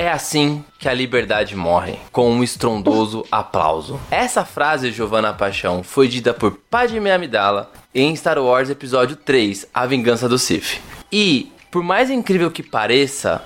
[0.00, 4.00] É assim que a liberdade morre, com um estrondoso aplauso.
[4.10, 9.84] Essa frase, Giovanna Paixão, foi dita por Padme Amidala em Star Wars Episódio 3, A
[9.84, 10.80] Vingança do Sith.
[11.12, 13.44] E, por mais incrível que pareça,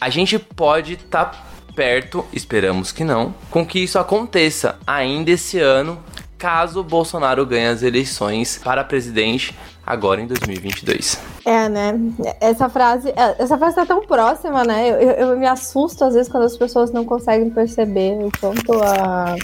[0.00, 1.44] a gente pode estar tá
[1.74, 6.02] perto, esperamos que não, com que isso aconteça ainda esse ano,
[6.38, 9.56] caso Bolsonaro ganhe as eleições para presidente
[9.86, 11.18] agora em 2022.
[11.44, 11.98] É, né?
[12.40, 14.90] Essa frase, é, essa frase tá tão próxima, né?
[14.90, 18.72] Eu, eu, eu me assusto às vezes quando as pessoas não conseguem perceber o quanto
[18.82, 19.36] a,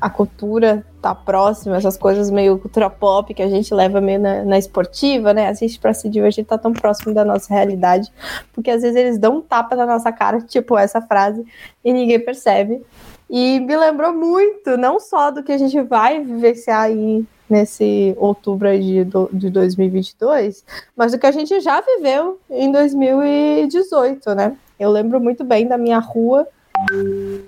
[0.00, 4.44] a cultura tá próxima, essas coisas meio cultura pop que a gente leva meio na,
[4.44, 5.48] na esportiva, né?
[5.48, 8.12] Assiste pra se divertir, tá tão próximo da nossa realidade,
[8.52, 11.44] porque às vezes eles dão um tapa na nossa cara, tipo essa frase,
[11.84, 12.82] e ninguém percebe.
[13.28, 18.68] E me lembrou muito, não só do que a gente vai vivenciar aí nesse outubro
[18.78, 20.64] de, de 2022,
[20.96, 24.56] mas do que a gente já viveu em 2018, né?
[24.78, 26.46] Eu lembro muito bem da minha rua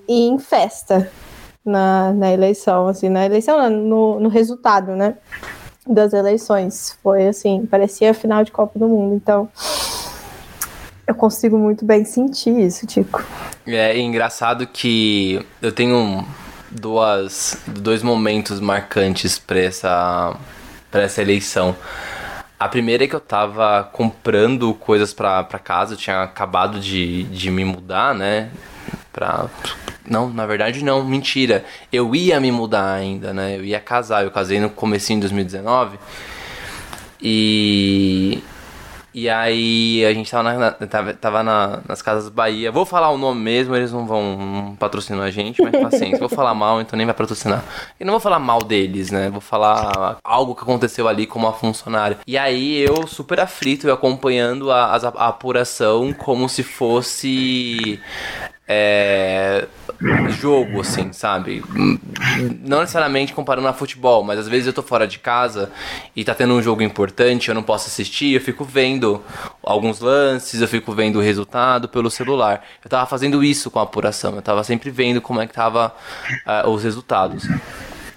[0.08, 1.10] em festa
[1.64, 5.14] na, na eleição, assim, na eleição, no, no resultado, né?
[5.86, 6.98] Das eleições.
[7.02, 9.14] Foi assim, parecia a final de Copa do Mundo.
[9.14, 9.48] Então,
[11.06, 13.24] eu consigo muito bem sentir isso, Tico.
[13.66, 16.24] É engraçado que eu tenho
[16.70, 20.36] duas, dois momentos marcantes para essa,
[20.90, 21.74] pra essa eleição.
[22.58, 27.50] A primeira é que eu tava comprando coisas pra casa, eu tinha acabado de, de
[27.50, 28.50] me mudar, né?
[29.12, 29.48] Pra.
[30.08, 31.64] Não, na verdade não, mentira.
[31.92, 33.56] Eu ia me mudar ainda, né?
[33.56, 35.98] Eu ia casar, eu casei no comecinho de 2019.
[37.20, 38.42] E
[39.18, 42.70] e aí a gente tava, na, tava, tava na, nas Casas Bahia.
[42.70, 46.18] Vou falar o nome mesmo, eles não vão patrocinar a gente, mas paciência.
[46.20, 47.64] vou falar mal, então nem vai patrocinar.
[47.98, 49.28] E não vou falar mal deles, né?
[49.28, 52.18] Vou falar algo que aconteceu ali com uma funcionária.
[52.26, 57.98] E aí eu, super aflito, acompanhando a, a, a apuração como se fosse
[58.70, 59.66] é,
[60.28, 61.64] jogo, assim, sabe?
[62.60, 65.72] Não necessariamente comparando a futebol, mas às vezes eu tô fora de casa
[66.14, 69.24] e tá tendo um jogo importante, eu não posso assistir, eu fico vendo
[69.62, 72.62] alguns lances, eu fico vendo o resultado pelo celular.
[72.84, 75.94] Eu tava fazendo isso com a apuração, eu tava sempre vendo como é que tava
[76.46, 77.48] uh, os resultados.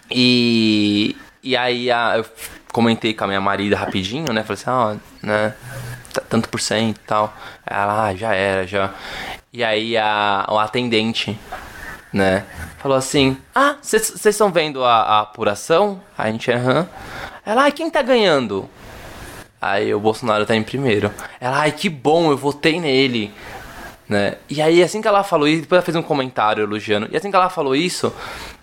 [0.09, 2.25] E, e aí a, eu
[2.73, 4.43] comentei com a minha marida rapidinho, né?
[4.43, 5.53] Falei assim, ó, oh, né?
[6.29, 7.33] Tanto por cento e tal.
[7.65, 8.91] Ela, ah, já era, já.
[9.53, 11.37] E aí a, o atendente,
[12.11, 12.45] né,
[12.77, 16.01] falou assim: Ah, vocês estão vendo a, a, apuração?
[16.17, 16.87] A gente, aham.
[17.45, 18.69] Ela, ai, quem tá ganhando?
[19.61, 21.11] Aí o Bolsonaro tá em primeiro.
[21.39, 23.33] Ela, ai, que bom, eu votei nele.
[24.09, 24.35] Né?
[24.49, 27.07] E aí, assim que ela falou isso, depois ela fez um comentário elogiando.
[27.11, 28.13] E assim que ela falou isso,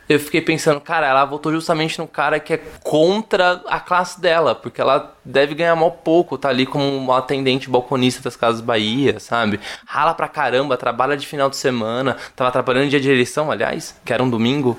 [0.09, 4.55] eu fiquei pensando, cara, ela votou justamente no cara que é contra a classe dela,
[4.55, 9.21] porque ela deve ganhar mal pouco, tá ali como uma atendente balconista das Casas Bahia,
[9.21, 9.61] sabe?
[9.87, 14.13] Rala pra caramba, trabalha de final de semana, tava trabalhando dia de eleição, aliás, que
[14.13, 14.79] era um domingo.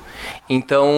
[0.50, 0.90] Então,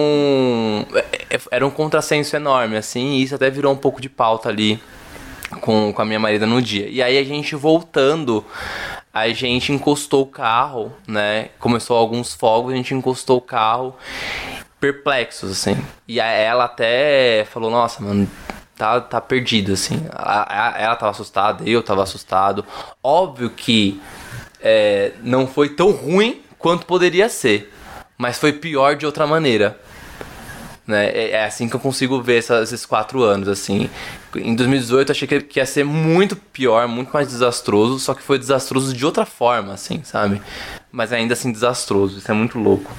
[0.94, 4.48] é, é, era um contrassenso enorme, assim, e isso até virou um pouco de pauta
[4.48, 4.80] ali
[5.60, 6.88] com, com a minha marida no dia.
[6.88, 8.44] E aí a gente voltando
[9.12, 11.50] a gente encostou o carro, né?
[11.58, 13.94] Começou alguns fogos, a gente encostou o carro,
[14.80, 15.76] perplexos, assim.
[16.08, 18.26] E ela até falou, nossa, mano,
[18.74, 20.02] tá, tá perdido, assim.
[20.10, 22.64] Ela, tava assustada, eu tava assustado.
[23.02, 24.00] Óbvio que
[24.62, 27.70] é, não foi tão ruim quanto poderia ser,
[28.16, 29.78] mas foi pior de outra maneira.
[30.86, 31.10] Né?
[31.10, 33.90] É, é assim que eu consigo ver essa, esses quatro anos, assim.
[34.36, 38.38] Em 2018 eu achei que ia ser muito pior, muito mais desastroso, só que foi
[38.38, 40.40] desastroso de outra forma, assim, sabe?
[40.90, 42.90] Mas ainda assim desastroso, isso é muito louco.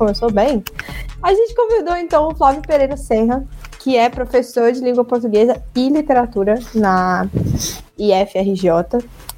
[0.00, 0.64] Começou bem.
[1.22, 3.44] A gente convidou então o Flávio Pereira Serra,
[3.80, 7.28] que é professor de língua portuguesa e literatura na
[7.98, 8.70] IFRJ.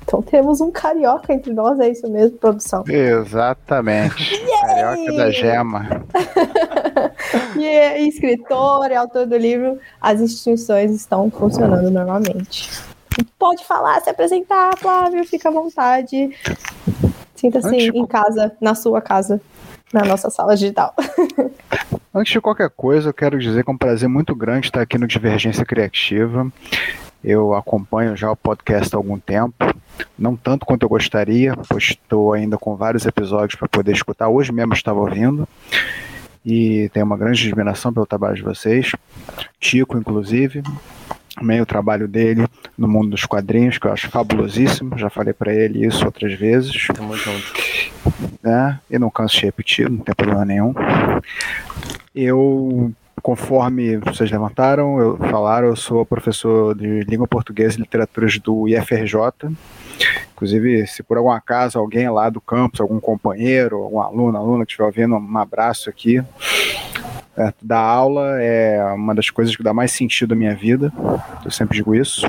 [0.05, 2.85] Então temos um carioca entre nós, é isso mesmo, produção?
[2.87, 4.41] Exatamente.
[4.63, 6.05] Carioca da gema.
[7.59, 12.71] e é escritor, é autor do livro As Instituições Estão Funcionando Normalmente.
[13.37, 16.31] Pode falar, se apresentar, Flávio, fica à vontade.
[17.35, 17.95] Sinta-se Antes...
[17.95, 19.41] em casa, na sua casa,
[19.93, 20.95] na nossa sala digital.
[22.15, 24.99] Antes de qualquer coisa, eu quero dizer que é um prazer muito grande estar aqui
[24.99, 26.51] no Divergência Criativa.
[27.23, 29.55] Eu acompanho já o podcast há algum tempo,
[30.19, 34.29] não tanto quanto eu gostaria, pois estou ainda com vários episódios para poder escutar.
[34.29, 35.49] Hoje mesmo estava ouvindo
[36.45, 38.93] e tenho uma grande admiração pelo trabalho de vocês.
[39.61, 40.63] Tico, inclusive,
[41.37, 42.47] também o trabalho dele
[42.77, 44.99] no mundo dos quadrinhos, que eu acho fabulosíssimo.
[44.99, 46.89] Já falei para ele isso outras vezes.
[46.89, 47.53] Tamo junto.
[48.43, 48.81] Né?
[48.91, 50.75] E não canso de repetir, não tem problema nenhum.
[52.15, 52.93] Eu
[53.23, 59.17] conforme vocês levantaram, eu, falaram, eu sou professor de língua portuguesa e literaturas do IFRJ.
[60.33, 64.73] Inclusive, se por algum acaso alguém lá do campus, algum companheiro, algum aluno, aluna que
[64.73, 66.23] estiver ouvindo, um abraço aqui.
[67.37, 70.93] É, da aula é uma das coisas que dá mais sentido à minha vida,
[71.45, 72.27] eu sempre digo isso.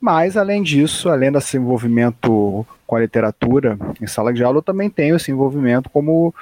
[0.00, 4.90] Mas, além disso, além desse envolvimento com a literatura em sala de aula, eu também
[4.90, 6.34] tenho esse envolvimento como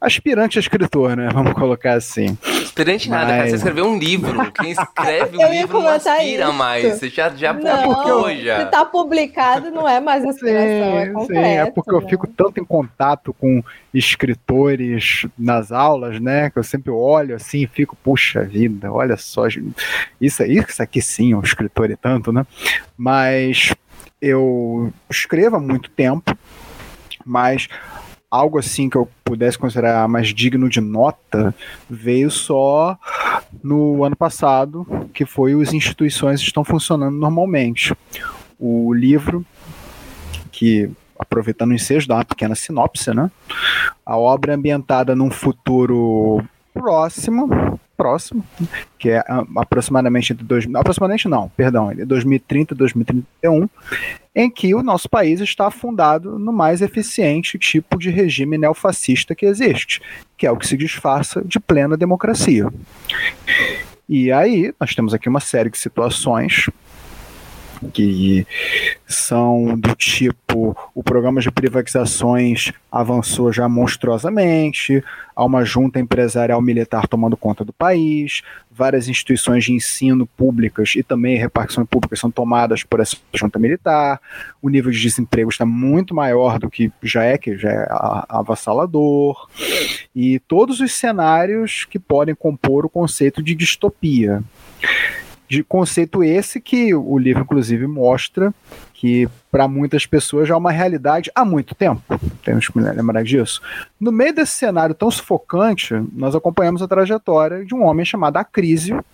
[0.00, 1.28] aspirante a escritor, né?
[1.34, 2.36] Vamos colocar assim.
[2.42, 3.20] Aspirante Mas...
[3.20, 3.48] nada, cara.
[3.48, 4.52] Você escreveu um livro.
[4.52, 6.52] Quem escreve um livro não aspira isso.
[6.52, 6.98] mais.
[6.98, 8.64] Você já, já publicou já.
[8.64, 11.46] Se tá publicado, não é mais aspiração, é sim, é concreto.
[11.46, 11.98] Sim, é porque né?
[11.98, 13.62] eu fico tanto em contato com
[13.92, 16.50] escritores nas aulas, né?
[16.50, 19.46] Que eu sempre olho assim e fico, puxa vida, olha só.
[20.20, 22.46] Isso, isso aqui sim, um escritor e tanto, né?
[22.96, 23.74] Mas
[24.22, 26.36] eu escrevo há muito tempo,
[27.26, 27.68] mas
[28.30, 31.54] algo assim que eu pudesse considerar mais digno de nota
[31.90, 32.96] veio só
[33.62, 37.94] no ano passado, que foi os instituições estão funcionando normalmente.
[38.58, 39.44] O livro
[40.52, 43.30] que aproveitando o ensejo, dá uma pequena sinopse, né?
[44.04, 46.42] A obra é ambientada num futuro
[46.74, 48.44] próximo, próximo,
[48.98, 53.68] que é ah, aproximadamente entre dois, aproximadamente não, perdão, 2030 e 2031,
[54.34, 59.46] em que o nosso país está afundado no mais eficiente tipo de regime neofascista que
[59.46, 60.00] existe,
[60.36, 62.68] que é o que se disfarça de plena democracia.
[64.08, 66.68] E aí, nós temos aqui uma série de situações
[67.90, 68.46] que
[69.06, 75.02] são do tipo o programa de privatizações avançou já monstruosamente,
[75.34, 81.02] há uma junta empresarial militar tomando conta do país, várias instituições de ensino públicas e
[81.02, 84.20] também repartição públicas são tomadas por essa junta militar,
[84.60, 87.86] o nível de desemprego está muito maior do que já é, que já é
[88.28, 89.48] avassalador,
[90.14, 94.42] e todos os cenários que podem compor o conceito de distopia
[95.52, 98.54] de conceito esse que o livro, inclusive, mostra
[98.94, 102.02] que para muitas pessoas já é uma realidade há muito tempo.
[102.42, 103.60] Temos que lembrar disso.
[104.00, 109.04] No meio desse cenário tão sufocante, nós acompanhamos a trajetória de um homem chamado Acrísio,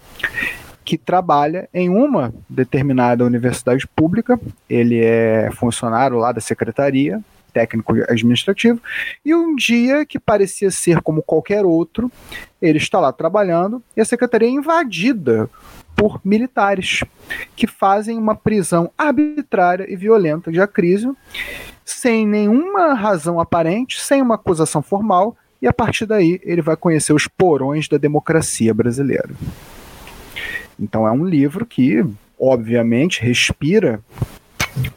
[0.84, 4.38] que trabalha em uma determinada universidade pública.
[4.70, 7.20] Ele é funcionário lá da secretaria,
[7.52, 8.80] técnico administrativo,
[9.24, 12.12] e um dia que parecia ser como qualquer outro,
[12.62, 15.50] ele está lá trabalhando e a secretaria é invadida
[15.98, 17.02] por militares
[17.56, 21.16] que fazem uma prisão arbitrária e violenta de Acrísio
[21.84, 27.12] sem nenhuma razão aparente, sem uma acusação formal, e a partir daí ele vai conhecer
[27.12, 29.30] os porões da democracia brasileira.
[30.78, 32.04] Então é um livro que,
[32.38, 34.00] obviamente, respira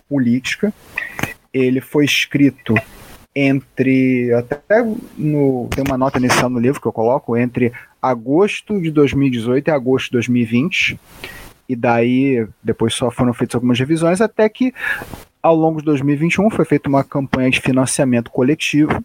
[0.07, 0.71] política.
[1.51, 2.75] Ele foi escrito
[3.35, 4.83] entre até
[5.17, 9.71] no tem uma nota inicial no livro que eu coloco entre agosto de 2018 e
[9.71, 10.99] agosto de 2020
[11.69, 14.73] e daí depois só foram feitas algumas revisões até que
[15.41, 19.03] ao longo de 2021 foi feita uma campanha de financiamento coletivo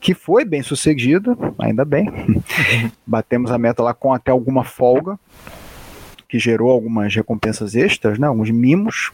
[0.00, 2.10] que foi bem sucedida, ainda bem.
[3.06, 5.18] Batemos a meta lá com até alguma folga,
[6.28, 9.10] que gerou algumas recompensas extras, né, alguns mimos.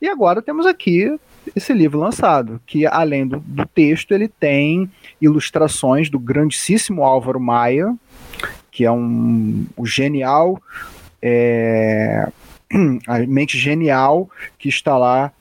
[0.00, 1.18] E agora temos aqui
[1.54, 4.90] esse livro lançado, que além do, do texto, ele tem
[5.20, 7.94] ilustrações do grandíssimo Álvaro Maia,
[8.70, 10.60] que é um o genial,
[11.20, 12.28] é,
[13.06, 15.32] a mente genial que está lá,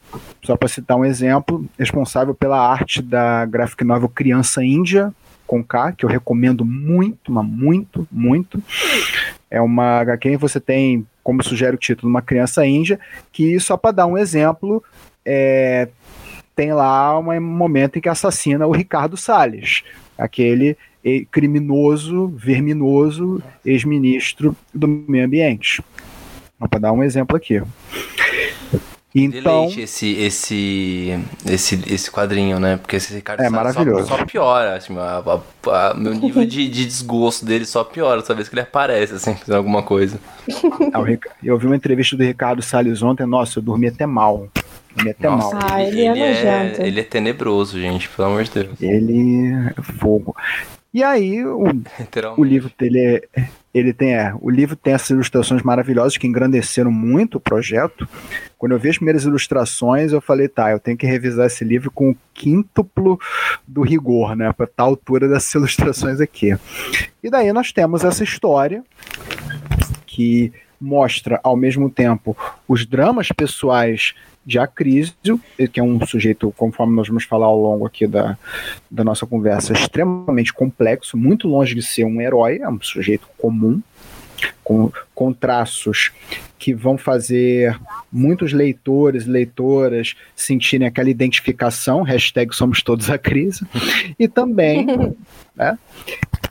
[0.43, 5.13] só para citar um exemplo, responsável pela arte da graphic novel Criança Índia,
[5.45, 8.61] com K, que eu recomendo muito, mas muito, muito.
[9.49, 12.99] É uma HQ você tem, como sugere o título, uma criança índia,
[13.31, 14.83] que só para dar um exemplo,
[15.25, 15.89] é,
[16.59, 19.81] tem lá um momento em que assassina o Ricardo Salles.
[20.17, 20.77] aquele
[21.31, 25.81] criminoso, verminoso ex-ministro do meio ambiente.
[26.69, 27.61] Para dar um exemplo aqui.
[29.15, 32.75] Então, Deleite esse, esse, esse, esse quadrinho, né?
[32.75, 34.09] Porque esse Ricardo é maravilhoso.
[34.09, 38.21] Só, só piora, assim, a, a, a, meu nível de, de, desgosto dele só piora
[38.21, 40.19] toda vez que ele aparece, assim, fazendo alguma coisa.
[41.41, 44.47] eu vi uma entrevista do Ricardo Salles ontem, nossa, eu dormi até mal.
[44.99, 45.67] Dormi até nossa, mal.
[45.71, 48.81] Ah, ele, ele, é, é, ele é tenebroso, gente, pelo amor de Deus.
[48.81, 50.35] Ele é fogo.
[50.93, 51.63] E aí, o,
[52.37, 56.91] o livro dele é, ele tem, é, o livro tem essas ilustrações maravilhosas que engrandeceram
[56.91, 58.07] muito o projeto.
[58.57, 61.91] Quando eu vi as primeiras ilustrações, eu falei, tá, eu tenho que revisar esse livro
[61.91, 63.19] com o quíntuplo
[63.67, 66.57] do rigor, né, para tal altura dessas ilustrações aqui.
[67.23, 68.83] E daí nós temos essa história
[70.07, 70.51] que
[70.81, 72.35] mostra ao mesmo tempo
[72.67, 74.15] os dramas pessoais
[74.49, 75.39] de Acrísio,
[75.71, 78.35] que é um sujeito, conforme nós vamos falar ao longo aqui da,
[78.89, 83.79] da nossa conversa, extremamente complexo, muito longe de ser um herói, é um sujeito comum,
[84.63, 86.11] com, com traços
[86.57, 87.79] que vão fazer
[88.11, 93.63] muitos leitores, leitoras sentirem aquela identificação, hashtag somos todos a crise,
[94.17, 94.87] e também,
[95.55, 95.77] né,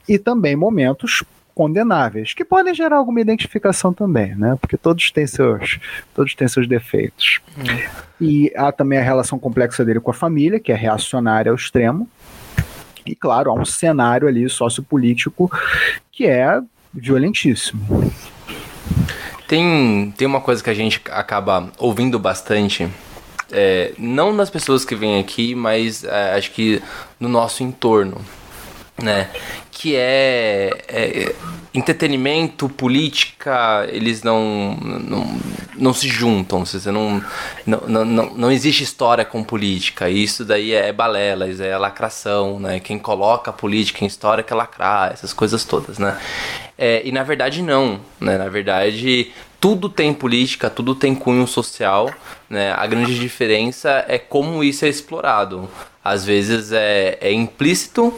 [0.08, 1.24] e também momentos
[1.58, 4.56] condenáveis, que podem gerar alguma identificação também, né?
[4.60, 5.80] Porque todos têm seus,
[6.14, 7.40] todos têm seus defeitos.
[7.58, 7.64] Hum.
[8.20, 12.08] E há também a relação complexa dele com a família, que é reacionária ao extremo.
[13.04, 15.50] E claro, há um cenário ali sociopolítico
[16.12, 16.60] que é
[16.94, 18.12] violentíssimo.
[19.48, 22.88] Tem, tem uma coisa que a gente acaba ouvindo bastante,
[23.50, 26.80] é, não das pessoas que vêm aqui, mas é, acho que
[27.18, 28.20] no nosso entorno,
[29.02, 29.30] né?
[29.78, 31.34] que é, é,
[31.72, 35.40] entretenimento, política, eles não, não,
[35.76, 36.66] não se juntam.
[36.66, 37.22] Você não,
[37.64, 40.10] não, não, não existe história com política.
[40.10, 42.80] Isso daí é balela, é lacração, né?
[42.80, 46.18] Quem coloca política em história quer lacrar, essas coisas todas, né?
[46.76, 48.36] É, e na verdade não, né?
[48.36, 52.12] Na verdade tudo tem política, tudo tem cunho social,
[52.50, 52.72] né?
[52.72, 55.70] A grande diferença é como isso é explorado.
[56.02, 58.12] Às vezes é, é implícito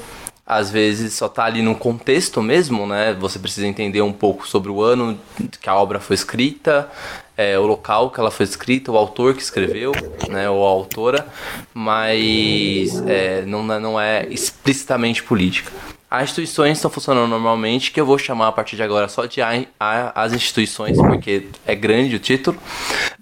[0.51, 3.15] às vezes só tá ali no contexto mesmo, né?
[3.21, 5.17] Você precisa entender um pouco sobre o ano
[5.61, 6.91] que a obra foi escrita,
[7.37, 9.93] é, o local que ela foi escrita, o autor que escreveu,
[10.29, 10.51] né?
[10.51, 11.25] Ou a autora,
[11.73, 15.71] mas é, não, não é explicitamente política.
[16.11, 19.41] As instituições estão funcionando normalmente, que eu vou chamar a partir de agora só de
[19.41, 22.59] a, a, as instituições, porque é grande o título.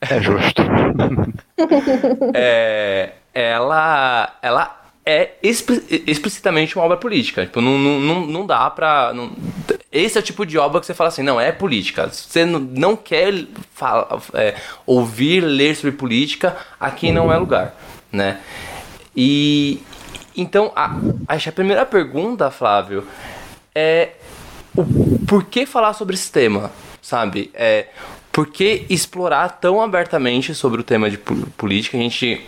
[0.01, 0.63] É justo.
[2.33, 4.78] é, ela, ela
[5.09, 7.47] é explicitamente uma obra política.
[7.47, 9.15] Tipo, não, não, não dá pra.
[9.15, 9.33] Não...
[9.91, 12.11] Esse é o tipo de obra que você fala assim, não, é política.
[12.13, 13.33] Você não quer
[14.35, 17.75] é, ouvir, ler sobre política, aqui não é lugar,
[18.13, 18.41] né?
[19.17, 19.83] E.
[20.37, 20.95] Então, a,
[21.27, 23.05] a primeira pergunta, Flávio,
[23.75, 24.11] é
[24.77, 24.85] o,
[25.27, 27.51] por que falar sobre esse tema, sabe?
[27.55, 27.87] É,
[28.31, 31.97] por que explorar tão abertamente sobre o tema de política?
[31.97, 32.47] A gente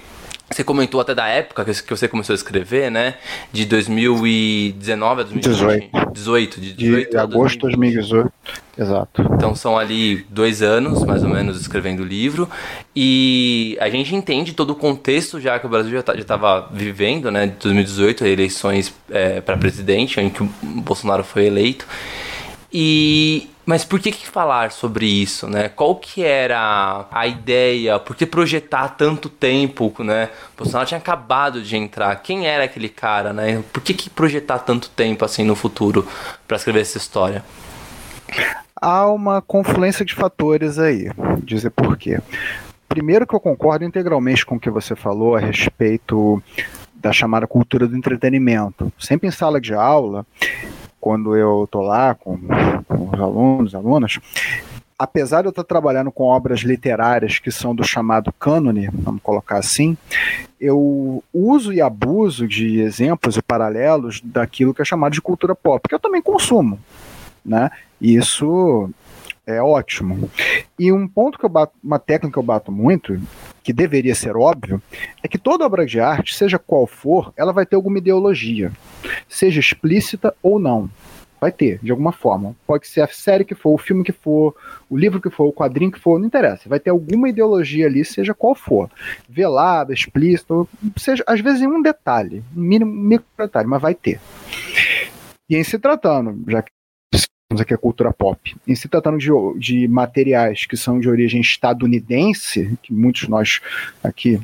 [0.52, 3.14] você comentou até da época que você começou a escrever, né?
[3.52, 6.12] De 2019 a 2018.
[6.12, 8.32] 18, de 18 de agosto de 2018.
[8.76, 9.22] Exato.
[9.34, 12.48] Então são ali dois anos, mais ou menos, escrevendo o livro.
[12.96, 17.30] E a gente entende todo o contexto já que o Brasil já tá, estava vivendo,
[17.30, 17.46] né?
[17.46, 21.86] De 2018, eleições é, para presidente, em que o Bolsonaro foi eleito.
[22.72, 25.68] E mas por que, que falar sobre isso, né?
[25.68, 27.98] Qual que era a ideia?
[27.98, 30.30] Por que projetar tanto tempo, né?
[30.54, 32.16] O Bolsonaro tinha acabado de entrar.
[32.16, 33.62] Quem era aquele cara, né?
[33.72, 36.06] Por que, que projetar tanto tempo assim no futuro
[36.48, 37.44] para escrever essa história?
[38.74, 41.10] Há uma confluência de fatores aí.
[41.42, 42.18] Dizer por quê.
[42.88, 46.42] Primeiro que eu concordo integralmente com o que você falou a respeito
[46.94, 48.92] da chamada cultura do entretenimento.
[48.98, 50.26] Sempre em sala de aula,
[51.00, 52.38] quando eu estou lá com,
[52.86, 54.18] com, os alunos, alunas,
[54.98, 59.58] apesar de eu estar trabalhando com obras literárias que são do chamado cânone, vamos colocar
[59.58, 59.96] assim,
[60.60, 65.88] eu uso e abuso de exemplos e paralelos daquilo que é chamado de cultura pop,
[65.88, 66.78] que eu também consumo,
[67.44, 67.70] né?
[68.00, 68.90] Isso
[69.56, 70.30] é ótimo.
[70.78, 73.20] E um ponto que eu bato, uma técnica que eu bato muito,
[73.62, 74.82] que deveria ser óbvio,
[75.22, 78.72] é que toda obra de arte, seja qual for, ela vai ter alguma ideologia,
[79.28, 80.88] seja explícita ou não.
[81.40, 82.54] Vai ter, de alguma forma.
[82.66, 84.54] Pode ser a série que for, o filme que for,
[84.90, 86.68] o livro que for, o quadrinho que for, não interessa.
[86.68, 88.90] Vai ter alguma ideologia ali, seja qual for.
[89.26, 90.52] Velada, explícita,
[90.98, 94.20] seja, às vezes em um detalhe, um mínimo micro detalhe, mas vai ter.
[95.48, 96.70] E em se tratando, já que
[97.58, 98.54] aqui a cultura pop.
[98.68, 103.60] Em se tratando de, de materiais que são de origem estadunidense, que muitos nós
[104.04, 104.40] aqui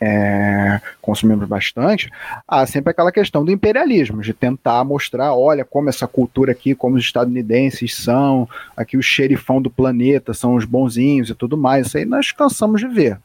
[0.00, 2.08] é, consumimos bastante,
[2.46, 6.94] há sempre aquela questão do imperialismo, de tentar mostrar, olha como essa cultura aqui, como
[6.94, 11.88] os estadunidenses são, aqui o xerifão do planeta, são os bonzinhos e tudo mais.
[11.88, 13.18] Isso aí nós cansamos de ver.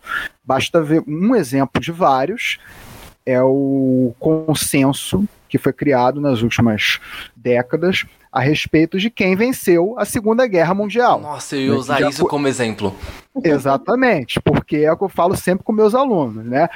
[0.43, 2.57] Basta ver um exemplo de vários,
[3.23, 6.99] é o consenso que foi criado nas últimas
[7.35, 8.03] décadas
[8.33, 11.21] a respeito de quem venceu a Segunda Guerra Mundial.
[11.21, 12.29] Nossa, eu ia usar Já isso foi...
[12.31, 12.95] como exemplo.
[13.43, 16.67] Exatamente, porque é o que eu falo sempre com meus alunos, né?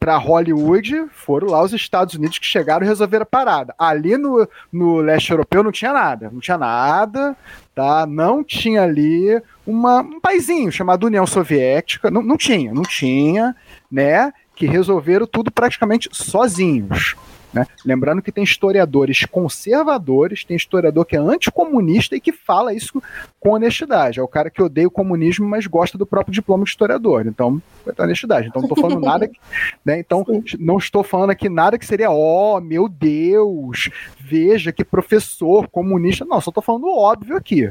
[0.00, 3.72] Para Hollywood, foram lá os Estados Unidos que chegaram e resolveram a parada.
[3.78, 7.36] Ali no, no leste europeu não tinha nada, não tinha nada,
[7.72, 8.04] tá?
[8.04, 13.54] Não tinha ali uma, um paizinho chamado União Soviética, não, não tinha, não tinha,
[13.90, 14.32] né?
[14.56, 17.14] Que resolveram tudo praticamente sozinhos.
[17.54, 17.66] Né?
[17.84, 23.00] Lembrando que tem historiadores conservadores, tem historiador que é anticomunista e que fala isso
[23.38, 24.18] com honestidade.
[24.18, 27.26] É o cara que odeia o comunismo, mas gosta do próprio diploma de historiador.
[27.26, 28.48] Então, é honestidade.
[28.48, 29.28] Então, não estou falando nada.
[29.28, 29.38] Que,
[29.86, 30.00] né?
[30.00, 30.26] Então,
[30.58, 36.24] não estou falando aqui nada que seria, ó, oh, meu Deus, veja que professor comunista.
[36.24, 37.70] Não, só estou falando óbvio aqui.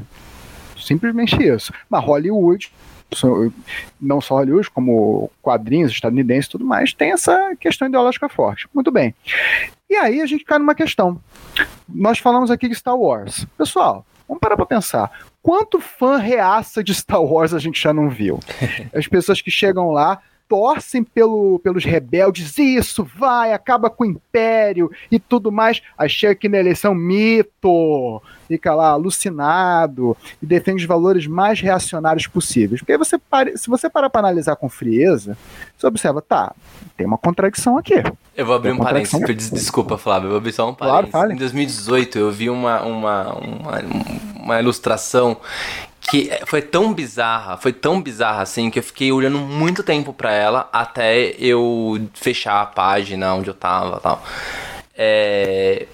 [0.78, 1.74] Simplesmente isso.
[1.90, 2.72] Mas Hollywood
[4.00, 8.68] não só Hollywood, como quadrinhos estadunidenses e tudo mais, tem essa questão ideológica forte.
[8.74, 9.14] Muito bem.
[9.90, 11.20] E aí a gente cai numa questão.
[11.88, 13.46] Nós falamos aqui de Star Wars.
[13.58, 15.12] Pessoal, vamos parar para pensar.
[15.42, 18.40] Quanto fã reaça de Star Wars a gente já não viu?
[18.96, 20.20] As pessoas que chegam lá
[20.54, 25.82] torcem pelo, pelos rebeldes, isso vai, acaba com o império e tudo mais.
[25.98, 32.28] Aí chega aqui na eleição, mito, fica lá alucinado e defende os valores mais reacionários
[32.28, 32.82] possíveis.
[32.82, 35.36] Porque você para, se você parar para analisar com frieza,
[35.76, 36.54] você observa, tá,
[36.96, 37.96] tem uma contradição aqui.
[38.38, 41.10] Eu vou abrir um parênteses, desculpa, Flávio, eu vou abrir só um parênteses.
[41.10, 41.34] Claro, fale.
[41.34, 43.80] Em 2018 eu vi uma, uma, uma,
[44.36, 45.36] uma ilustração
[46.10, 50.32] que foi tão bizarra, foi tão bizarra assim que eu fiquei olhando muito tempo para
[50.32, 54.24] ela até eu fechar a página onde eu tava, tal.
[54.96, 55.88] É,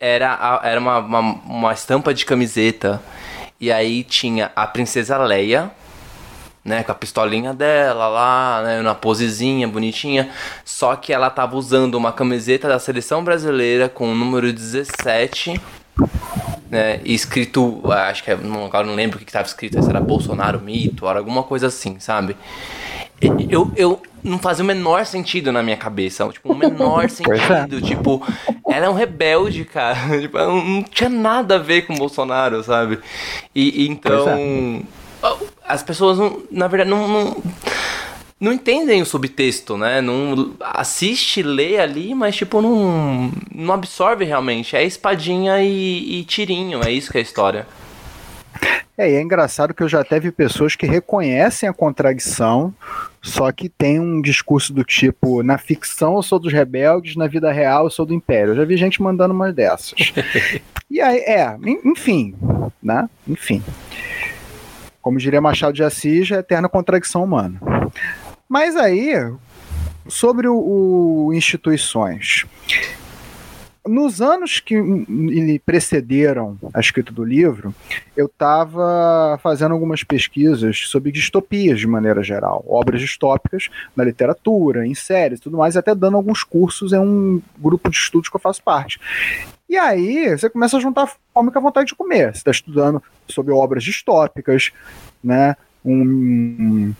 [0.00, 3.00] era era uma, uma, uma estampa de camiseta
[3.60, 5.70] e aí tinha a princesa Leia,
[6.64, 10.30] né, com a pistolinha dela lá, né, na posezinha bonitinha,
[10.64, 15.60] só que ela tava usando uma camiseta da seleção brasileira com o número 17
[16.70, 20.60] né, escrito, acho que é, agora não lembro o que estava escrito, se era Bolsonaro
[20.60, 22.36] mito, era alguma coisa assim, sabe?
[23.48, 27.08] Eu, eu não fazia o menor sentido na minha cabeça, tipo, o menor é.
[27.08, 28.26] sentido, tipo,
[28.68, 32.98] ela é um rebelde, cara, tipo, não tinha nada a ver com Bolsonaro, sabe?
[33.54, 34.82] E, e então, é.
[35.68, 37.42] as pessoas, não, na verdade, não, não
[38.42, 40.00] não entendem o subtexto, né?
[40.00, 44.74] Não assiste, lê ali, mas tipo não não absorve realmente.
[44.74, 47.66] É espadinha e, e tirinho, é isso que é a história.
[48.98, 52.74] É, e é engraçado que eu já teve pessoas que reconhecem a contradição,
[53.22, 57.50] só que tem um discurso do tipo, na ficção eu sou dos rebeldes, na vida
[57.52, 58.50] real eu sou do império.
[58.50, 60.12] Eu já vi gente mandando umas dessas.
[60.90, 62.34] e aí, é, enfim,
[62.82, 63.08] né?
[63.26, 63.62] Enfim.
[65.00, 67.60] Como diria Machado de Assis, é eterna contradição humana.
[68.52, 69.14] Mas aí,
[70.06, 70.58] sobre o,
[71.28, 72.44] o instituições.
[73.88, 74.76] Nos anos que
[75.64, 77.74] precederam a escrita do livro,
[78.14, 84.94] eu estava fazendo algumas pesquisas sobre distopias de maneira geral, obras distópicas na literatura, em
[84.94, 88.62] séries tudo mais, até dando alguns cursos em um grupo de estudos que eu faço
[88.62, 89.00] parte.
[89.66, 92.34] E aí você começa a juntar fome com a vontade de comer.
[92.34, 94.70] Você está estudando sobre obras distópicas,
[95.24, 95.56] né?
[95.82, 96.94] Um,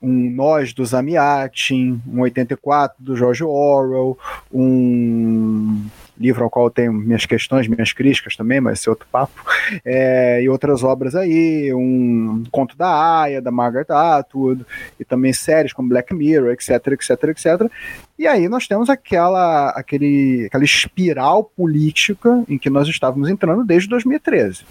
[0.00, 4.18] um Nós do Zamiatin, um 84 do George Orwell,
[4.52, 5.86] um
[6.18, 9.40] livro ao qual eu tenho minhas questões, minhas críticas também, mas esse é outro papo,
[9.84, 14.64] é, e outras obras aí, um Conto da Aya, da Margaret Atwood,
[14.98, 17.70] e também séries como Black Mirror, etc, etc, etc.
[18.18, 23.88] E aí nós temos aquela, aquele, aquela espiral política em que nós estávamos entrando desde
[23.88, 24.64] 2013.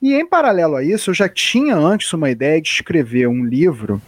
[0.00, 4.00] E em paralelo a isso, eu já tinha antes uma ideia de escrever um livro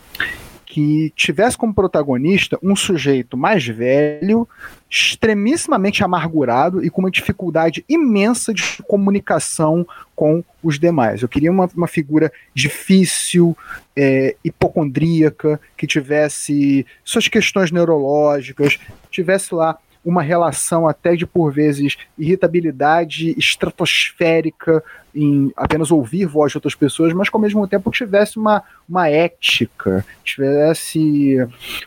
[0.72, 4.48] que tivesse como protagonista um sujeito mais velho,
[4.88, 11.20] extremissimamente amargurado e com uma dificuldade imensa de comunicação com os demais.
[11.20, 13.54] Eu queria uma, uma figura difícil,
[13.94, 18.78] é, hipocondríaca, que tivesse suas questões neurológicas,
[19.10, 24.82] tivesse lá uma relação até de, por vezes, irritabilidade estratosférica
[25.14, 29.08] em apenas ouvir voz de outras pessoas, mas que ao mesmo tempo tivesse uma, uma
[29.08, 31.36] ética, tivesse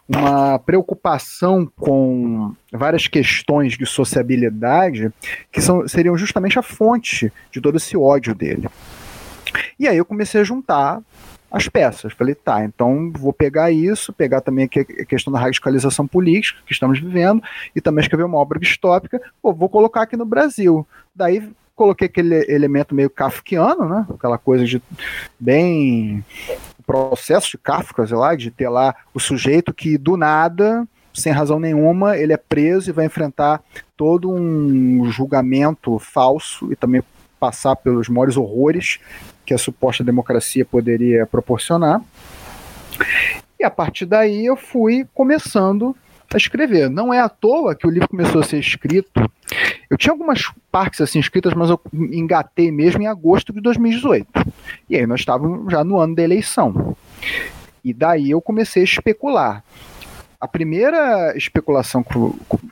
[0.08, 5.12] uma preocupação com várias questões de sociabilidade
[5.51, 8.69] que são, seriam justamente a fonte de todo esse ódio dele.
[9.80, 11.01] E aí eu comecei a juntar
[11.55, 12.11] as peças.
[12.11, 16.99] Falei, tá, então vou pegar isso, pegar também a questão da radicalização política que estamos
[16.99, 17.41] vivendo
[17.73, 20.85] e também escrever uma obra distópica, pô, vou colocar aqui no Brasil.
[21.15, 24.05] Daí coloquei aquele elemento meio kafkiano, né?
[24.13, 24.81] Aquela coisa de
[25.39, 26.25] bem
[26.85, 31.59] processo de Kafka, sei lá, de ter lá o sujeito que do nada, sem razão
[31.59, 33.61] nenhuma, ele é preso e vai enfrentar
[33.95, 37.01] todo um julgamento falso e também
[37.39, 38.99] passar pelos maiores horrores
[39.45, 42.01] que a suposta democracia poderia proporcionar.
[43.60, 45.95] E a partir daí eu fui começando
[46.34, 46.89] a escrever.
[46.89, 49.29] Não é à toa que o livro começou a ser escrito.
[49.89, 54.27] Eu tinha algumas partes assim escritas, mas eu engatei mesmo em agosto de 2018.
[54.89, 56.95] E aí nós estávamos já no ano da eleição.
[57.84, 59.63] E daí eu comecei a especular.
[60.39, 62.05] A primeira especulação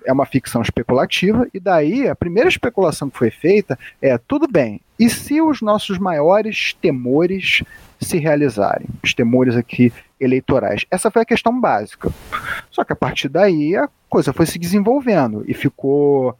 [0.05, 4.81] é uma ficção especulativa, e daí a primeira especulação que foi feita é: tudo bem,
[5.03, 7.61] e se os nossos maiores temores
[7.99, 8.87] se realizarem?
[9.03, 10.85] Os temores aqui eleitorais.
[10.89, 12.09] Essa foi a questão básica.
[12.71, 16.37] Só que a partir daí a coisa foi se desenvolvendo e ficou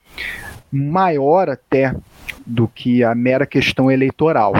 [0.71, 1.93] maior até
[2.45, 4.53] do que a mera questão eleitoral.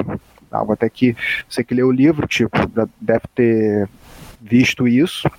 [0.52, 1.16] Algo até que
[1.48, 2.58] você que leu o livro, tipo,
[3.00, 3.88] deve ter
[4.42, 5.32] visto isso,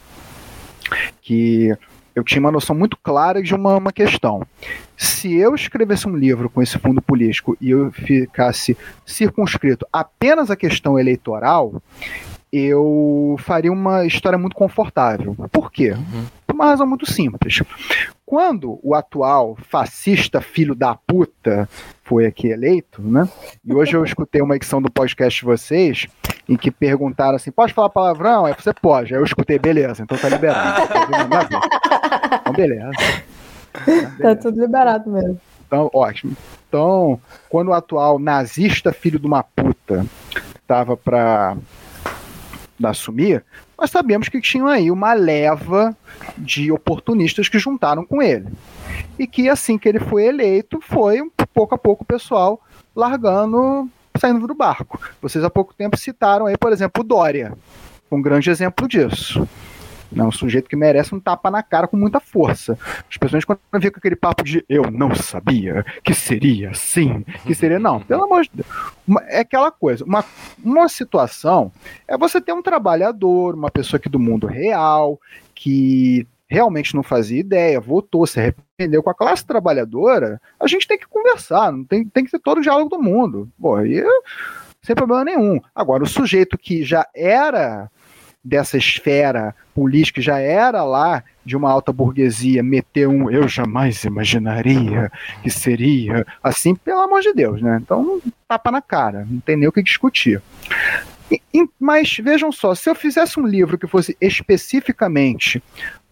[1.20, 1.76] que
[2.14, 4.46] eu tinha uma noção muito clara de uma, uma questão.
[4.96, 10.56] Se eu escrevesse um livro com esse fundo político e eu ficasse circunscrito apenas à
[10.56, 11.82] questão eleitoral,
[12.56, 15.34] eu faria uma história muito confortável.
[15.50, 15.90] Por quê?
[15.90, 16.26] Uhum.
[16.46, 17.60] Por uma razão muito simples.
[18.24, 21.68] Quando o atual fascista filho da puta
[22.04, 23.28] foi aqui eleito, né?
[23.64, 26.06] E hoje eu escutei uma edição do podcast de vocês
[26.48, 28.44] em que perguntaram assim: pode falar palavrão?
[28.44, 29.12] Aí você pode.
[29.12, 30.80] Aí eu escutei, beleza, então tá liberado.
[32.40, 32.90] então, beleza.
[33.86, 34.16] beleza.
[34.20, 35.40] Tá tudo liberado mesmo.
[35.66, 36.36] Então, ótimo.
[36.68, 40.06] Então, quando o atual nazista filho de uma puta
[40.66, 40.96] tava
[42.78, 43.44] para assumir,
[43.78, 45.96] nós sabemos que tinham aí uma leva
[46.36, 48.48] de oportunistas que juntaram com ele.
[49.18, 51.20] E que assim que ele foi eleito, foi
[51.52, 52.60] pouco a pouco o pessoal
[52.94, 55.00] largando saindo do barco.
[55.20, 57.52] Vocês há pouco tempo citaram aí, por exemplo, o Dória,
[58.10, 59.46] um grande exemplo disso.
[60.16, 62.78] É um sujeito que merece um tapa na cara com muita força.
[63.10, 67.54] As pessoas, quando vêm com aquele papo de eu não sabia que seria assim, que
[67.54, 67.78] seria.
[67.78, 68.68] Não, pelo amor de Deus.
[69.28, 70.04] É aquela coisa.
[70.04, 70.24] Uma,
[70.62, 71.72] uma situação
[72.06, 75.20] é você ter um trabalhador, uma pessoa aqui do mundo real,
[75.54, 80.98] que realmente não fazia ideia, votou, se arrependeu com a classe trabalhadora, a gente tem
[80.98, 83.50] que conversar, não tem, tem que ter todo o diálogo do mundo.
[83.60, 84.04] Pô, aí,
[84.82, 85.60] sem problema nenhum.
[85.74, 87.90] Agora, o sujeito que já era
[88.44, 95.10] dessa esfera política, já era lá de uma alta burguesia, meter um eu jamais imaginaria
[95.42, 97.80] que seria assim, pelo amor de Deus, né?
[97.82, 100.40] Então, tapa na cara, não tem nem o que discutir.
[101.80, 105.62] Mas vejam só, se eu fizesse um livro que fosse especificamente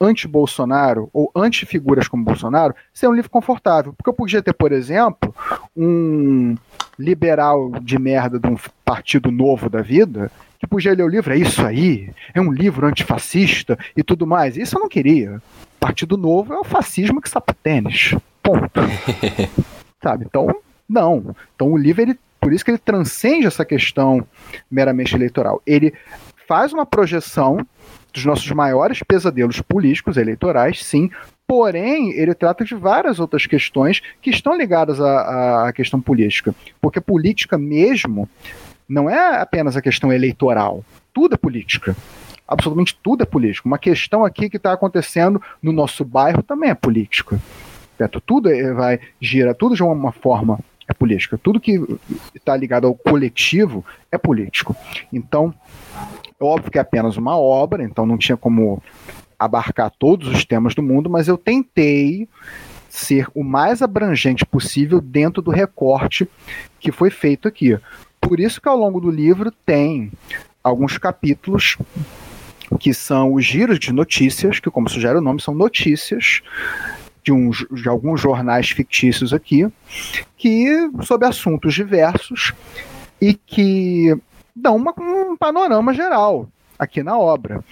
[0.03, 3.93] anti-Bolsonaro ou anti-figuras como Bolsonaro, seria um livro confortável.
[3.93, 5.35] Porque eu podia ter, por exemplo,
[5.77, 6.57] um
[6.99, 11.39] liberal de merda de um partido novo da vida que podia ler o livro, é
[11.39, 14.57] isso aí, é um livro antifascista e tudo mais.
[14.57, 15.43] Isso eu não queria.
[15.81, 18.15] Partido Novo é o fascismo que sabe tênis.
[18.41, 18.81] Ponto.
[20.01, 20.25] Sabe?
[20.25, 20.55] Então,
[20.89, 21.35] não.
[21.55, 24.27] Então o livro ele por isso que ele transcende essa questão
[24.69, 25.63] meramente eleitoral.
[25.65, 25.95] Ele
[26.49, 27.65] faz uma projeção
[28.13, 31.11] dos nossos maiores pesadelos políticos eleitorais, sim,
[31.47, 36.55] porém ele trata de várias outras questões que estão ligadas à, à questão política.
[36.81, 38.29] Porque política mesmo
[38.89, 41.97] não é apenas a questão eleitoral, tudo é política
[42.53, 43.67] absolutamente tudo é político.
[43.67, 47.41] Uma questão aqui que está acontecendo no nosso bairro também é política.
[47.97, 48.21] Certo?
[48.21, 50.59] Tudo é, vai gira, tudo de uma forma
[50.93, 51.37] é política.
[51.37, 51.81] Tudo que
[52.35, 54.77] está ligado ao coletivo é político.
[55.13, 55.53] Então,
[56.41, 58.83] é óbvio que é apenas uma obra, então não tinha como
[59.39, 62.29] abarcar todos os temas do mundo, mas eu tentei
[62.89, 66.29] ser o mais abrangente possível dentro do recorte
[66.79, 67.79] que foi feito aqui.
[68.21, 70.13] Por isso que ao longo do livro tem
[70.63, 71.77] alguns capítulos
[72.79, 76.41] que são os giros de notícias, que como sugere o nome, são notícias
[77.23, 77.33] de,
[77.83, 79.67] de alguns jornais fictícios aqui,
[80.37, 82.53] que sobre assuntos diversos
[83.21, 84.15] e que
[84.55, 87.65] dão uma, um panorama geral aqui na obra.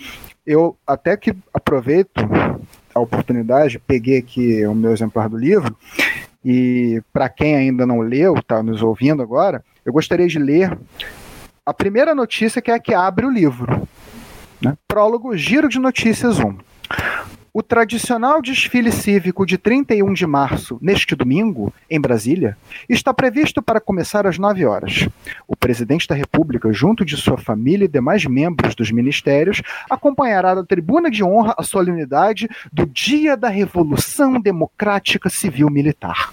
[0.46, 2.20] Eu até que aproveito
[2.94, 5.76] a oportunidade, peguei aqui o meu exemplar do livro
[6.44, 10.78] e para quem ainda não leu, está nos ouvindo agora, eu gostaria de ler
[11.64, 13.86] a primeira notícia que é a que abre o livro.
[14.60, 14.76] Né?
[14.88, 16.56] Prólogo Giro de Notícias 1.
[17.52, 22.56] O tradicional desfile cívico de 31 de março, neste domingo, em Brasília,
[22.88, 25.08] está previsto para começar às 9 horas.
[25.48, 30.64] O presidente da República, junto de sua família e demais membros dos ministérios, acompanhará da
[30.64, 36.32] tribuna de honra a solenidade do Dia da Revolução Democrática Civil Militar.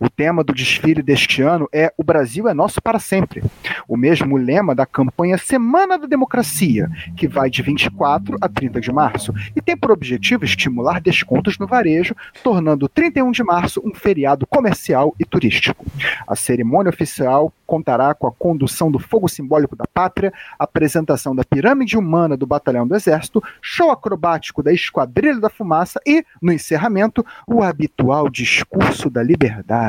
[0.00, 3.42] O tema do desfile deste ano é O Brasil é Nosso para Sempre.
[3.86, 8.92] O mesmo lema da campanha Semana da Democracia, que vai de 24 a 30 de
[8.92, 14.46] março e tem por objetivo estimular descontos no varejo, tornando 31 de março um feriado
[14.46, 15.84] comercial e turístico.
[16.26, 21.96] A cerimônia oficial contará com a condução do fogo simbólico da pátria, apresentação da pirâmide
[21.96, 27.62] humana do Batalhão do Exército, show acrobático da Esquadrilha da Fumaça e, no encerramento, o
[27.62, 29.81] habitual discurso da liberdade,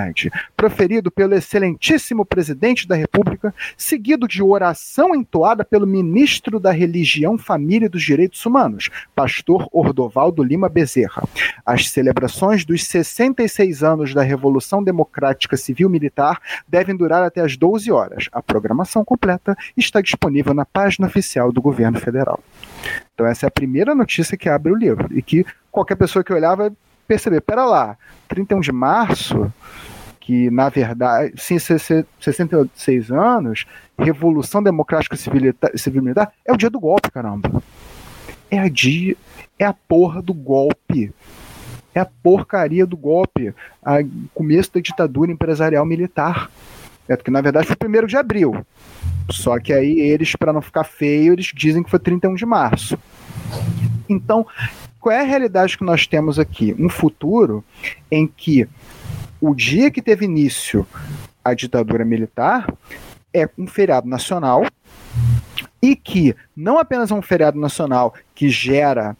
[0.56, 7.88] proferido pelo excelentíssimo presidente da República, seguido de oração entoada pelo ministro da Religião, Família
[7.88, 11.24] e dos Direitos Humanos, pastor Ordovaldo Lima Bezerra.
[11.66, 17.92] As celebrações dos 66 anos da Revolução Democrática Civil Militar devem durar até as 12
[17.92, 18.30] horas.
[18.32, 22.40] A programação completa está disponível na página oficial do governo federal.
[23.14, 26.34] Então essa é a primeira notícia que abre o livro e que qualquer pessoa que
[26.34, 26.72] olhar vai
[27.08, 29.52] perceber, pera lá, 31 de março,
[30.20, 33.66] que na verdade, sim, 66 anos,
[33.98, 35.54] Revolução Democrática Civil,
[36.02, 37.62] Militar, é o dia do golpe, caramba.
[38.50, 39.16] É a dia,
[39.58, 41.14] é a porra do golpe.
[41.94, 43.54] É a porcaria do golpe.
[43.84, 43.98] A
[44.34, 46.50] começo da ditadura empresarial militar.
[47.08, 48.66] É, porque na verdade foi 1 de abril.
[49.30, 52.98] Só que aí eles, para não ficar feio, eles dizem que foi 31 de março.
[54.08, 54.46] Então,
[55.04, 56.74] qual é a realidade que nós temos aqui?
[56.80, 57.62] Um futuro
[58.10, 58.66] em que
[59.42, 60.88] o dia que teve início
[61.44, 62.74] a ditadura militar
[63.34, 64.66] é um feriado nacional
[65.82, 69.18] e que não apenas é um feriado nacional que gera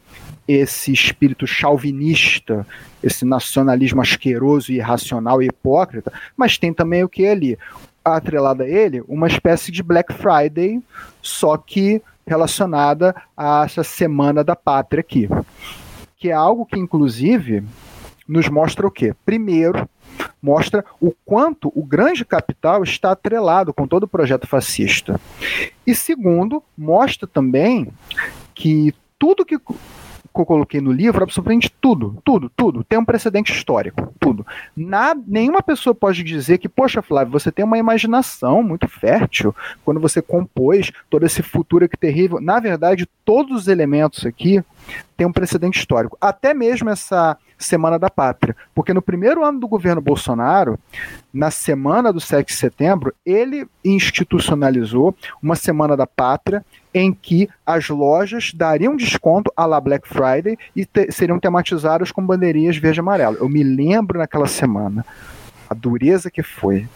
[0.48, 2.66] esse espírito chauvinista,
[3.02, 7.58] esse nacionalismo asqueroso, irracional e hipócrita, mas tem também o que ali?
[8.02, 10.82] Atrelada a ele, uma espécie de Black Friday,
[11.20, 15.28] só que relacionada a essa Semana da Pátria aqui.
[16.16, 17.64] Que é algo que, inclusive,
[18.26, 19.14] nos mostra o quê?
[19.24, 19.88] Primeiro,
[20.42, 25.20] mostra o quanto o grande capital está atrelado com todo o projeto fascista.
[25.86, 27.88] E segundo, mostra também
[28.54, 29.58] que tudo que
[30.34, 34.44] que eu coloquei no livro, absolutamente tudo, tudo, tudo, tem um precedente histórico, tudo.
[34.76, 40.00] Nada, nenhuma pessoa pode dizer que, poxa, Flávio, você tem uma imaginação muito fértil quando
[40.00, 42.40] você compôs todo esse futuro que terrível.
[42.40, 44.62] Na verdade, todos os elementos aqui
[45.16, 46.18] têm um precedente histórico.
[46.20, 48.56] Até mesmo essa Semana da Pátria.
[48.74, 50.78] Porque no primeiro ano do governo Bolsonaro,
[51.32, 57.88] na semana do 7 de setembro, ele institucionalizou uma Semana da Pátria em que as
[57.88, 63.02] lojas dariam desconto à la Black Friday e te seriam tematizadas com bandeirinhas verde e
[63.02, 63.36] amarelo.
[63.40, 65.04] Eu me lembro naquela semana
[65.68, 66.86] a dureza que foi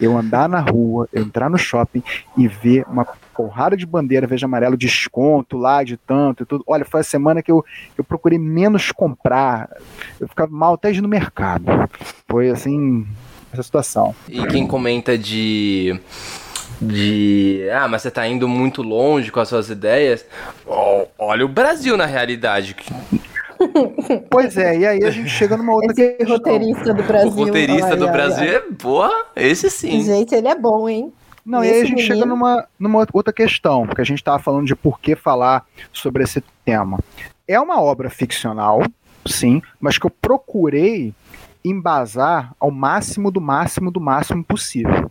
[0.00, 2.02] eu andar na rua, eu entrar no shopping
[2.36, 6.64] e ver uma porrada de bandeira verde e amarelo, desconto lá de tanto e tudo.
[6.66, 7.64] Olha, foi a semana que eu,
[7.96, 9.68] eu procurei menos comprar.
[10.18, 11.64] Eu ficava mal até de ir no mercado.
[12.28, 13.06] Foi assim,
[13.52, 14.14] essa situação.
[14.28, 16.00] E quem comenta de
[16.80, 20.24] de ah, mas você tá indo muito longe com as suas ideias.
[20.66, 22.76] Oh, olha o Brasil na realidade.
[24.28, 26.36] Pois é, e aí a gente chega numa outra Esse questão.
[26.36, 27.30] roteirista do Brasil.
[27.30, 28.56] O roteirista ai, do ai, Brasil ai.
[28.56, 30.02] é boa, esse sim.
[30.02, 31.10] Gente, ele é bom, hein?
[31.46, 32.14] Não, e, e aí a gente menino...
[32.14, 36.24] chega numa, numa outra questão, porque a gente estava falando de por que falar sobre
[36.24, 36.98] esse tema.
[37.46, 38.82] É uma obra ficcional,
[39.24, 41.14] sim, mas que eu procurei
[41.64, 45.10] embasar ao máximo do máximo do máximo possível.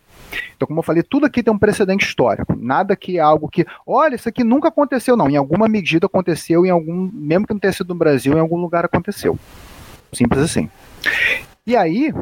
[0.55, 2.55] Então, como eu falei, tudo aqui tem um precedente histórico.
[2.57, 5.29] Nada que é algo que, olha, isso aqui nunca aconteceu, não.
[5.29, 8.57] Em alguma medida aconteceu, em algum, mesmo que não tenha sido no Brasil, em algum
[8.57, 9.37] lugar aconteceu.
[10.11, 10.69] Simples assim.
[11.67, 12.13] E aí,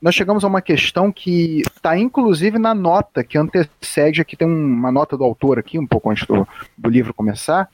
[0.00, 4.90] nós chegamos a uma questão que está inclusive na nota que antecede, aqui tem uma
[4.90, 7.68] nota do autor aqui, um pouco antes do, do livro começar,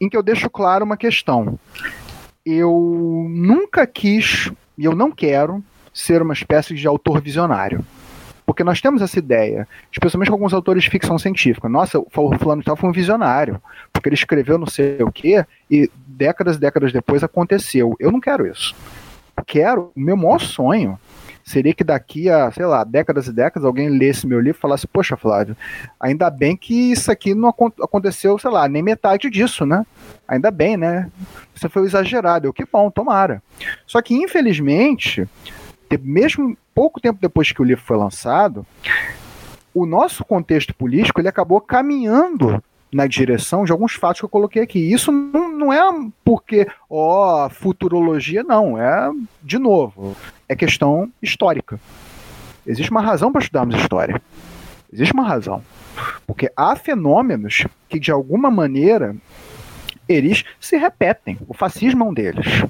[0.00, 1.58] em que eu deixo claro uma questão.
[2.44, 5.62] Eu nunca quis, e eu não quero,
[5.92, 7.84] ser uma espécie de autor visionário.
[8.44, 11.68] Porque nós temos essa ideia, especialmente com alguns autores de ficção científica.
[11.68, 13.62] Nossa, o fulano tal foi um visionário,
[13.92, 17.96] porque ele escreveu não sei o quê e décadas e décadas depois aconteceu.
[17.98, 18.74] Eu não quero isso.
[19.46, 20.98] Quero, o meu maior sonho
[21.44, 24.86] seria que daqui a, sei lá, décadas e décadas alguém lesse meu livro e falasse,
[24.86, 25.56] poxa, Flávio,
[26.00, 29.84] ainda bem que isso aqui não aconteceu, sei lá, nem metade disso, né?
[30.26, 31.10] Ainda bem, né?
[31.54, 32.46] Isso foi exagerado.
[32.46, 33.42] Eu, que bom, tomara.
[33.86, 35.28] Só que, infelizmente,
[36.02, 38.66] mesmo pouco tempo depois que o livro foi lançado,
[39.74, 42.62] o nosso contexto político ele acabou caminhando
[42.94, 44.78] na direção de alguns fatos que eu coloquei aqui.
[44.78, 45.82] Isso não, não é
[46.24, 48.78] porque, ó, futurologia, não.
[48.78, 49.10] É,
[49.42, 50.16] de novo,
[50.48, 51.80] é questão histórica.
[52.64, 54.22] Existe uma razão para estudarmos história.
[54.92, 55.60] Existe uma razão.
[56.24, 59.16] Porque há fenômenos que, de alguma maneira,
[60.08, 61.36] eles se repetem.
[61.48, 62.64] O fascismo é um deles.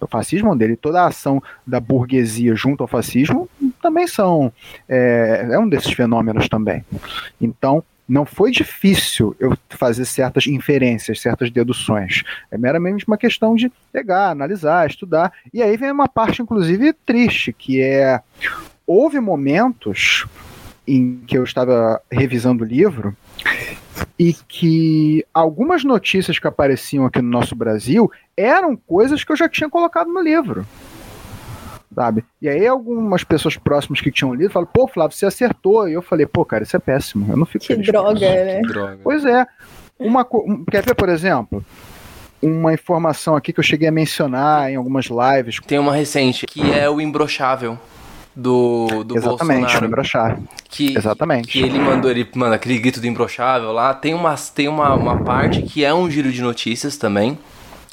[0.00, 0.78] O fascismo é um deles.
[0.80, 3.48] Toda a ação da burguesia junto ao fascismo
[3.82, 4.52] também são.
[4.88, 6.84] É, é um desses fenômenos também.
[7.40, 12.24] Então, não foi difícil eu fazer certas inferências, certas deduções.
[12.50, 15.32] É meramente uma questão de pegar, analisar, estudar.
[15.54, 18.20] E aí vem uma parte, inclusive, triste, que é
[18.84, 20.26] houve momentos
[20.88, 23.16] em que eu estava revisando o livro
[24.18, 29.48] e que algumas notícias que apareciam aqui no nosso Brasil eram coisas que eu já
[29.48, 30.66] tinha colocado no livro.
[32.00, 32.24] Sabe?
[32.40, 35.86] E aí algumas pessoas próximas que tinham lido falaram, pô, Flávio, você acertou.
[35.86, 37.30] E eu falei, pô, cara, isso é péssimo.
[37.30, 38.62] Eu não fico Que droga, né?
[38.62, 38.98] Que droga.
[39.04, 39.46] Pois é.
[39.98, 40.26] Uma,
[40.70, 41.62] quer ver, por exemplo,
[42.40, 45.60] uma informação aqui que eu cheguei a mencionar em algumas lives.
[45.66, 47.78] Tem uma recente que é o imbrochável
[48.34, 49.86] do, do Exatamente, Bolsonaro.
[49.86, 50.44] imbrochável.
[50.70, 51.48] Que, Exatamente.
[51.48, 53.92] Que ele mandou, ele manda aquele grito do imbrochável lá.
[53.92, 57.38] Tem, uma, tem uma, uma parte que é um giro de notícias também.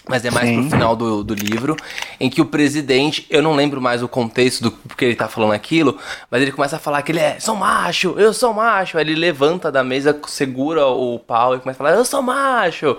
[0.09, 0.61] Mas é mais Sim.
[0.61, 1.75] pro final do, do livro,
[2.19, 5.51] em que o presidente, eu não lembro mais o contexto do porque ele tá falando
[5.51, 5.97] aquilo,
[6.31, 8.97] mas ele começa a falar que ele é, sou macho, eu sou macho.
[8.97, 12.97] Aí ele levanta da mesa, segura o pau e começa a falar, eu sou macho.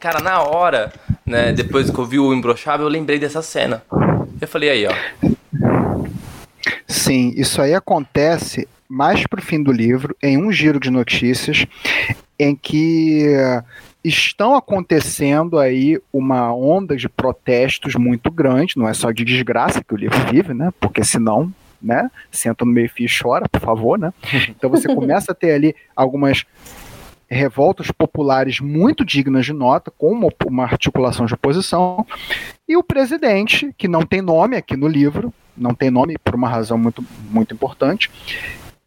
[0.00, 0.92] Cara, na hora,
[1.24, 3.82] né, depois que eu vi o imbrochável, eu lembrei dessa cena.
[4.40, 4.92] Eu falei aí, ó.
[6.88, 11.64] Sim, isso aí acontece mais pro fim do livro, em um giro de notícias,
[12.38, 13.24] em que
[14.04, 19.94] estão acontecendo aí uma onda de protestos muito grande, não é só de desgraça que
[19.94, 20.72] o livro vive, né?
[20.80, 22.10] Porque senão, né?
[22.30, 24.12] Senta no meio fio e chora, por favor, né?
[24.48, 26.44] Então você começa a ter ali algumas
[27.32, 32.06] revoltas populares muito dignas de nota, com uma, uma articulação de oposição,
[32.68, 36.48] e o presidente, que não tem nome aqui no livro, não tem nome por uma
[36.48, 38.10] razão muito, muito importante,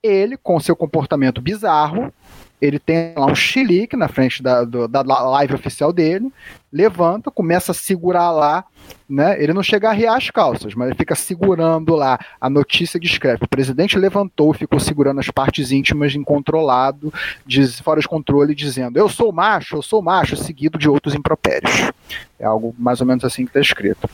[0.04, 2.14] ele, com seu comportamento bizarro,
[2.62, 6.32] ele tem lá um chilique na frente da, do- da live oficial dele,
[6.72, 8.66] levanta, começa a segurar lá,
[9.08, 9.42] né?
[9.42, 13.06] Ele não chega a arriar as calças, mas ele fica segurando lá a notícia que
[13.06, 13.46] escreve.
[13.46, 17.14] O presidente levantou ficou segurando as partes íntimas incontrolado,
[17.46, 21.92] diz, fora de controle, dizendo: Eu sou macho, eu sou macho, seguido de outros impropérios.
[22.40, 24.10] É algo mais ou menos assim que está escrito.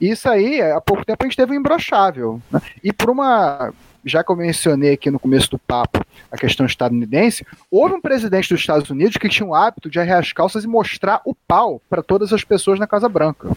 [0.00, 2.40] Isso aí, há pouco tempo a gente teve um imbrochável.
[2.50, 2.60] Né?
[2.82, 3.72] E por uma.
[4.08, 8.48] Já que eu mencionei aqui no começo do papo a questão estadunidense, houve um presidente
[8.48, 11.80] dos Estados Unidos que tinha o hábito de arrear as calças e mostrar o pau
[11.88, 13.48] para todas as pessoas na Casa Branca.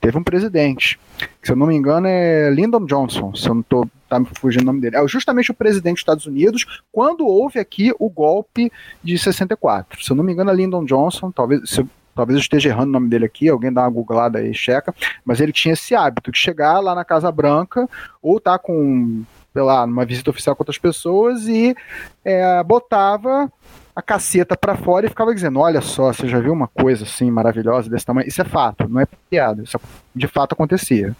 [0.00, 0.98] Teve um presidente,
[1.40, 4.26] que, se eu não me engano é Lyndon Johnson, se eu não tô tá me
[4.34, 4.96] fugindo o nome dele.
[4.96, 8.70] É justamente o presidente dos Estados Unidos quando houve aqui o golpe
[9.02, 10.04] de 64.
[10.04, 12.92] Se eu não me engano é Lyndon Johnson, talvez se Talvez eu esteja errando o
[12.92, 14.94] nome dele aqui, alguém dá uma googlada aí, checa.
[15.24, 17.88] Mas ele tinha esse hábito de chegar lá na Casa Branca,
[18.22, 19.24] ou tá com,
[19.54, 21.76] sei lá, numa visita oficial com outras pessoas e
[22.24, 23.50] é, botava
[23.94, 27.30] a caceta pra fora e ficava dizendo: Olha só, você já viu uma coisa assim
[27.30, 28.26] maravilhosa desse tamanho?
[28.26, 29.80] Isso é fato, não é piada, isso
[30.14, 31.14] de fato acontecia.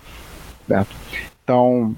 [0.66, 0.96] Certo?
[1.44, 1.94] Então,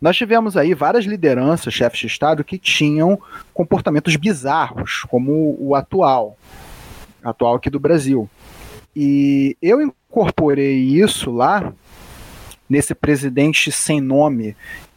[0.00, 3.18] nós tivemos aí várias lideranças, chefes de Estado, que tinham
[3.54, 6.36] comportamentos bizarros, como o atual,
[7.24, 8.28] atual aqui do Brasil.
[8.94, 11.72] E eu incorporei isso lá
[12.68, 14.54] nesse presidente sem nome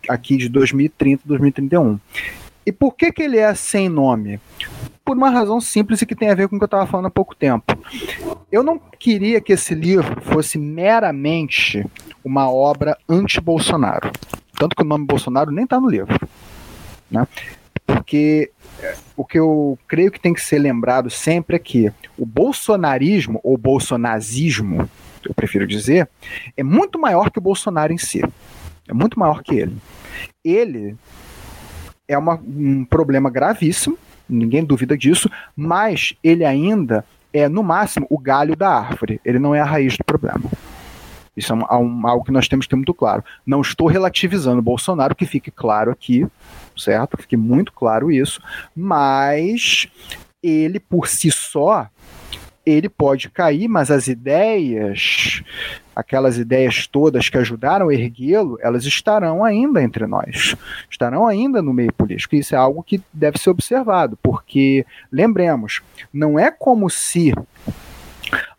[0.08, 2.00] aqui de 2030, 2031.
[2.66, 4.40] E por que, que ele é sem nome?
[5.04, 7.08] Por uma razão simples e que tem a ver com o que eu estava falando
[7.08, 7.78] há pouco tempo.
[8.52, 11.84] Eu não queria que esse livro fosse meramente
[12.24, 14.12] uma obra anti-Bolsonaro.
[14.58, 16.16] Tanto que o nome Bolsonaro nem está no livro.
[17.10, 17.28] Né?
[17.86, 22.26] Porque é, o que eu creio que tem que ser lembrado sempre é que o
[22.26, 24.90] bolsonarismo, ou bolsonazismo,
[25.26, 26.08] eu prefiro dizer,
[26.56, 28.22] é muito maior que o Bolsonaro em si.
[28.88, 29.78] É muito maior que ele.
[30.44, 30.96] Ele
[32.08, 38.17] é uma- um problema gravíssimo, ninguém duvida disso, mas ele ainda é, no máximo, o
[38.17, 39.22] galho da árvore.
[39.24, 40.44] Ele não é a raiz do problema.
[41.36, 43.24] Isso é um- um- algo que nós temos que ter muito claro.
[43.46, 46.28] Não estou relativizando o Bolsonaro, que fique claro aqui,
[46.76, 47.15] certo?
[47.15, 48.41] Que fique muito claro isso,
[48.76, 49.88] mas
[50.44, 51.88] ele por si só
[52.66, 55.41] ele pode cair, mas as ideias,
[55.96, 60.56] aquelas ideias todas que ajudaram a erguê-lo, elas estarão ainda entre nós,
[60.89, 62.36] estarão ainda no meio político.
[62.36, 65.82] Isso é algo que deve ser observado, porque lembremos,
[66.14, 67.34] não é como se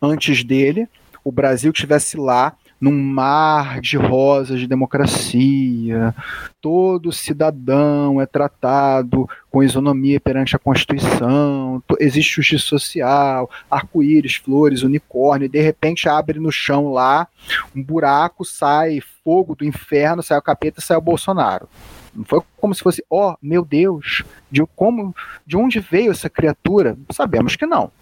[0.00, 0.88] antes dele
[1.24, 6.12] o Brasil tivesse lá num mar de rosas de democracia,
[6.60, 15.46] todo cidadão é tratado com isonomia perante a Constituição, existe justiça social, arco-íris, flores, unicórnio,
[15.46, 17.28] e de repente abre no chão lá
[17.72, 21.68] um buraco, sai fogo do inferno, sai o capeta, sai o Bolsonaro.
[22.12, 25.14] Não foi como se fosse, ó, oh, meu Deus, de como,
[25.46, 26.98] de onde veio essa criatura?
[27.12, 27.92] Sabemos que não.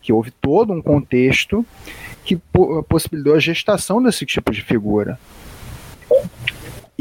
[0.00, 1.64] Que houve todo um contexto
[2.24, 2.36] que
[2.88, 5.18] possibilitou a gestação desse tipo de figura.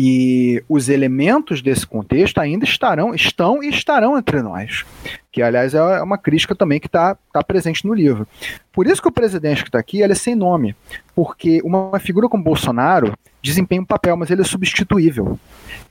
[0.02, 4.86] E os elementos desse contexto ainda estarão, estão e estarão entre nós.
[5.30, 8.26] Que, aliás, é uma crítica também que está tá presente no livro.
[8.72, 10.74] Por isso que o presidente que está aqui ele é sem nome.
[11.14, 15.38] Porque uma figura como Bolsonaro desempenha um papel, mas ele é substituível.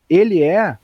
[0.09, 0.79] Ele é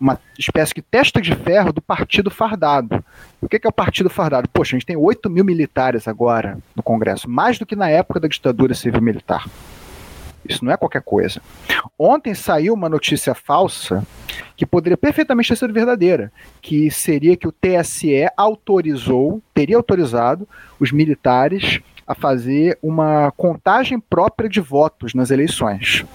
[0.00, 3.04] uma espécie de testa de ferro do partido fardado.
[3.40, 4.48] O que é o partido fardado?
[4.48, 8.20] Poxa, a gente tem 8 mil militares agora no Congresso, mais do que na época
[8.20, 9.46] da ditadura civil-militar.
[10.48, 11.42] Isso não é qualquer coisa.
[11.98, 14.06] Ontem saiu uma notícia falsa
[14.56, 16.32] que poderia perfeitamente ter sido verdadeira,
[16.62, 20.48] que seria que o TSE autorizou, teria autorizado
[20.80, 26.06] os militares a fazer uma contagem própria de votos nas eleições.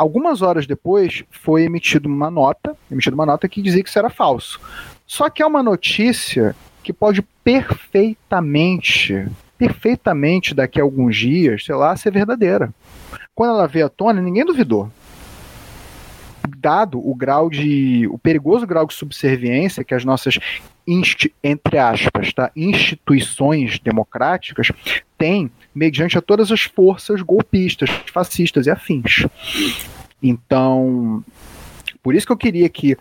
[0.00, 4.08] Algumas horas depois foi emitida uma nota, emitida uma nota que dizia que isso era
[4.08, 4.58] falso.
[5.06, 9.28] Só que é uma notícia que pode perfeitamente,
[9.58, 12.72] perfeitamente daqui a alguns dias, sei lá, ser verdadeira.
[13.34, 14.90] Quando ela veio à tona, ninguém duvidou.
[16.56, 18.08] Dado o grau de.
[18.10, 20.38] o perigoso grau de subserviência que as nossas
[21.44, 24.72] entre aspas, tá, instituições democráticas
[25.18, 29.26] têm mediante a todas as forças golpistas, fascistas e afins.
[30.22, 31.24] Então,
[32.02, 32.96] por isso que eu queria que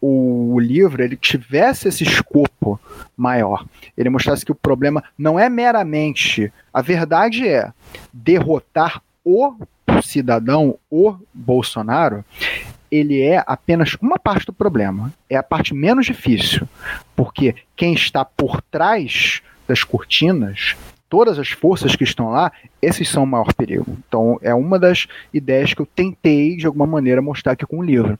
[0.00, 2.80] o livro ele tivesse esse escopo
[3.16, 3.64] maior.
[3.96, 6.52] Ele mostrasse que o problema não é meramente.
[6.72, 7.72] A verdade é
[8.12, 9.56] derrotar o
[10.02, 12.24] cidadão, o Bolsonaro,
[12.90, 15.12] ele é apenas uma parte do problema.
[15.28, 16.66] É a parte menos difícil.
[17.14, 20.76] Porque quem está por trás das cortinas
[21.08, 23.96] todas as forças que estão lá, esses são o maior perigo.
[24.06, 27.82] Então, é uma das ideias que eu tentei, de alguma maneira, mostrar aqui com o
[27.82, 28.18] livro.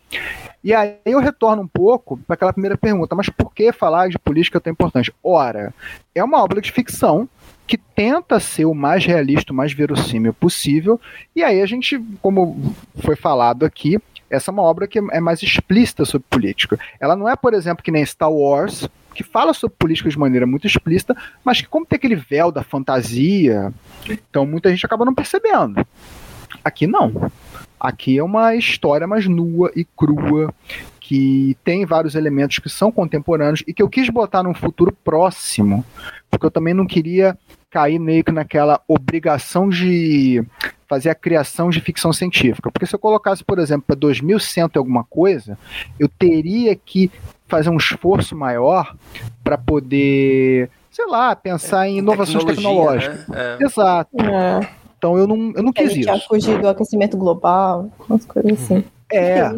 [0.62, 4.18] E aí eu retorno um pouco para aquela primeira pergunta, mas por que falar de
[4.18, 5.12] política tão importante?
[5.22, 5.72] Ora,
[6.14, 7.28] é uma obra de ficção
[7.66, 10.99] que tenta ser o mais realista, o mais verossímil possível,
[11.36, 13.99] e aí a gente, como foi falado aqui,
[14.31, 16.79] essa é uma obra que é mais explícita sobre política.
[17.01, 20.47] Ela não é, por exemplo, que nem Star Wars, que fala sobre política de maneira
[20.47, 23.72] muito explícita, mas que como tem aquele véu da fantasia,
[24.09, 25.85] então muita gente acaba não percebendo.
[26.64, 27.31] Aqui não.
[27.81, 30.53] Aqui é uma história mais nua e crua,
[31.01, 35.85] que tem vários elementos que são contemporâneos e que eu quis botar num futuro próximo,
[36.31, 37.39] porque eu também não queria
[37.70, 40.45] cair meio que naquela obrigação de
[40.89, 42.70] fazer a criação de ficção científica.
[42.70, 45.59] Porque se eu colocasse, por exemplo, para 2100 alguma coisa,
[45.99, 47.11] eu teria que
[47.47, 48.95] fazer um esforço maior
[49.45, 53.28] para poder, sei lá, pensar é, em inovações tecnológicas.
[53.28, 53.57] Né?
[53.61, 53.64] É.
[53.64, 54.11] Exato.
[54.20, 54.68] É.
[54.97, 56.11] Então eu não, eu não quis isso.
[56.11, 58.84] A fugir do aquecimento global, umas coisas assim.
[59.11, 59.51] É.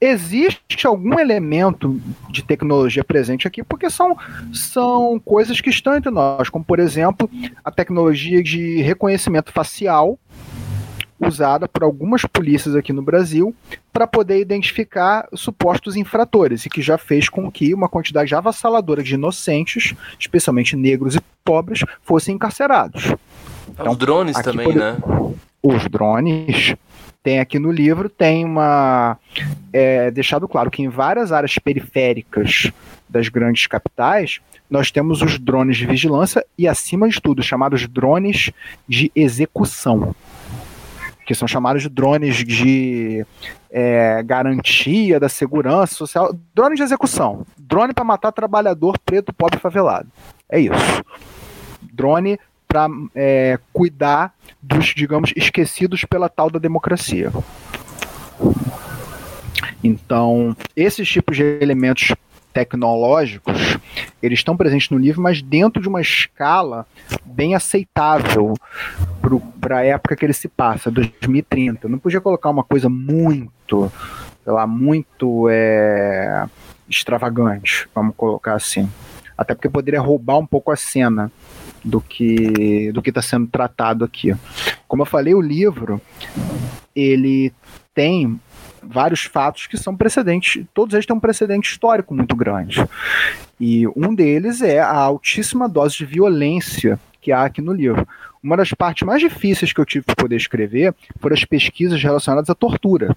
[0.00, 4.16] Existe algum elemento de tecnologia presente aqui, porque são,
[4.52, 7.28] são coisas que estão entre nós, como por exemplo
[7.62, 10.18] a tecnologia de reconhecimento facial,
[11.20, 13.54] usada por algumas polícias aqui no Brasil
[13.92, 19.14] para poder identificar supostos infratores e que já fez com que uma quantidade avassaladora de
[19.14, 23.14] inocentes, especialmente negros e pobres, fossem encarcerados.
[23.68, 24.74] Então, os drones também, por...
[24.74, 24.96] né?
[25.62, 26.74] Os drones.
[27.22, 29.18] Tem aqui no livro, tem uma.
[29.72, 32.72] É, deixado claro que em várias áreas periféricas
[33.08, 34.40] das grandes capitais,
[34.70, 38.50] nós temos os drones de vigilância e, acima de tudo, chamados drones
[38.88, 40.14] de execução
[41.30, 43.24] que são chamados de drones de
[43.70, 50.08] é, garantia da segurança social, drone de execução, drone para matar trabalhador preto, pobre favelado.
[50.48, 51.04] É isso.
[51.80, 52.36] Drone
[52.70, 57.32] para é, cuidar dos, digamos, esquecidos pela tal da democracia.
[59.82, 62.14] Então, esses tipos de elementos
[62.52, 63.76] tecnológicos,
[64.22, 66.86] eles estão presentes no livro, mas dentro de uma escala
[67.24, 68.54] bem aceitável
[69.60, 71.88] para a época que ele se passa, 2030.
[71.88, 73.90] Não podia colocar uma coisa muito,
[74.44, 76.46] sei lá, muito é,
[76.88, 78.88] extravagante, vamos colocar assim.
[79.36, 81.32] Até porque poderia roubar um pouco a cena
[81.84, 84.34] do que do que está sendo tratado aqui.
[84.86, 86.00] Como eu falei, o livro
[86.94, 87.52] ele
[87.94, 88.40] tem
[88.82, 92.84] vários fatos que são precedentes, todos eles têm um precedente histórico muito grande.
[93.58, 98.06] E um deles é a altíssima dose de violência que há aqui no livro.
[98.42, 102.48] Uma das partes mais difíceis que eu tive para poder escrever foram as pesquisas relacionadas
[102.48, 103.14] à tortura.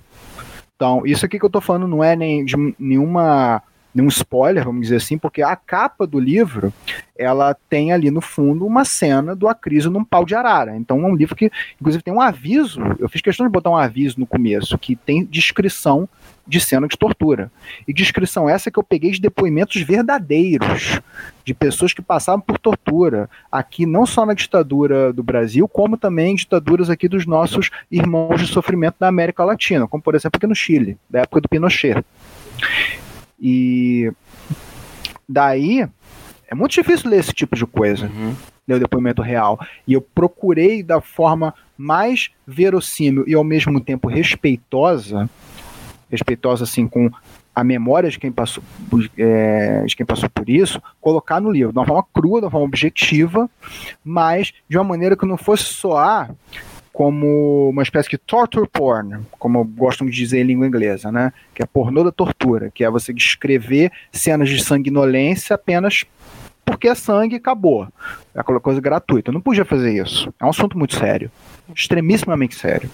[0.76, 3.62] Então, isso aqui que eu estou falando não é nem de nenhuma
[3.94, 6.74] nenhum spoiler, vamos dizer assim, porque a capa do livro,
[7.16, 10.76] ela tem ali no fundo uma cena do Acriso num pau de arara.
[10.76, 13.78] Então é um livro que, inclusive, tem um aviso, eu fiz questão de botar um
[13.78, 16.10] aviso no começo, que tem descrição
[16.46, 17.52] de cena de tortura.
[17.88, 21.00] E descrição essa que eu peguei de depoimentos verdadeiros,
[21.46, 26.34] de pessoas que passavam por tortura, aqui não só na ditadura do Brasil, como também
[26.34, 30.48] em ditaduras aqui dos nossos irmãos de sofrimento da América Latina, como por exemplo aqui
[30.48, 32.04] no Chile, da época do Pinochet.
[33.40, 34.12] E
[35.28, 35.88] daí
[36.48, 38.36] é muito difícil ler esse tipo de coisa, uhum.
[38.68, 39.60] ler o depoimento real.
[39.88, 45.30] E eu procurei da forma mais verossímil e ao mesmo tempo respeitosa,
[46.10, 47.10] respeitosa assim com
[47.56, 48.64] a memória de quem passou,
[49.18, 52.52] é, de quem passou por isso, colocar no livro, de uma forma crua, de uma
[52.52, 53.50] forma objetiva,
[54.04, 56.34] mas de uma maneira que não fosse soar
[56.94, 61.34] como uma espécie de torture porn, como gostam de dizer em língua inglesa, né?
[61.54, 66.06] Que é pornô da tortura, que é você descrever cenas de sanguinolência apenas
[66.64, 67.88] porque é sangue e acabou.
[68.34, 69.30] É aquela coisa gratuita.
[69.30, 70.34] Eu não podia fazer isso.
[70.40, 71.30] É um assunto muito sério.
[71.76, 72.90] Extremissimamente sério.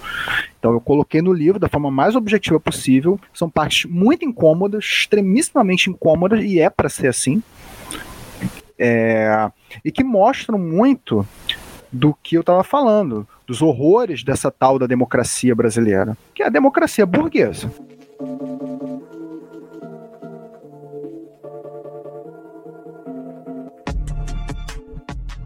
[0.58, 3.20] Então eu coloquei no livro da forma mais objetiva possível.
[3.34, 7.43] São partes muito incômodas, extremissimamente incômodas, e é para ser assim.
[8.78, 9.52] É...
[9.84, 11.28] E que mostram muito
[11.92, 16.50] do que eu estava falando dos horrores dessa tal da democracia brasileira, que é a
[16.50, 17.72] democracia burguesa.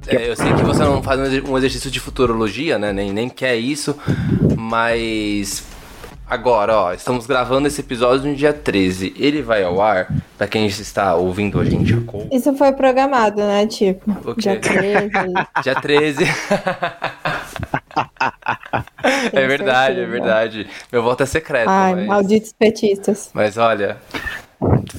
[0.08, 2.92] É, eu sei que você não faz um exercício de futurologia, né?
[2.92, 3.98] Nem, nem quer isso,
[4.58, 5.64] mas
[6.30, 9.14] Agora, ó, estamos gravando esse episódio no dia 13.
[9.18, 10.08] Ele vai ao ar
[10.38, 11.94] pra quem está ouvindo a gente.
[12.32, 13.68] Isso foi programado, né?
[13.68, 15.10] Tipo, dia 13.
[15.62, 16.24] dia 13.
[19.34, 20.68] é verdade, é verdade.
[20.92, 21.70] Meu voto é secreto.
[21.70, 22.08] Ai, mas...
[22.08, 23.30] malditos petistas.
[23.34, 23.98] Mas olha,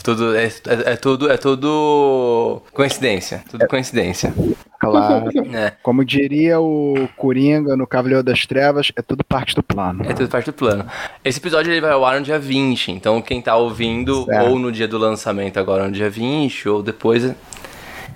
[0.03, 4.35] tudo é, é, é, tudo é tudo coincidência, tudo coincidência.
[4.79, 5.31] Claro.
[5.55, 5.73] É.
[5.83, 10.03] Como diria o Coringa no Cavaleiro das Trevas, é tudo parte do plano.
[10.05, 10.85] É tudo parte do plano.
[11.25, 14.49] Esse episódio ele vai ao ar no dia 20, então quem tá ouvindo certo.
[14.49, 17.23] ou no dia do lançamento agora no dia 20 ou depois,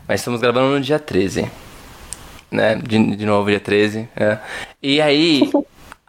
[0.07, 1.49] mas estamos gravando no dia 13.
[2.51, 2.75] Né?
[2.77, 4.39] De, de novo dia 13, é.
[4.83, 5.49] E aí,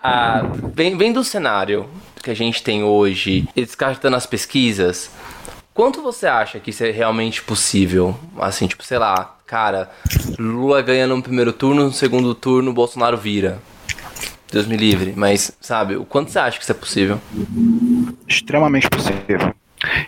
[0.02, 1.88] a, vem, vem do cenário
[2.22, 5.10] que a gente tem hoje, e descartando as pesquisas,
[5.74, 8.18] quanto você acha que isso é realmente possível?
[8.38, 9.90] Assim, tipo, sei lá, cara,
[10.38, 13.60] Lula ganha no primeiro turno, no segundo turno, Bolsonaro vira.
[14.52, 17.22] Deus me livre, mas sabe, o quanto você acha que isso é possível?
[18.28, 19.54] Extremamente possível.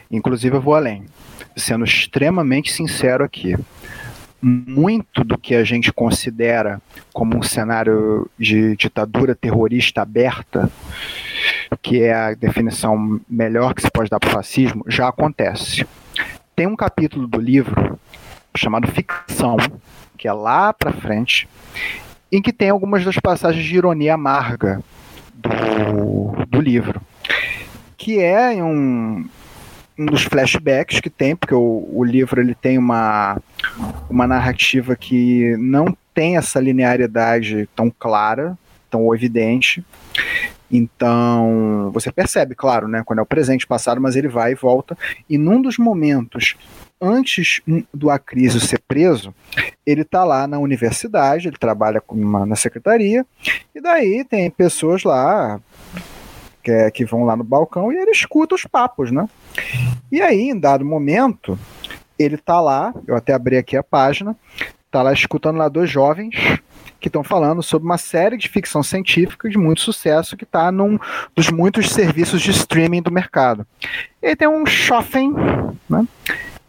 [0.10, 1.06] Inclusive, eu vou além,
[1.56, 3.56] sendo extremamente sincero aqui
[4.42, 6.82] muito do que a gente considera
[7.14, 10.70] como um cenário de ditadura terrorista aberta,
[11.82, 15.86] que é a definição melhor que se pode dar para o fascismo, já acontece.
[16.56, 18.00] Tem um capítulo do livro
[18.56, 19.58] chamado Ficção,
[20.18, 21.48] que é lá para frente,
[22.32, 24.82] em que tem algumas das passagens de ironia amarga
[25.34, 27.02] do, do livro,
[27.98, 29.28] que é um,
[29.98, 33.38] um dos flashbacks que tem, porque o, o livro ele tem uma,
[34.10, 38.58] uma narrativa que não tem essa linearidade tão clara,
[38.90, 39.84] tão evidente.
[40.72, 44.98] Então, você percebe, claro, né, quando é o presente, passado, mas ele vai e volta.
[45.30, 46.56] E num dos momentos
[47.02, 47.62] antes
[47.92, 49.34] do Acrisio ser preso,
[49.86, 53.26] ele está lá na universidade, ele trabalha uma, na secretaria,
[53.74, 55.60] e daí tem pessoas lá
[56.64, 59.28] que, é, que vão lá no balcão e ele escuta os papos, né?
[60.12, 61.58] E aí, em dado momento,
[62.20, 64.38] ele tá lá, eu até abri aqui a página,
[64.92, 66.36] tá lá escutando lá dois jovens
[67.02, 71.00] que estão falando sobre uma série de ficção científica de muito sucesso que está num
[71.36, 73.66] dos muitos serviços de streaming do mercado.
[74.22, 75.34] E tem um Schoffen,
[75.90, 76.08] né,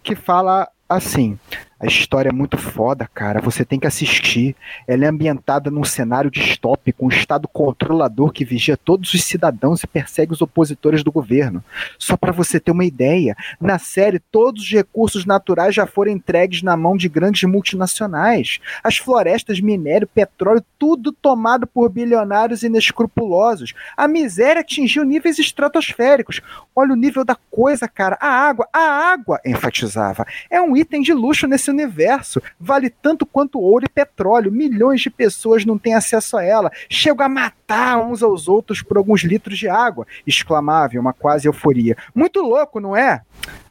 [0.02, 1.38] que fala assim:
[1.82, 3.40] a história é muito foda, cara.
[3.40, 4.54] Você tem que assistir.
[4.86, 9.86] Ela é ambientada num cenário distópico, um estado controlador que vigia todos os cidadãos e
[9.88, 11.62] persegue os opositores do governo.
[11.98, 16.62] Só para você ter uma ideia, na série todos os recursos naturais já foram entregues
[16.62, 18.60] na mão de grandes multinacionais.
[18.84, 23.74] As florestas, minério, petróleo, tudo tomado por bilionários inescrupulosos.
[23.96, 26.40] A miséria atingiu níveis estratosféricos.
[26.76, 28.16] Olha o nível da coisa, cara.
[28.20, 32.42] A água, a água, enfatizava, é um item de luxo nesse universo.
[32.58, 34.52] Vale tanto quanto ouro e petróleo.
[34.52, 36.70] Milhões de pessoas não têm acesso a ela.
[36.88, 40.06] Chegam a matar uns aos outros por alguns litros de água.
[40.26, 41.96] Exclamava uma quase euforia.
[42.14, 43.22] Muito louco, não é?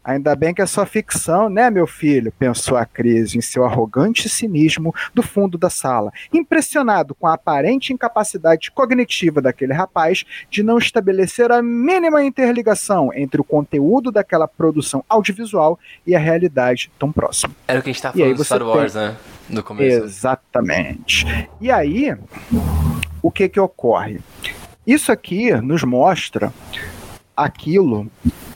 [0.04, 2.32] Ainda bem que é só ficção, né, meu filho?
[2.32, 7.94] pensou a crise em seu arrogante cinismo do fundo da sala, impressionado com a aparente
[7.94, 15.06] incapacidade cognitiva daquele rapaz de não estabelecer a mínima interligação entre o conteúdo daquela produção
[15.08, 17.54] audiovisual e a realidade tão próxima.
[17.68, 19.02] Era o que a gente estava falando do Star Wars, tem...
[19.02, 19.18] né?
[19.50, 20.04] No começo.
[20.04, 21.26] Exatamente.
[21.60, 22.16] E aí,
[23.22, 24.20] o que que ocorre?
[24.88, 26.52] Isso aqui nos mostra
[27.36, 28.10] aquilo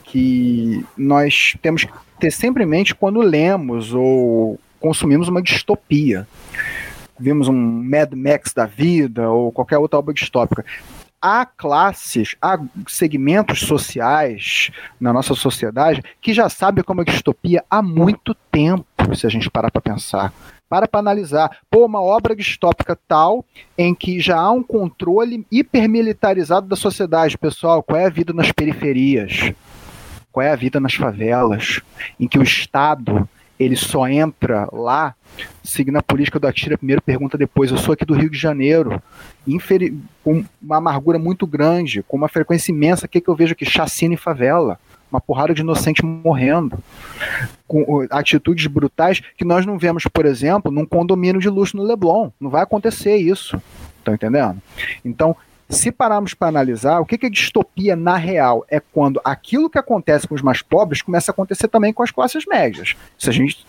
[0.07, 6.27] que nós temos que ter sempre em mente quando lemos ou consumimos uma distopia.
[7.19, 10.65] Vimos um Mad Max da vida ou qualquer outra obra distópica.
[11.21, 17.81] Há classes, há segmentos sociais na nossa sociedade que já sabem como é distopia há
[17.81, 20.31] muito tempo, se a gente parar para pensar
[20.69, 21.57] para para analisar.
[21.69, 23.45] Pô, uma obra distópica tal
[23.77, 28.51] em que já há um controle hipermilitarizado da sociedade, pessoal, qual é a vida nas
[28.51, 29.53] periferias?
[30.35, 31.79] Qual é a vida nas favelas,
[32.19, 33.27] em que o Estado
[33.57, 35.15] ele só entra lá
[35.63, 37.71] seguindo a política do atira primeiro, pergunta depois.
[37.71, 39.01] Eu sou aqui do Rio de Janeiro,
[40.21, 43.05] com uma amargura muito grande, com uma frequência imensa.
[43.05, 43.63] O que, que eu vejo aqui?
[43.63, 44.77] Chacina em favela.
[45.09, 46.77] Uma porrada de inocente morrendo.
[47.65, 52.29] Com atitudes brutais que nós não vemos, por exemplo, num condomínio de luxo no Leblon.
[52.41, 53.57] Não vai acontecer isso.
[53.99, 54.61] Estão entendendo?
[55.05, 55.33] Então,
[55.69, 58.65] se pararmos para analisar, o que é distopia na real?
[58.69, 62.11] É quando aquilo que acontece com os mais pobres começa a acontecer também com as
[62.11, 62.95] classes médias.
[63.17, 63.65] Se a, gente,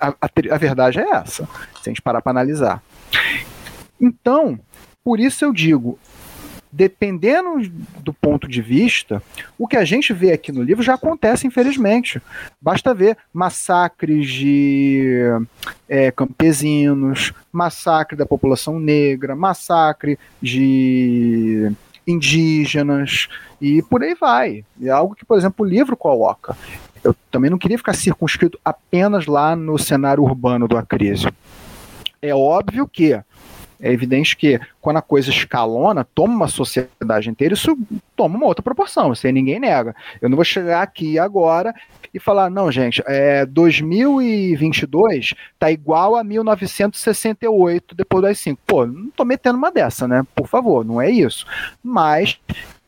[0.00, 1.44] a, a, a verdade é essa,
[1.82, 2.82] se a gente parar para analisar.
[4.00, 4.58] Então,
[5.02, 5.98] por isso eu digo,
[6.72, 7.60] dependendo
[7.98, 9.22] do ponto de vista,
[9.58, 12.20] o que a gente vê aqui no livro já acontece, infelizmente.
[12.60, 15.26] Basta ver massacres de
[15.88, 21.72] é, campesinos, massacre da população negra, massacre de
[22.06, 23.28] indígenas
[23.60, 24.64] e por aí vai.
[24.80, 26.56] É algo que, por exemplo, o livro coloca.
[27.02, 31.32] Eu também não queria ficar circunscrito apenas lá no cenário urbano do Acrísio.
[32.22, 33.18] É óbvio que
[33.80, 37.76] é evidente que quando a coisa escalona, toma uma sociedade inteira, isso
[38.14, 39.94] toma uma outra proporção, isso aí ninguém nega.
[40.20, 41.74] Eu não vou chegar aqui agora
[42.12, 48.60] e falar, não, gente, é, 2022 tá igual a 1968 depois das 5.
[48.66, 50.26] Pô, não tô metendo uma dessa, né?
[50.34, 51.46] Por favor, não é isso.
[51.82, 52.38] Mas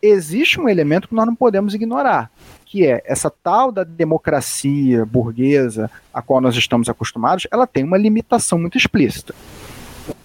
[0.02, 2.30] existe um elemento que nós não podemos ignorar,
[2.66, 7.96] que é essa tal da democracia burguesa a qual nós estamos acostumados, ela tem uma
[7.96, 9.32] limitação muito explícita.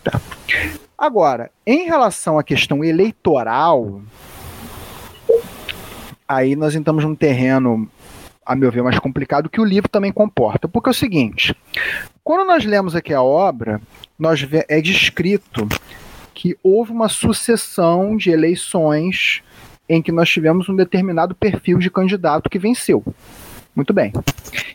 [0.04, 0.20] Tá.
[0.98, 4.02] Agora, em relação à questão eleitoral,
[6.28, 7.88] aí nós entramos num terreno,
[8.46, 10.68] a meu ver, mais complicado que o livro também comporta.
[10.68, 11.56] Porque é o seguinte:
[12.24, 13.80] quando nós lemos aqui a obra,
[14.18, 15.68] nós é descrito
[16.34, 19.42] que houve uma sucessão de eleições
[19.90, 23.04] em que nós tivemos um determinado perfil de candidato que venceu.
[23.78, 24.12] Muito bem.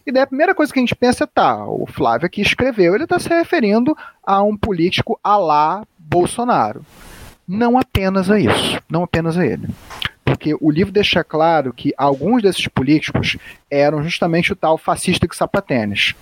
[0.07, 2.94] E daí a primeira coisa que a gente pensa é, tá, o Flávio aqui escreveu,
[2.94, 6.86] ele está se referindo a um político a lá Bolsonaro.
[7.46, 9.66] Não apenas a isso, não apenas a ele.
[10.24, 13.36] Porque o livro deixa claro que alguns desses políticos
[13.68, 16.14] eram justamente o tal fascista que sapatênis.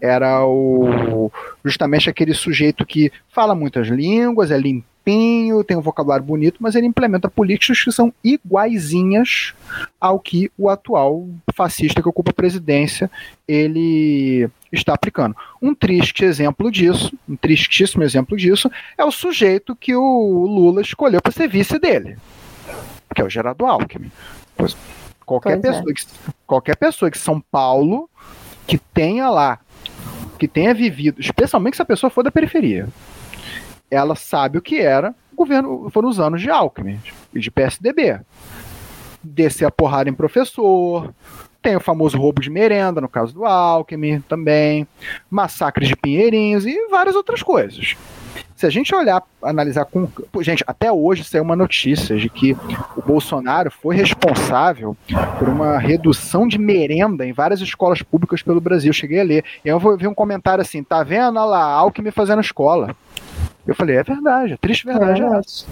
[0.00, 1.30] Era o
[1.62, 6.74] justamente aquele sujeito que fala muitas línguas, é limpinho limpinho, tem um vocabulário bonito, mas
[6.74, 9.54] ele implementa políticas que são iguaizinhas
[10.00, 13.10] ao que o atual fascista que ocupa a presidência
[13.46, 15.36] ele está aplicando.
[15.62, 21.22] Um triste exemplo disso, um tristíssimo exemplo disso, é o sujeito que o Lula escolheu
[21.22, 22.18] para ser vice dele,
[23.14, 24.10] que é o Gerardo Alckmin.
[24.56, 24.76] Pois,
[25.24, 25.78] qualquer, pois é.
[25.78, 25.94] pessoa é.
[25.94, 26.06] que,
[26.46, 28.10] qualquer pessoa que São Paulo
[28.66, 29.60] que tenha lá,
[30.38, 32.88] que tenha vivido, especialmente se a pessoa for da periferia,
[33.90, 36.98] ela sabe o que era o governo, foram os anos de Alckmin
[37.34, 38.20] e de PSDB.
[39.22, 41.12] Descer a porrada em professor,
[41.60, 44.86] tem o famoso roubo de merenda, no caso do Alckmin também,
[45.28, 47.96] massacres de Pinheirinhos e várias outras coisas.
[48.56, 50.08] Se a gente olhar, analisar com.
[50.40, 52.56] Gente, até hoje saiu uma notícia de que
[52.96, 54.96] o Bolsonaro foi responsável
[55.38, 58.94] por uma redução de merenda em várias escolas públicas pelo Brasil.
[58.94, 59.44] cheguei a ler.
[59.62, 61.38] E eu ver um comentário assim: tá vendo?
[61.38, 62.96] Olha lá, Alckmin fazendo escola.
[63.66, 65.66] Eu falei, é verdade, a triste verdade é, é essa.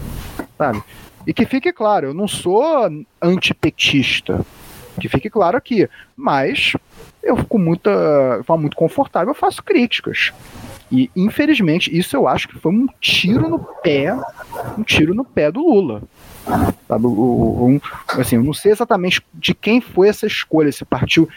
[0.59, 0.83] Sabe?
[1.27, 2.63] E que fique claro, eu não sou
[3.23, 4.45] antipetista.
[5.01, 5.89] Que fique claro aqui.
[6.15, 6.75] Mas
[7.23, 7.91] eu fico muita,
[8.47, 10.33] eu muito confortável, eu faço críticas.
[10.91, 14.15] E, infelizmente, isso eu acho que foi um tiro no pé,
[14.79, 16.03] um tiro no pé do Lula.
[16.87, 21.29] Sabe, um, assim, eu não sei exatamente de quem foi essa escolha, esse partiu.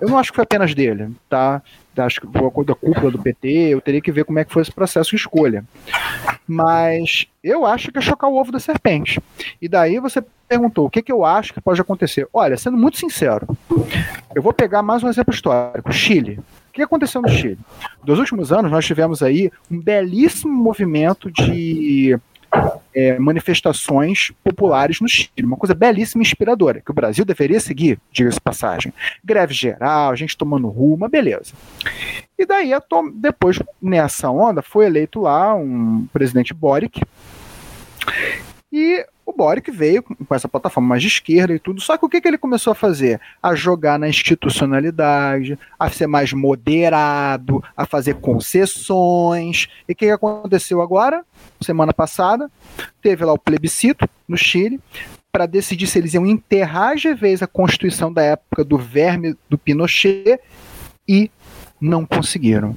[0.00, 1.62] Eu não acho que foi apenas dele, tá?
[1.96, 4.62] Acho que foi da cúpula do PT, eu teria que ver como é que foi
[4.62, 5.64] esse processo de escolha.
[6.46, 9.20] Mas eu acho que é chocar o ovo da serpente.
[9.60, 12.26] E daí você perguntou o que, que eu acho que pode acontecer.
[12.32, 13.46] Olha, sendo muito sincero,
[14.34, 16.40] eu vou pegar mais um exemplo histórico: Chile.
[16.72, 17.58] O que aconteceu no Chile?
[18.02, 22.18] Nos últimos anos, nós tivemos aí um belíssimo movimento de
[22.96, 25.44] é, manifestações populares no Chile.
[25.44, 28.90] Uma coisa belíssima e inspiradora, que o Brasil deveria seguir, diga-se passagem.
[29.22, 31.52] Greve geral, gente tomando rua, uma beleza.
[32.38, 32.70] E daí,
[33.16, 37.02] depois, nessa onda, foi eleito lá um presidente Boric.
[38.72, 42.08] E o Boric veio com essa plataforma mais de esquerda e tudo, só que o
[42.08, 43.20] que, que ele começou a fazer?
[43.42, 49.68] A jogar na institucionalidade, a ser mais moderado, a fazer concessões.
[49.88, 51.24] E o que, que aconteceu agora?
[51.60, 52.50] Semana passada,
[53.00, 54.78] teve lá o plebiscito no Chile
[55.32, 59.56] para decidir se eles iam enterrar de vez a Constituição da época do verme do
[59.56, 60.38] Pinochet
[61.08, 61.30] e
[61.80, 62.76] não conseguiram.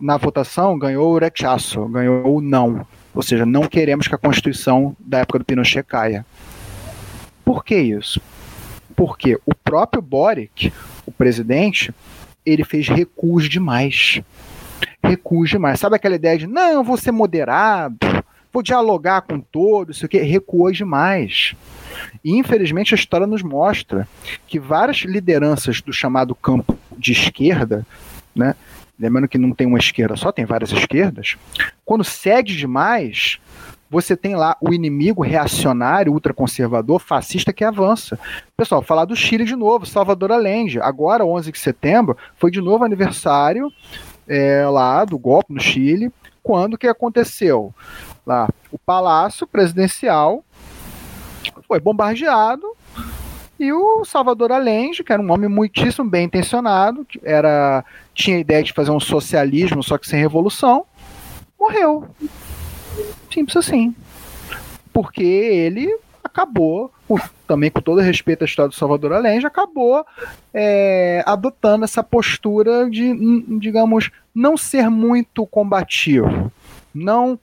[0.00, 2.86] na votação ganhou o rechaço, ganhou o não.
[3.14, 6.26] Ou seja, não queremos que a Constituição da época do Pinochet caia.
[7.44, 8.20] Por que isso?
[8.96, 10.72] Porque o próprio Boric,
[11.06, 11.94] o presidente,
[12.44, 14.20] ele fez recuos demais.
[15.02, 15.78] Recuos demais.
[15.78, 17.98] Sabe aquela ideia de, não, vou ser moderado,
[18.52, 21.54] vou dialogar com todos, isso aqui, recuou demais.
[22.24, 24.08] E infelizmente a história nos mostra
[24.46, 27.86] que várias lideranças do chamado campo de esquerda,
[28.34, 28.54] né,
[28.98, 31.36] lembrando que não tem uma esquerda só, tem várias esquerdas,
[31.84, 33.40] quando cede demais,
[33.90, 38.18] você tem lá o inimigo reacionário, ultraconservador, fascista que avança.
[38.56, 40.80] Pessoal, falar do Chile de novo, Salvador Allende.
[40.80, 43.72] Agora, 11 de setembro, foi de novo aniversário
[44.26, 46.10] é, lá do golpe no Chile.
[46.42, 47.72] Quando que aconteceu?
[48.26, 50.42] Lá, o palácio presidencial
[51.68, 52.66] foi bombardeado
[53.58, 58.62] e o Salvador Allende, que era um homem muitíssimo bem intencionado, era, tinha a ideia
[58.62, 60.84] de fazer um socialismo, só que sem revolução,
[61.58, 62.08] morreu.
[63.32, 63.94] Simples assim.
[64.92, 66.90] Porque ele acabou,
[67.46, 70.04] também com todo respeito à história do Salvador Allende, acabou
[70.52, 73.14] é, adotando essa postura de,
[73.58, 76.50] digamos, não ser muito combativo,
[76.92, 77.38] não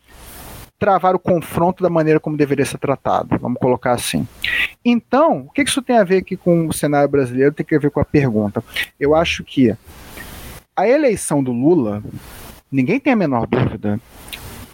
[0.82, 4.28] travar o confronto da maneira como deveria ser tratado, vamos colocar assim.
[4.84, 7.54] Então, o que isso tem a ver aqui com o cenário brasileiro?
[7.54, 8.64] Tem a ver com a pergunta.
[9.00, 9.76] Eu acho que
[10.76, 12.02] a eleição do Lula,
[12.72, 14.00] ninguém tem a menor dúvida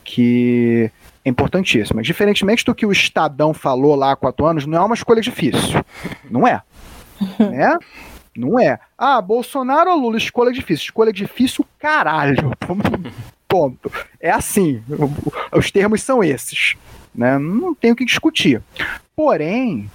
[0.01, 0.89] que
[1.25, 2.01] é importantíssima.
[2.01, 5.83] Diferentemente do que o Estadão falou lá há quatro anos, não é uma escolha difícil.
[6.31, 6.61] Não é.
[7.37, 7.77] né?
[8.33, 8.79] Não é.
[8.97, 10.85] Ah, Bolsonaro ou Lula, escolha difícil.
[10.85, 12.53] Escolha difícil, caralho.
[13.47, 13.91] Ponto.
[14.19, 14.81] É assim.
[15.53, 16.75] Os termos são esses.
[17.15, 17.37] Né?
[17.39, 18.61] Não tem o que discutir.
[19.15, 19.89] Porém,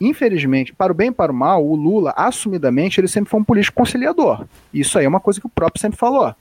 [0.00, 3.44] infelizmente, para o bem e para o mal, o Lula, assumidamente, ele sempre foi um
[3.44, 4.44] político conciliador.
[4.72, 6.34] Isso aí é uma coisa que o próprio sempre falou.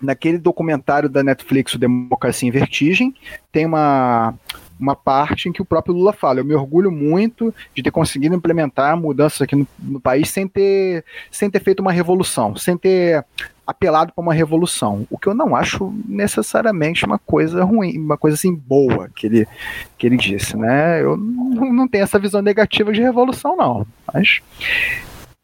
[0.00, 3.14] Naquele documentário da Netflix, o Democracia em Vertigem,
[3.52, 4.34] tem uma,
[4.80, 8.34] uma parte em que o próprio Lula fala: Eu me orgulho muito de ter conseguido
[8.34, 13.22] implementar mudanças aqui no, no país sem ter, sem ter feito uma revolução, sem ter
[13.70, 18.34] apelado para uma revolução, o que eu não acho necessariamente uma coisa ruim, uma coisa
[18.34, 19.48] assim boa que ele,
[19.96, 21.00] que ele disse, né?
[21.00, 23.86] Eu não, não tenho essa visão negativa de revolução, não.
[24.12, 24.40] Mas.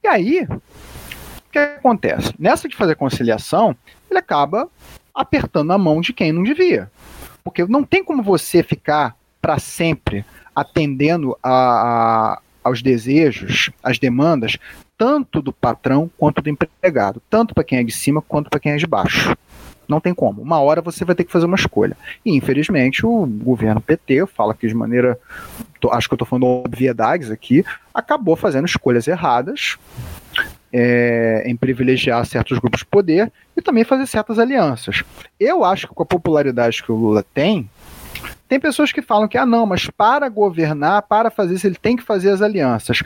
[0.02, 2.34] E aí, o que acontece?
[2.36, 3.76] Nessa de fazer conciliação,
[4.10, 4.68] ele acaba
[5.14, 6.90] apertando a mão de quem não devia.
[7.44, 14.58] Porque não tem como você ficar para sempre atendendo a, a, aos desejos, às demandas
[14.96, 18.72] tanto do patrão quanto do empregado, tanto para quem é de cima quanto para quem
[18.72, 19.36] é de baixo.
[19.88, 20.42] Não tem como.
[20.42, 21.96] Uma hora você vai ter que fazer uma escolha.
[22.24, 25.18] E, infelizmente, o governo PT, fala que de maneira.
[25.80, 29.76] Tô, acho que eu estou falando obviedades aqui, acabou fazendo escolhas erradas
[30.72, 35.04] é, em privilegiar certos grupos de poder e também fazer certas alianças.
[35.38, 37.70] Eu acho que com a popularidade que o Lula tem,
[38.48, 41.96] tem pessoas que falam que, ah, não, mas para governar, para fazer isso, ele tem
[41.96, 43.02] que fazer as alianças.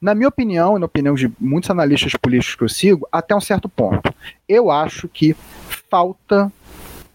[0.00, 3.40] Na minha opinião, e na opinião de muitos analistas políticos que eu sigo, até um
[3.40, 4.14] certo ponto.
[4.48, 5.34] Eu acho que
[5.90, 6.52] falta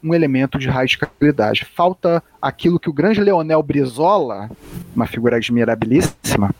[0.03, 1.65] um elemento de radicalidade.
[1.75, 4.49] Falta aquilo que o grande Leonel Brizola,
[4.95, 6.53] uma figura admirabilíssima,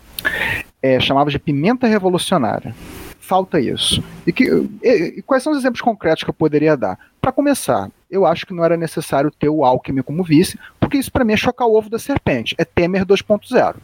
[0.82, 2.76] é, chamava de pimenta revolucionária.
[3.20, 4.04] Falta isso.
[4.28, 4.44] E, que,
[4.84, 7.00] e, e quais são os exemplos concretos que eu poderia dar?
[7.20, 11.12] Para começar, eu acho que não era necessário ter o Alckmin como vice, porque isso
[11.12, 12.56] para mim é chocar o ovo da serpente.
[12.58, 13.76] É Temer 2.0.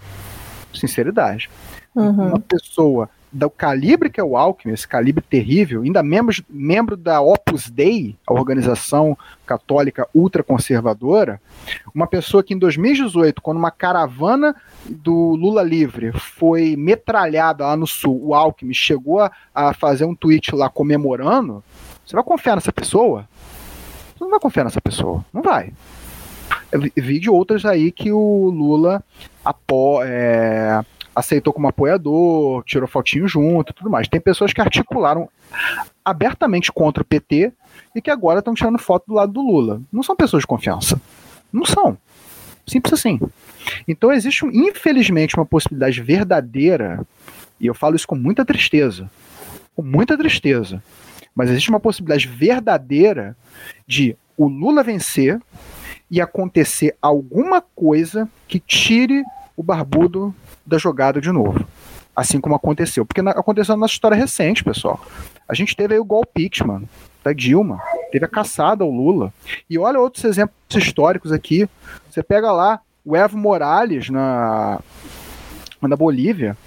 [0.73, 1.49] Sinceridade.
[1.97, 2.27] Uhum.
[2.27, 7.19] Uma pessoa do calibre que é o Alckmin, esse calibre terrível, ainda membro, membro da
[7.21, 11.41] Opus Dei, a organização católica ultraconservadora,
[11.93, 14.55] uma pessoa que em 2018, quando uma caravana
[14.87, 20.15] do Lula livre foi metralhada lá no sul, o Alckmin chegou a, a fazer um
[20.15, 21.63] tweet lá comemorando,
[22.05, 23.27] você vai confiar nessa pessoa?
[24.15, 25.73] Você não vai confiar nessa pessoa, não vai.
[26.95, 29.03] Vi de outras aí que o Lula
[29.43, 30.83] apo, é,
[31.17, 34.07] aceitou como apoiador, tirou fotinho junto tudo mais.
[34.07, 35.27] Tem pessoas que articularam
[36.05, 37.51] abertamente contra o PT
[37.95, 39.81] e que agora estão tirando foto do lado do Lula.
[39.91, 41.01] Não são pessoas de confiança.
[41.51, 41.97] Não são.
[42.67, 43.19] Simples assim.
[43.87, 47.03] Então existe, infelizmente, uma possibilidade verdadeira,
[47.59, 49.09] e eu falo isso com muita tristeza,
[49.75, 50.83] com muita tristeza,
[51.33, 53.35] mas existe uma possibilidade verdadeira
[53.87, 55.41] de o Lula vencer
[56.11, 59.23] e acontecer alguma coisa que tire
[59.55, 60.33] o barbudo
[60.67, 61.65] da jogada de novo.
[62.15, 63.05] Assim como aconteceu.
[63.05, 64.99] Porque na, aconteceu na nossa história recente, pessoal.
[65.47, 66.87] A gente teve aí o golpe mano,
[67.23, 69.33] da Dilma, teve a caçada ao Lula.
[69.69, 71.69] E olha outros exemplos históricos aqui.
[72.09, 74.79] Você pega lá o Evo Morales na,
[75.81, 76.57] na Bolívia,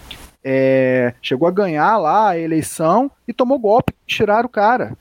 [0.43, 4.97] é, chegou a ganhar lá a eleição e tomou golpe, tiraram o cara.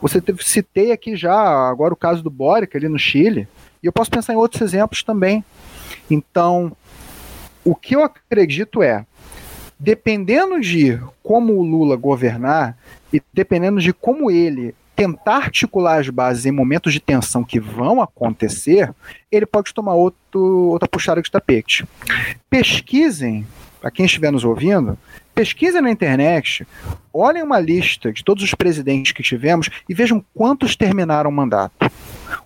[0.00, 1.32] Você teve, citei aqui já
[1.70, 3.46] agora o caso do Boric ali no Chile,
[3.80, 5.44] e eu posso pensar em outros exemplos também.
[6.10, 6.72] Então,
[7.64, 9.06] o que eu acredito é,
[9.78, 12.76] dependendo de como o Lula governar
[13.12, 18.00] e dependendo de como ele tentar articular as bases em momentos de tensão que vão
[18.00, 18.94] acontecer,
[19.30, 21.84] ele pode tomar outro, outra puxada de tapete.
[22.48, 23.46] Pesquisem,
[23.80, 24.96] para quem estiver nos ouvindo,
[25.34, 26.66] pesquisem na internet,
[27.12, 31.90] olhem uma lista de todos os presidentes que tivemos e vejam quantos terminaram o mandato.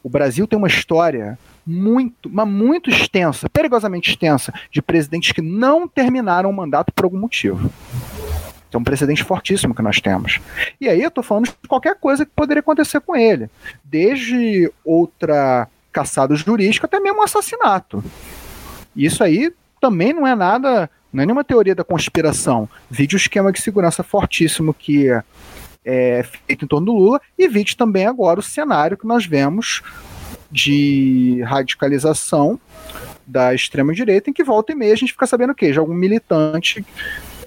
[0.02, 5.88] O Brasil tem uma história muito, mas muito extensa, perigosamente extensa, de presidentes que não
[5.88, 7.70] terminaram o mandato por algum motivo.
[8.72, 10.38] É um precedente fortíssimo que nós temos.
[10.78, 13.48] E aí eu estou falando de qualquer coisa que poderia acontecer com ele.
[13.82, 18.04] Desde outra caçada jurídica até mesmo um assassinato.
[18.94, 19.50] Isso aí
[19.80, 22.68] também não é nada, não é nenhuma teoria da conspiração.
[22.90, 25.08] Vide o esquema de segurança fortíssimo que
[25.82, 29.82] é feito em torno do Lula e vide também agora o cenário que nós vemos
[30.50, 32.58] de radicalização
[33.26, 35.72] da extrema direita, em que volta e meia a gente fica sabendo o quê?
[35.72, 36.84] De algum militante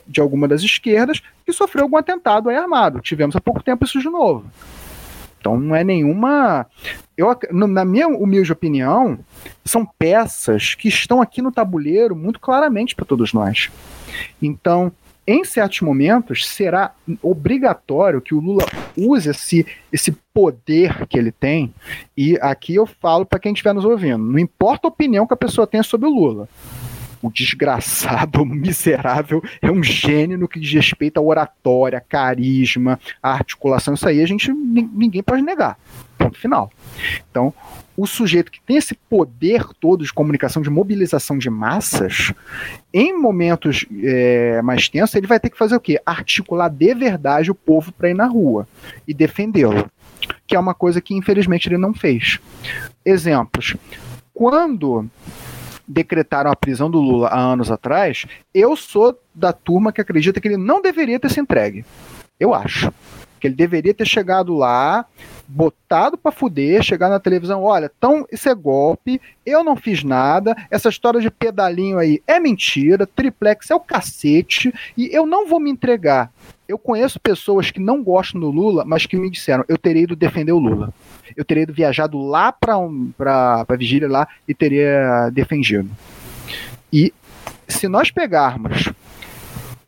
[0.06, 3.00] de alguma das esquerdas que sofreu algum atentado armado.
[3.00, 4.46] Tivemos há pouco tempo isso de novo.
[5.40, 6.66] Então não é nenhuma.
[7.16, 9.20] Eu, na minha humilde opinião,
[9.64, 13.70] são peças que estão aqui no tabuleiro muito claramente para todos nós.
[14.42, 14.92] Então,
[15.30, 18.66] em certos momentos, será obrigatório que o Lula
[18.98, 19.64] use esse,
[19.94, 21.72] esse poder que ele tem.
[22.18, 25.38] E aqui eu falo para quem estiver nos ouvindo: não importa a opinião que a
[25.38, 26.50] pessoa tenha sobre o Lula.
[27.22, 33.34] O desgraçado, o miserável, é um gênio no que diz respeito à oratória, carisma, à
[33.34, 33.94] articulação.
[33.94, 35.78] Isso aí a gente ninguém pode negar.
[36.20, 36.70] Ponto final.
[37.32, 37.54] Então,
[37.98, 42.34] o sujeito que tem esse poder todo de comunicação, de mobilização de massas,
[42.94, 46.00] em momentos é, mais tensos, ele vai ter que fazer o quê?
[46.06, 48.68] Articular de verdade o povo para ir na rua
[49.08, 49.90] e defendê-lo.
[50.46, 52.40] Que é uma coisa que, infelizmente, ele não fez.
[53.06, 53.76] Exemplos.
[54.34, 55.10] Quando
[55.88, 60.48] decretaram a prisão do Lula há anos atrás, eu sou da turma que acredita que
[60.48, 61.84] ele não deveria ter se entregue.
[62.40, 62.94] Eu acho.
[63.40, 65.06] Que ele deveria ter chegado lá,
[65.48, 70.56] botado para fuder, chegar na televisão, olha, então isso é golpe, eu não fiz nada,
[70.70, 75.60] essa história de pedalinho aí é mentira, triplex é o cacete, e eu não vou
[75.60, 76.32] me entregar.
[76.68, 80.16] Eu conheço pessoas que não gostam do Lula, mas que me disseram, eu teria ido
[80.16, 80.94] defender o Lula.
[81.36, 85.90] Eu teria ido viajado lá para um, pra, vigília lá e teria defendido.
[86.94, 87.12] E
[87.68, 88.92] se nós pegarmos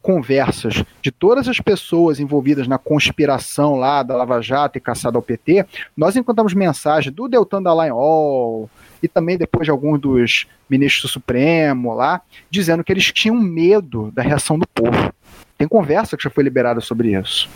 [0.01, 5.21] conversas de todas as pessoas envolvidas na conspiração lá da Lava Jato e caçada ao
[5.21, 8.69] PT, nós encontramos mensagem do Deltan Dallagnol
[9.01, 14.11] e também depois de alguns dos ministros do Supremo lá, dizendo que eles tinham medo
[14.11, 15.13] da reação do povo.
[15.57, 17.49] Tem conversa que já foi liberada sobre isso.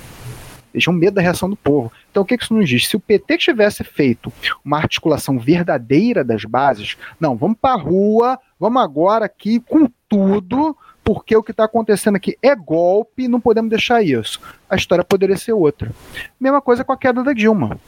[0.73, 1.91] Eles tinham medo da reação do povo.
[2.11, 2.87] Então o que isso nos diz?
[2.87, 4.31] Se o PT tivesse feito
[4.63, 10.75] uma articulação verdadeira das bases, não, vamos para a rua, vamos agora aqui com tudo,
[11.05, 14.41] porque o que está acontecendo aqui é golpe e não podemos deixar isso.
[14.67, 15.91] A história poderia ser outra.
[16.39, 17.79] Mesma coisa com a queda da Dilma.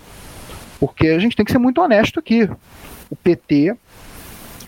[0.80, 2.48] Porque a gente tem que ser muito honesto aqui.
[3.10, 3.76] O PT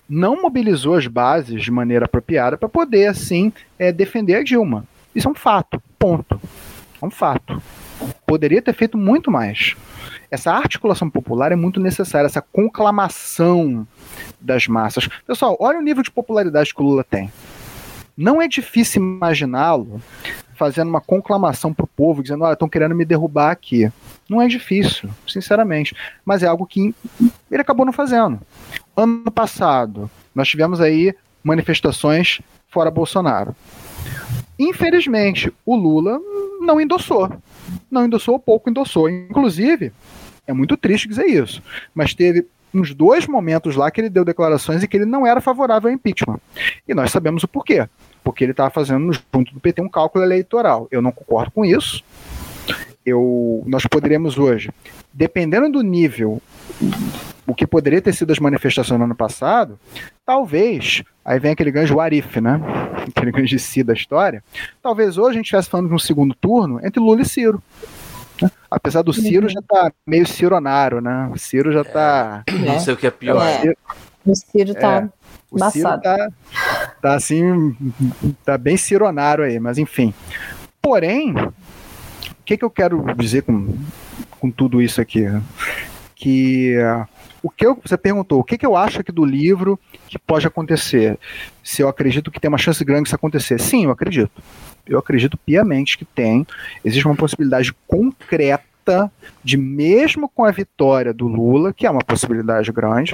[0.09, 4.83] não mobilizou as bases de maneira apropriada para poder, assim, é, defender a Dilma.
[5.13, 5.79] Isso é um fato.
[5.99, 6.41] Ponto.
[6.99, 7.61] É um fato.
[8.25, 9.75] Poderia ter feito muito mais.
[10.31, 13.87] Essa articulação popular é muito necessária, essa conclamação
[14.41, 15.07] das massas.
[15.27, 17.31] Pessoal, olha o nível de popularidade que o Lula tem.
[18.19, 20.01] Não é difícil imaginá-lo
[20.53, 23.89] fazendo uma conclamação pro povo, dizendo, olha, estão querendo me derrubar aqui.
[24.29, 25.95] Não é difícil, sinceramente.
[26.25, 26.93] Mas é algo que
[27.49, 28.41] ele acabou não fazendo.
[28.93, 33.55] Ano passado, nós tivemos aí manifestações fora Bolsonaro.
[34.59, 36.19] Infelizmente, o Lula
[36.59, 37.31] não endossou.
[37.89, 39.09] Não endossou, pouco endossou.
[39.09, 39.93] Inclusive,
[40.45, 41.63] é muito triste dizer isso,
[41.95, 45.41] mas teve uns dois momentos lá que ele deu declarações e que ele não era
[45.41, 46.39] favorável ao impeachment.
[46.87, 47.87] E nós sabemos o porquê.
[48.23, 50.87] Porque ele estava fazendo junto do PT um cálculo eleitoral.
[50.91, 52.03] Eu não concordo com isso.
[53.05, 54.69] Eu, nós poderíamos hoje,
[55.11, 56.41] dependendo do nível,
[57.47, 59.79] o que poderia ter sido as manifestações no ano passado,
[60.25, 62.61] talvez, aí vem aquele gancho Arif, né?
[63.09, 64.43] Aquele gancho de si da história.
[64.83, 67.63] Talvez hoje a gente estivesse falando de um segundo turno entre Lula e Ciro.
[68.39, 68.51] Né?
[68.69, 71.29] Apesar do Ciro já tá meio cironaro, né?
[71.33, 72.43] O Ciro já tá.
[72.45, 73.41] É, não sei o que é pior.
[73.41, 73.73] É.
[74.25, 74.97] O Ciro tá.
[74.97, 75.18] É.
[75.51, 76.29] O Ciro tá,
[77.01, 77.75] tá assim,
[78.45, 80.13] tá bem cironaro aí, mas enfim.
[80.81, 83.75] Porém, o que, que eu quero dizer com,
[84.39, 85.25] com tudo isso aqui?
[86.15, 87.07] Que uh,
[87.41, 90.45] o que eu, você perguntou, o que, que eu acho aqui do livro que pode
[90.45, 91.17] acontecer?
[91.63, 93.59] Se eu acredito que tem uma chance grande disso acontecer?
[93.59, 94.41] Sim, eu acredito
[94.89, 96.45] eu acredito piamente que tem.
[96.83, 99.11] Existe uma possibilidade concreta
[99.43, 103.13] de, mesmo com a vitória do Lula, que é uma possibilidade grande,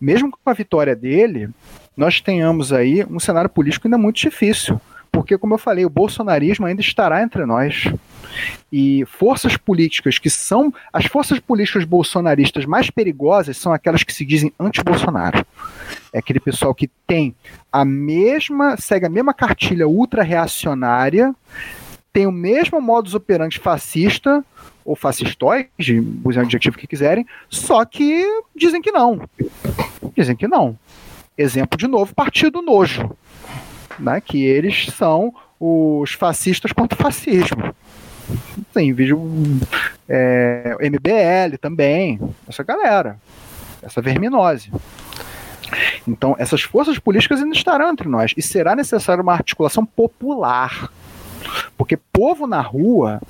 [0.00, 1.50] mesmo com a vitória dele,
[1.96, 4.80] nós tenhamos aí um cenário político ainda muito difícil.
[5.10, 7.84] Porque, como eu falei, o bolsonarismo ainda estará entre nós.
[8.70, 10.72] E forças políticas que são.
[10.92, 15.44] As forças políticas bolsonaristas mais perigosas são aquelas que se dizem anti-Bolsonaro.
[16.12, 17.34] É aquele pessoal que tem
[17.72, 18.76] a mesma.
[18.76, 21.34] segue a mesma cartilha ultra-reacionária,
[22.12, 24.44] tem o mesmo modus operandi fascista,
[24.88, 25.68] ou fascistóide,
[26.24, 28.24] usem o adjetivo que quiserem, só que
[28.56, 29.28] dizem que não.
[30.16, 30.78] Dizem que não.
[31.36, 33.16] Exemplo de novo, Partido Nojo
[33.98, 37.74] né, que eles são os fascistas contra o fascismo.
[38.72, 39.20] Tem vídeo
[40.08, 43.18] é, MBL também, essa galera,
[43.82, 44.70] essa verminose.
[46.06, 50.90] Então, essas forças políticas ainda estarão entre nós e será necessária uma articulação popular.
[51.76, 53.20] Porque povo na rua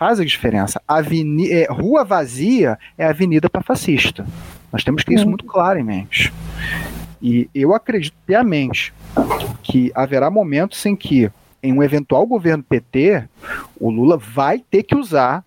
[0.00, 0.80] faz a diferença.
[0.88, 4.26] Aveni é, rua vazia é avenida para fascista.
[4.72, 6.32] Nós temos que ter isso muito claro em mente.
[7.20, 8.94] E eu acredito piamente
[9.62, 11.30] que haverá momentos em que,
[11.62, 13.28] em um eventual governo PT,
[13.78, 15.44] o Lula vai ter que usar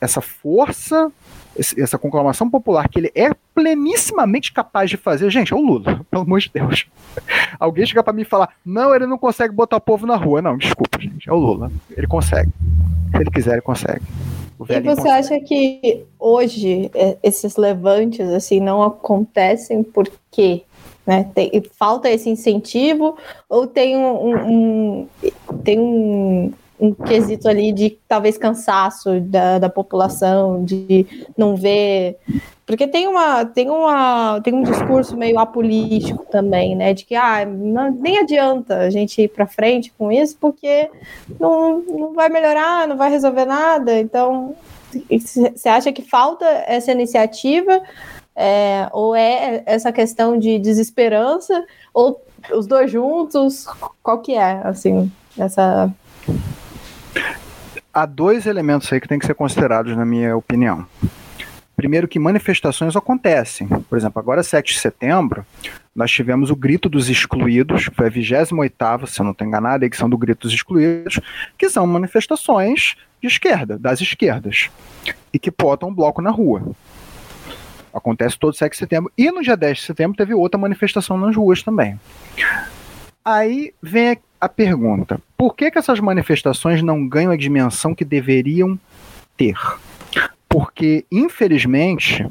[0.00, 1.12] essa força,
[1.56, 5.30] essa conclamação popular que ele é plenissimamente capaz de fazer.
[5.30, 6.86] Gente, é o Lula, pelo amor de Deus.
[7.56, 10.42] Alguém chega para mim e falar: não, ele não consegue botar o povo na rua.
[10.42, 11.70] Não, desculpa, gente, é o Lula.
[11.96, 12.50] Ele consegue.
[13.12, 14.04] Se ele quiser, ele consegue.
[14.60, 15.08] E você consegue.
[15.08, 20.62] acha que hoje é, esses levantes assim não acontecem porque
[21.06, 21.28] né?
[21.34, 23.16] Tem, falta esse incentivo
[23.48, 25.08] ou tem um, um,
[25.64, 26.52] tem um,
[26.82, 31.06] um quesito ali de talvez cansaço da, da população, de
[31.38, 32.16] não ver.
[32.66, 36.92] Porque tem uma, tem uma, tem um discurso meio apolítico também, né?
[36.92, 40.90] De que ah, não, nem adianta a gente ir para frente com isso, porque
[41.38, 44.00] não, não vai melhorar, não vai resolver nada.
[44.00, 44.56] Então,
[45.08, 47.80] você acha que falta essa iniciativa
[48.34, 51.64] é, ou é essa questão de desesperança,
[51.94, 52.20] ou
[52.52, 53.66] os dois juntos?
[54.02, 55.88] Qual que é, assim, essa...
[57.92, 60.86] Há dois elementos aí que tem que ser considerados, na minha opinião.
[61.76, 63.66] Primeiro que manifestações acontecem.
[63.66, 65.44] Por exemplo, agora 7 de setembro,
[65.94, 70.08] nós tivemos o Grito dos Excluídos, foi a 28ª, se eu não estou enganado, edição
[70.08, 71.20] do Grito dos Excluídos,
[71.58, 74.70] que são manifestações de esquerda, das esquerdas,
[75.32, 76.62] e que botam um bloco na rua.
[77.92, 79.12] Acontece todo 7 de setembro.
[79.16, 82.00] E no dia 10 de setembro teve outra manifestação nas ruas também.
[83.24, 88.78] Aí vem a pergunta: por que, que essas manifestações não ganham a dimensão que deveriam
[89.36, 89.56] ter?
[90.48, 92.24] Porque, infelizmente,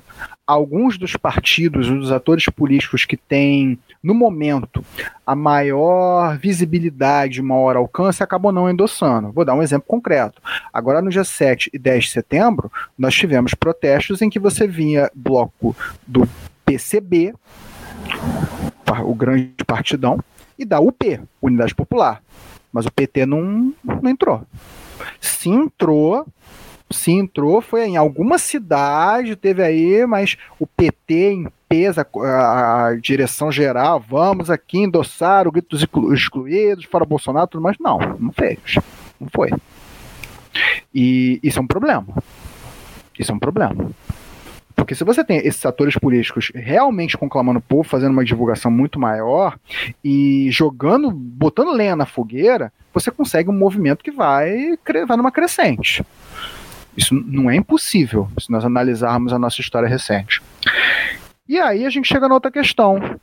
[0.47, 4.81] alguns dos partidos, dos atores políticos que têm, no momento,
[5.27, 9.33] a maior visibilidade, maior alcance, acabam não endossando.
[9.33, 10.41] Vou dar um exemplo concreto.
[10.71, 15.11] Agora, no dia 7 e 10 de setembro, nós tivemos protestos em que você vinha
[15.13, 15.75] bloco
[16.07, 16.25] do
[16.65, 17.33] PCB,
[19.03, 20.17] o grande partidão,
[20.57, 22.21] e da UP, Unidade Popular.
[22.71, 24.43] Mas o PT não, não entrou.
[25.19, 26.25] Se entrou,
[26.89, 32.95] se entrou, foi em alguma cidade, teve aí, mas o PT em peso, a, a,
[32.95, 37.77] direção geral, vamos aqui endossar o grito dos excluídos, fora Bolsonaro, tudo mais.
[37.79, 38.75] Não, não fez.
[39.19, 39.49] Não foi.
[40.93, 42.05] E isso é um problema.
[43.17, 43.91] Isso é um problema.
[44.81, 48.99] Porque se você tem esses atores políticos realmente conclamando o povo, fazendo uma divulgação muito
[48.99, 49.55] maior
[50.03, 54.75] e jogando, botando lenha na fogueira, você consegue um movimento que vai,
[55.07, 56.03] vai numa crescente.
[56.97, 60.41] Isso não é impossível se nós analisarmos a nossa história recente.
[61.47, 63.19] E aí a gente chega na outra questão,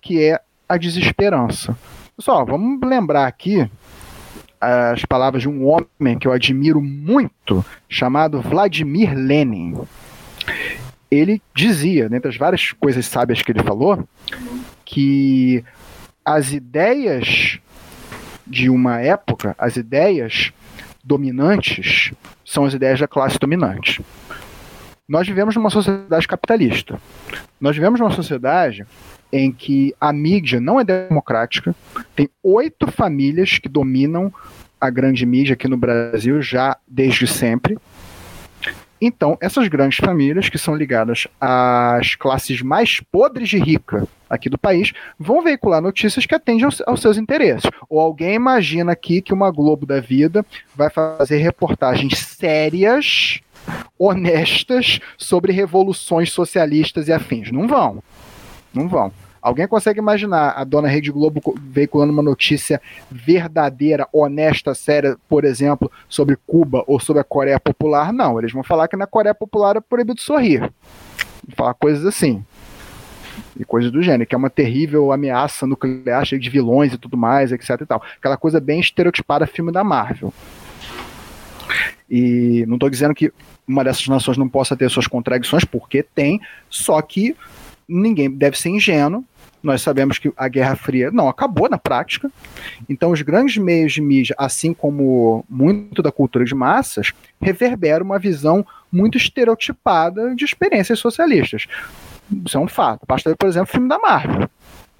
[0.00, 1.76] que é a desesperança.
[2.16, 3.70] Pessoal, vamos lembrar aqui
[4.58, 9.76] as palavras de um homem que eu admiro muito, chamado Vladimir Lenin.
[11.14, 14.06] Ele dizia, dentre as várias coisas sábias que ele falou,
[14.84, 15.64] que
[16.24, 17.58] as ideias
[18.46, 20.52] de uma época, as ideias
[21.02, 22.12] dominantes,
[22.44, 24.04] são as ideias da classe dominante.
[25.06, 26.98] Nós vivemos numa sociedade capitalista.
[27.60, 28.86] Nós vivemos numa sociedade
[29.30, 31.74] em que a mídia não é democrática,
[32.14, 34.32] tem oito famílias que dominam
[34.80, 37.78] a grande mídia aqui no Brasil já desde sempre.
[39.00, 44.58] Então, essas grandes famílias, que são ligadas às classes mais podres de rica aqui do
[44.58, 47.68] país, vão veicular notícias que atendem aos, aos, seus interesses.
[47.88, 53.40] Ou alguém imagina aqui que uma Globo da Vida vai fazer reportagens sérias,
[53.98, 57.50] honestas, sobre revoluções socialistas e afins.
[57.50, 58.02] Não vão.
[58.72, 59.12] Não vão.
[59.44, 62.80] Alguém consegue imaginar a dona Rede Globo veiculando uma notícia
[63.10, 68.10] verdadeira, honesta, séria, por exemplo, sobre Cuba ou sobre a Coreia Popular?
[68.10, 70.72] Não, eles vão falar que na Coreia Popular é proibido sorrir.
[71.54, 72.42] Falar coisas assim.
[73.60, 77.18] E coisas do gênero, que é uma terrível ameaça nuclear, cheia de vilões e tudo
[77.18, 78.02] mais, etc e tal.
[78.16, 80.32] Aquela coisa bem estereotipada filme da Marvel.
[82.08, 83.30] E não estou dizendo que
[83.68, 86.40] uma dessas nações não possa ter suas contradições, porque tem,
[86.70, 87.36] só que
[87.86, 89.22] ninguém deve ser ingênuo
[89.64, 92.30] nós sabemos que a Guerra Fria não acabou na prática.
[92.88, 98.18] Então, os grandes meios de mídia, assim como muito da cultura de massas, reverberam uma
[98.18, 101.66] visão muito estereotipada de experiências socialistas.
[102.44, 103.00] Isso é um fato.
[103.08, 104.48] Basta ver, por exemplo, o filme da Marvel.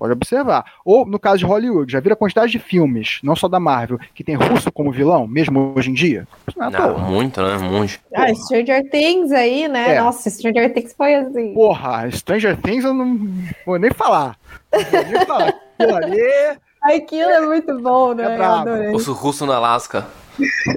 [0.04, 0.66] Pode observar.
[0.84, 3.98] Ou, no caso de Hollywood, já viram a quantidade de filmes, não só da Marvel,
[4.14, 6.28] que tem russo como vilão, mesmo hoje em dia?
[6.54, 7.56] Não, não muito, né?
[7.56, 7.98] Muito.
[8.14, 9.94] Ah, Stranger Things aí, né?
[9.94, 10.00] É.
[10.02, 11.54] Nossa, Stranger Things foi assim.
[11.54, 13.18] Porra, Stranger Things eu não
[13.64, 14.36] vou nem falar.
[14.70, 15.54] Vou nem falar.
[15.78, 16.20] Aquilo ali...
[16.84, 18.36] Aquilo é muito bom, né?
[18.36, 20.04] É o russo no Alasca.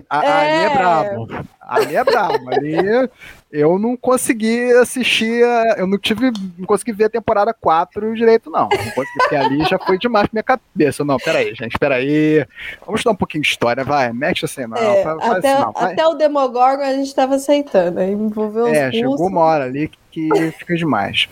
[0.09, 0.31] A, é.
[0.31, 1.27] Ali é brabo.
[1.59, 2.49] Ali é brabo.
[2.49, 3.09] Ali
[3.51, 5.41] eu não consegui assistir,
[5.77, 8.63] eu não tive, não consegui ver a temporada 4 direito, não.
[8.63, 11.05] Não consegui, porque ali já foi demais pra minha cabeça.
[11.05, 12.45] Não, peraí, gente, peraí.
[12.85, 14.77] Vamos dar um pouquinho de história, vai, mexe assim, não.
[14.77, 18.73] É, faz, até, assim, não até o Demogorgon a gente tava aceitando, aí envolveu os
[18.73, 21.29] É, chegou uma hora ali que, que fica demais.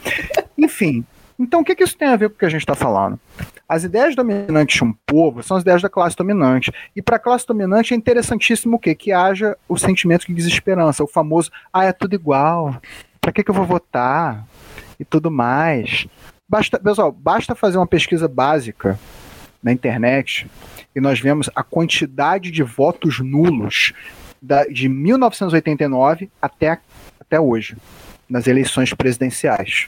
[0.58, 1.06] Enfim,
[1.38, 3.20] então o que, que isso tem a ver com o que a gente está falando?
[3.68, 6.72] As ideias dominantes de um povo são as ideias da classe dominante.
[6.96, 8.94] E para a classe dominante é interessantíssimo o quê?
[8.94, 12.80] Que haja o sentimento de desesperança, o famoso, ah, é tudo igual,
[13.20, 14.46] para que, que eu vou votar?
[15.00, 16.08] E tudo mais.
[16.48, 19.00] Basta, pessoal, basta fazer uma pesquisa básica
[19.64, 20.48] na internet
[20.96, 23.94] e nós vemos a quantidade de votos nulos
[24.40, 26.78] da, de 1989 até,
[27.20, 27.76] até hoje,
[28.30, 29.88] nas eleições presidenciais.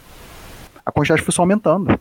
[0.84, 2.00] A quantidade foi só aumentando.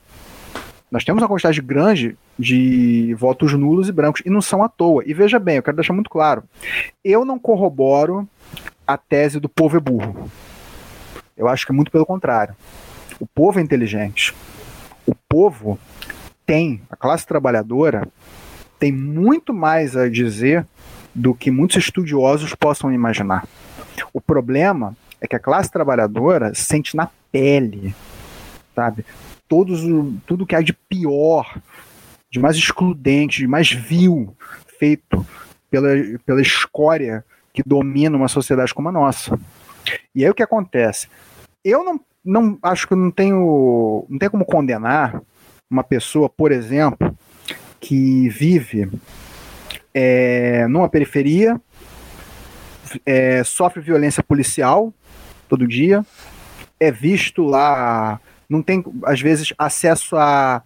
[0.91, 5.03] Nós temos uma quantidade grande de votos nulos e brancos, e não são à toa.
[5.05, 6.45] E veja bem, eu quero deixar muito claro:
[7.05, 8.28] eu não corroboro
[8.87, 10.30] a tese do povo é burro.
[11.37, 12.55] Eu acho que é muito pelo contrário.
[13.18, 14.32] O povo é inteligente.
[15.07, 15.78] O povo
[16.47, 18.09] tem, a classe trabalhadora
[18.78, 20.64] tem muito mais a dizer
[21.14, 23.47] do que muitos estudiosos possam imaginar.
[24.12, 27.95] O problema é que a classe trabalhadora sente na pele,
[28.74, 29.05] sabe?
[29.49, 29.80] Todos
[30.26, 31.61] tudo que há de pior,
[32.30, 34.36] de mais excludente, de mais vil
[34.78, 35.26] feito
[35.70, 35.88] pela,
[36.24, 39.38] pela escória que domina uma sociedade como a nossa.
[40.14, 41.09] E aí o que acontece?
[41.64, 45.20] Eu não, não acho que não tenho, não tenho como condenar
[45.70, 47.16] uma pessoa, por exemplo,
[47.80, 48.90] que vive
[49.94, 51.61] é, numa periferia,
[53.05, 54.92] é, sofre violência policial
[55.49, 56.05] todo dia,
[56.78, 60.62] é visto lá não tem, às vezes, acesso a,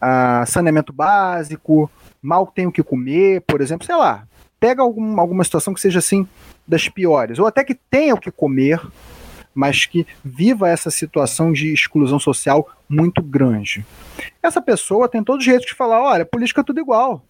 [0.00, 1.90] a saneamento básico,
[2.22, 4.26] mal tem o que comer, por exemplo, sei lá.
[4.58, 6.26] Pega algum, alguma situação que seja assim
[6.66, 8.80] das piores, ou até que tenha o que comer,
[9.54, 13.84] mas que viva essa situação de exclusão social muito grande.
[14.42, 17.22] Essa pessoa tem todo o jeito de falar: olha, política é tudo igual.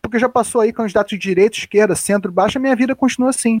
[0.00, 3.60] Porque já passou aí candidato de direita, esquerda, centro, baixo, a minha vida continua assim.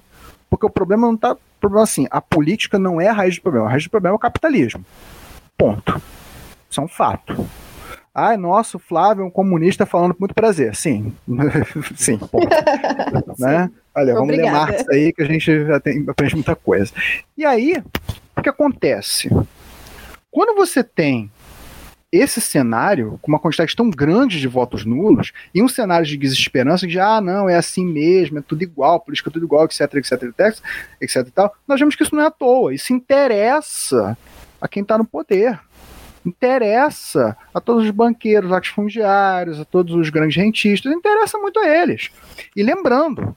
[0.50, 1.34] Porque o problema não está.
[1.58, 3.66] problema assim, a política não é a raiz do problema.
[3.66, 4.84] A raiz do problema é o capitalismo.
[5.56, 6.00] Ponto.
[6.68, 7.46] Isso é um fato.
[8.14, 10.74] Ai, nossa, o Flávio é um comunista falando com muito prazer.
[10.76, 11.12] Sim.
[11.96, 12.48] Sim, ponto.
[13.38, 13.70] né?
[13.94, 16.92] Olha, vamos ler Marx aí que a gente já tem, aprende muita coisa.
[17.36, 17.82] E aí,
[18.44, 19.28] que acontece?
[20.30, 21.30] Quando você tem
[22.12, 26.86] esse cenário, com uma quantidade tão grande de votos nulos, e um cenário de desesperança
[26.86, 30.22] de, ah, não, é assim mesmo, é tudo igual, política é tudo igual, etc, etc,
[30.22, 30.64] etc,
[31.00, 34.16] etc e tal, nós vemos que isso não é à toa, isso interessa
[34.64, 35.60] a quem está no poder.
[36.24, 42.10] Interessa a todos os banqueiros, latifundiários, a todos os grandes rentistas, interessa muito a eles.
[42.56, 43.36] E lembrando,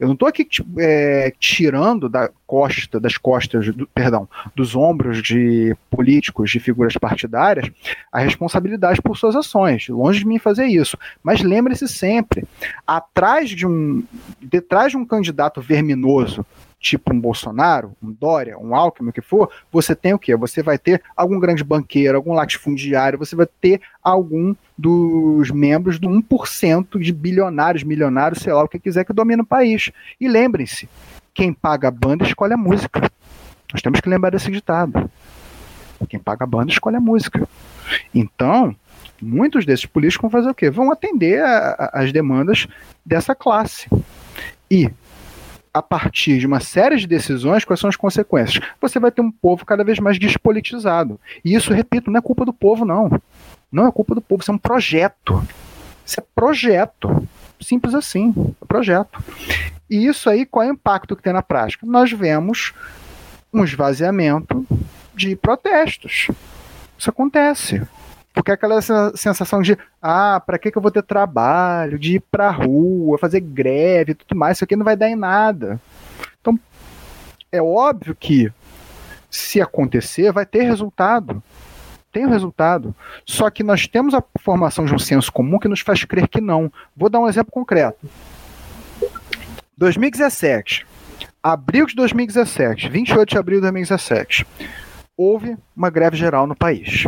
[0.00, 4.26] eu não estou aqui é, tirando da costa, das costas, do, perdão,
[4.56, 7.70] dos ombros de políticos, de figuras partidárias,
[8.10, 9.86] a responsabilidade por suas ações.
[9.90, 10.96] Longe de mim fazer isso.
[11.22, 12.44] Mas lembre-se sempre,
[12.86, 14.02] atrás de um,
[14.40, 16.44] detrás de um candidato verminoso
[16.84, 20.36] tipo um Bolsonaro, um Dória, um Alckmin, o que for, você tem o quê?
[20.36, 26.08] Você vai ter algum grande banqueiro, algum latifundiário, você vai ter algum dos membros do
[26.08, 29.90] 1% de bilionários, milionários, sei lá o que quiser que domina o país.
[30.20, 30.86] E lembrem-se,
[31.32, 33.10] quem paga a banda escolhe a música.
[33.72, 35.10] Nós temos que lembrar desse ditado.
[36.06, 37.48] Quem paga a banda escolhe a música.
[38.14, 38.76] Então,
[39.22, 40.68] muitos desses políticos vão fazer o quê?
[40.68, 41.42] Vão atender
[41.78, 42.66] às demandas
[43.06, 43.88] dessa classe.
[44.70, 44.90] E
[45.74, 48.64] a partir de uma série de decisões, quais são as consequências?
[48.80, 51.20] Você vai ter um povo cada vez mais despolitizado.
[51.44, 53.10] E isso, repito, não é culpa do povo, não.
[53.72, 55.44] Não é culpa do povo, isso é um projeto.
[56.06, 57.26] Isso é projeto.
[57.60, 58.32] Simples assim,
[58.62, 59.22] é projeto.
[59.90, 61.84] E isso aí, qual é o impacto que tem na prática?
[61.84, 62.72] Nós vemos
[63.52, 64.64] um esvaziamento
[65.12, 66.28] de protestos.
[66.96, 67.82] Isso acontece.
[68.34, 72.50] Porque aquela sensação de, ah, para que, que eu vou ter trabalho, de ir pra
[72.50, 75.80] rua, fazer greve tudo mais, isso aqui não vai dar em nada.
[76.40, 76.58] Então,
[77.52, 78.52] é óbvio que
[79.30, 81.40] se acontecer, vai ter resultado.
[82.10, 82.92] Tem um resultado.
[83.24, 86.40] Só que nós temos a formação de um senso comum que nos faz crer que
[86.40, 86.72] não.
[86.96, 88.08] Vou dar um exemplo concreto.
[89.78, 90.84] 2017.
[91.40, 94.46] Abril de 2017, 28 de abril de 2017,
[95.16, 97.04] houve uma greve geral no país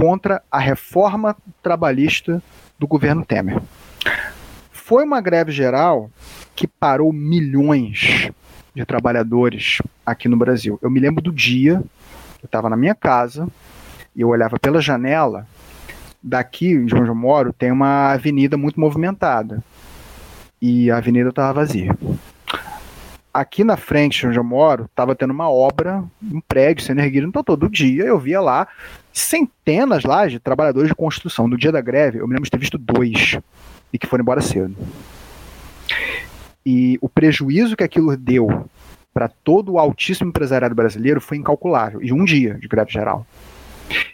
[0.00, 2.42] contra a reforma trabalhista
[2.78, 3.60] do governo Temer.
[4.72, 6.10] Foi uma greve geral
[6.56, 8.30] que parou milhões
[8.74, 10.78] de trabalhadores aqui no Brasil.
[10.80, 11.82] Eu me lembro do dia,
[12.42, 13.46] eu estava na minha casa
[14.16, 15.46] e eu olhava pela janela.
[16.22, 19.62] Daqui, de onde eu moro, tem uma avenida muito movimentada
[20.62, 21.94] e a avenida estava vazia
[23.32, 27.42] aqui na frente onde eu moro, estava tendo uma obra, um prédio sendo erguido, então
[27.42, 28.66] todo dia eu via lá
[29.12, 31.48] centenas lá de trabalhadores de construção.
[31.48, 33.38] No dia da greve, eu me lembro de ter visto dois
[33.92, 34.76] e que foram embora cedo.
[36.64, 38.68] E o prejuízo que aquilo deu
[39.12, 42.02] para todo o altíssimo empresariado brasileiro foi incalculável.
[42.02, 43.26] E um dia de greve geral.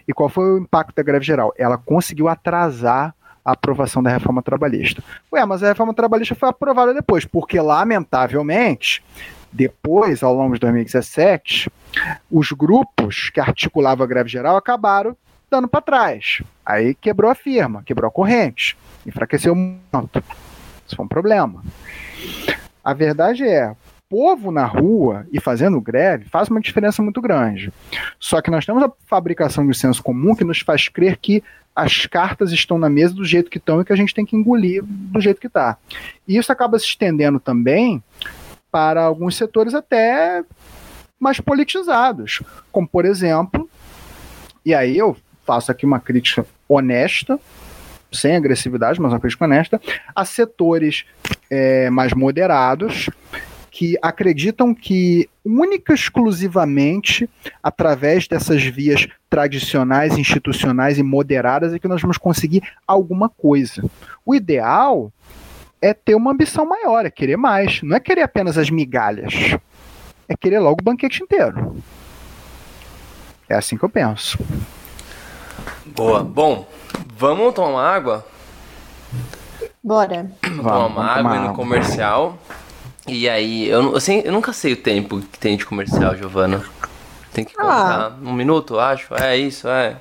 [0.08, 1.52] E qual foi o impacto da greve geral?
[1.58, 3.14] Ela conseguiu atrasar
[3.44, 5.02] a aprovação da reforma trabalhista.
[5.32, 9.02] Ué, mas a reforma trabalhista foi aprovada depois, porque, lamentavelmente,
[9.56, 11.70] depois, ao longo de 2017,
[12.30, 15.16] os grupos que articulavam a greve geral acabaram
[15.50, 16.42] dando para trás.
[16.64, 18.76] Aí quebrou a firma, quebrou a corrente,
[19.06, 20.22] enfraqueceu muito.
[20.86, 21.64] Isso foi um problema.
[22.84, 23.74] A verdade é,
[24.10, 27.72] povo na rua e fazendo greve faz uma diferença muito grande.
[28.20, 31.42] Só que nós temos a fabricação de senso comum que nos faz crer que
[31.74, 34.36] as cartas estão na mesa do jeito que estão e que a gente tem que
[34.36, 35.78] engolir do jeito que está.
[36.28, 38.02] E isso acaba se estendendo também
[38.76, 40.44] para alguns setores até
[41.18, 43.70] mais politizados, como por exemplo,
[44.66, 45.16] e aí eu
[45.46, 47.40] faço aqui uma crítica honesta,
[48.12, 49.80] sem agressividade, mas uma crítica honesta,
[50.14, 51.06] a setores
[51.48, 53.08] é, mais moderados
[53.70, 57.30] que acreditam que única e exclusivamente
[57.62, 63.82] através dessas vias tradicionais, institucionais e moderadas é que nós vamos conseguir alguma coisa.
[64.22, 65.10] O ideal
[65.80, 69.56] é ter uma ambição maior, é querer mais, não é querer apenas as migalhas,
[70.28, 71.76] é querer logo o banquete inteiro.
[73.48, 74.38] É assim que eu penso.
[75.84, 76.22] Boa.
[76.22, 76.66] Bom,
[77.14, 78.26] vamos tomar água?
[79.82, 80.30] Bora.
[80.42, 82.36] Vamos tomar uma água no comercial.
[83.06, 86.64] E aí, eu, eu, eu nunca sei o tempo que tem de comercial, Giovana.
[87.32, 88.12] Tem que contar.
[88.12, 88.16] Ah.
[88.20, 89.14] Um minuto, acho.
[89.14, 89.96] É isso, é.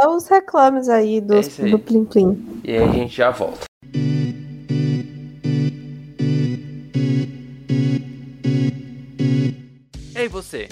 [0.00, 1.70] É os reclames aí do, é aí.
[1.70, 2.60] do Plim Plim.
[2.62, 3.67] E aí a gente já volta.
[10.18, 10.68] Ei você,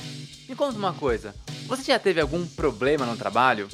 [0.48, 1.32] me conta uma coisa.
[1.68, 3.68] Você já teve algum problema no trabalho?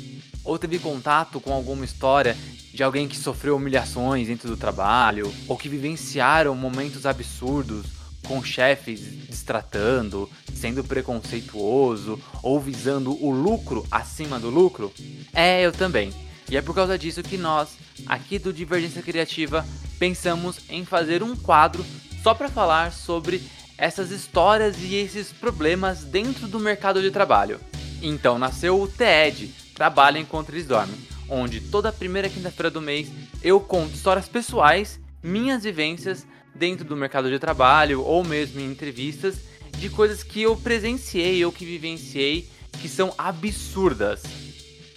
[0.45, 2.37] Ou teve contato com alguma história
[2.75, 7.87] de alguém que sofreu humilhações dentro do trabalho, ou que vivenciaram momentos absurdos
[8.29, 14.93] com chefes destratando, sendo preconceituoso ou visando o lucro acima do lucro?
[15.33, 16.13] É, eu também.
[16.51, 19.67] E é por causa disso que nós, aqui do Divergência Criativa,
[19.99, 21.83] pensamos em fazer um quadro
[22.23, 23.43] só para falar sobre
[23.77, 27.61] essas histórias e esses problemas dentro do mercado de trabalho.
[28.01, 30.97] Então nasceu o TED, Trabalho Enquanto Eles Dormem,
[31.29, 33.09] onde toda primeira quinta-feira do mês
[33.43, 39.37] eu conto histórias pessoais, minhas vivências dentro do mercado de trabalho ou mesmo em entrevistas
[39.79, 42.49] de coisas que eu presenciei ou que vivenciei
[42.81, 44.23] que são absurdas.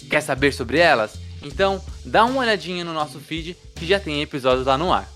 [0.09, 1.17] Quer saber sobre elas?
[1.41, 5.09] Então dá uma olhadinha no nosso feed que já tem episódios lá no ar.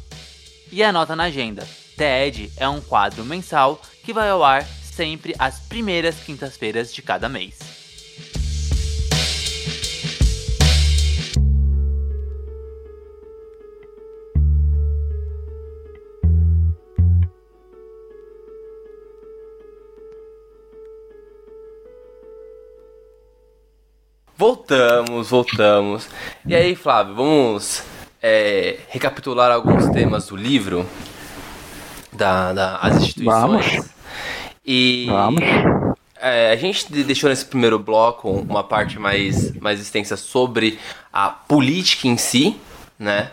[0.71, 1.67] E anota na agenda.
[1.99, 7.27] TED é um quadro mensal que vai ao ar sempre às primeiras quintas-feiras de cada
[7.27, 7.59] mês.
[24.37, 26.07] Voltamos, voltamos.
[26.45, 27.83] E aí, Flávio, vamos
[28.21, 30.87] é, recapitular alguns temas do livro
[32.19, 33.65] da, da as instituições.
[33.65, 33.89] Vamos.
[34.65, 35.41] E Vamos.
[36.21, 40.77] é, a gente de- deixou nesse primeiro bloco uma parte mais, mais extensa sobre
[41.11, 42.55] a política em si,
[42.99, 43.31] né?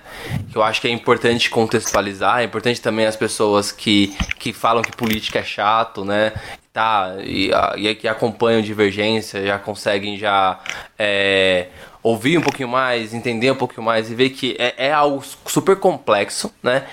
[0.50, 4.82] Que eu acho que é importante contextualizar, é importante também as pessoas que, que falam
[4.82, 6.32] que política é chato, né?
[6.72, 10.60] Tá, e, e que acompanham Divergência já conseguem já
[10.98, 11.68] é,
[12.02, 15.76] ouvir um pouquinho mais, entender um pouquinho mais e ver que é, é algo super
[15.76, 16.84] complexo, né?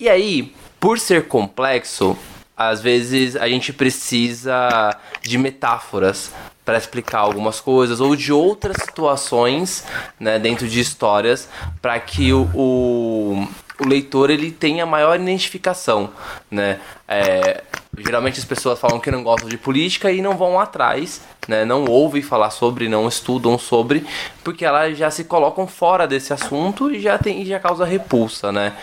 [0.00, 2.16] E aí, por ser complexo,
[2.56, 6.32] às vezes a gente precisa de metáforas
[6.64, 9.84] para explicar algumas coisas ou de outras situações
[10.18, 11.48] né, dentro de histórias
[11.80, 13.48] para que o, o,
[13.80, 16.10] o leitor ele tenha maior identificação
[16.50, 16.80] né?
[17.06, 17.62] É,
[18.04, 21.64] geralmente as pessoas falam que não gostam de política e não vão atrás né?
[21.64, 24.04] Não ouvem falar sobre não estudam sobre
[24.44, 28.74] porque elas já se colocam fora desse assunto e já tem já causa repulsa né?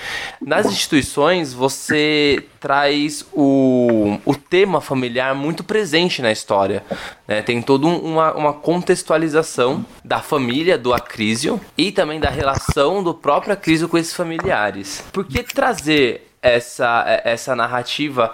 [0.41, 6.83] Nas instituições você traz o, o tema familiar muito presente na história
[7.27, 7.41] né?
[7.41, 13.13] tem toda um- uma, uma contextualização da família do Acrísio e também da relação do
[13.13, 15.03] próprio Acrísio com esses familiares.
[15.13, 18.33] Por que trazer essa, essa narrativa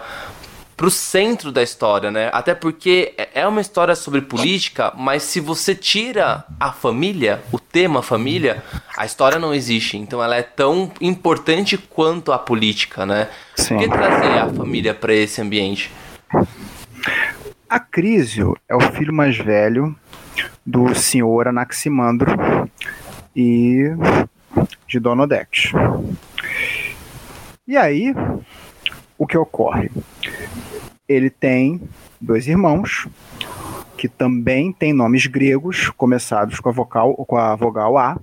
[0.76, 2.30] pro centro da história, né?
[2.34, 8.02] Até porque é uma história sobre política, mas se você tira a família, o tema
[8.02, 8.64] família,
[8.98, 9.98] a história não existe.
[9.98, 13.30] Então ela é tão importante quanto a política, né?
[13.56, 13.76] Sim.
[13.76, 15.91] Por que trazer a família para esse ambiente?
[17.69, 19.95] Acrísio é o filho mais velho
[20.65, 22.31] do senhor Anaximandro
[23.35, 23.91] e
[24.88, 25.72] de Dona Odete.
[27.68, 28.14] E aí,
[29.22, 29.91] o que ocorre?
[31.07, 31.80] Ele tem
[32.19, 33.07] dois irmãos
[33.95, 38.18] que também têm nomes gregos começados com a vocal, com a vogal A.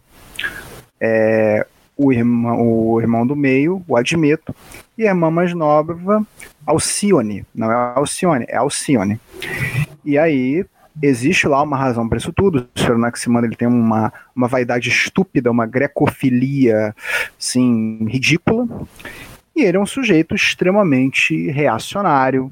[1.01, 1.65] É,
[1.97, 4.53] o, irmão, o irmão do meio, o Admeto,
[4.97, 6.27] e a irmã mais nova,
[6.67, 7.47] Alcione.
[7.55, 9.21] Não é Alcione, é Alcione.
[10.05, 10.67] E aí,
[11.01, 12.69] existe lá uma razão para isso tudo.
[12.75, 16.93] O senhor Anaximandro ele tem uma, uma vaidade estúpida, uma grecofilia,
[17.39, 18.67] assim, ridícula.
[19.59, 22.49] E ele é um sujeito extremamente reacionário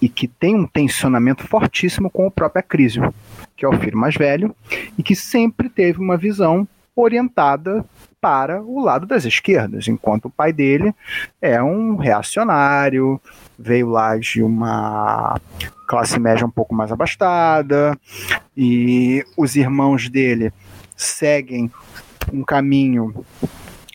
[0.00, 3.12] e que tem um tensionamento fortíssimo com o próprio Acrísio,
[3.56, 4.54] que é o filho mais velho,
[4.96, 7.84] e que sempre teve uma visão orientada
[8.20, 10.94] para o lado das esquerdas, enquanto o pai dele
[11.42, 13.20] é um reacionário,
[13.58, 15.40] veio lá de uma
[15.88, 17.98] classe média um pouco mais abastada,
[18.56, 20.52] e os irmãos dele
[20.96, 21.68] seguem
[22.32, 23.12] um caminho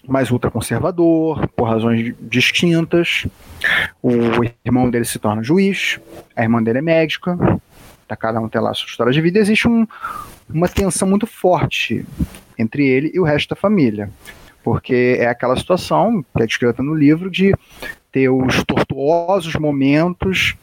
[0.08, 3.28] mais ultraconservador, por razões distintas.
[4.02, 4.12] O
[4.66, 6.00] irmão dele se torna juiz,
[6.36, 7.38] a irmã dele é médica,
[8.08, 9.40] tá, cada um tem lá a sua história de vida.
[9.40, 9.88] Existe um,
[10.50, 12.06] uma tensão muito forte
[12.58, 14.10] entre ele e o resto da família,
[14.64, 17.54] porque é aquela situação que é descrita no livro de
[18.12, 20.56] ter os tortuosos momentos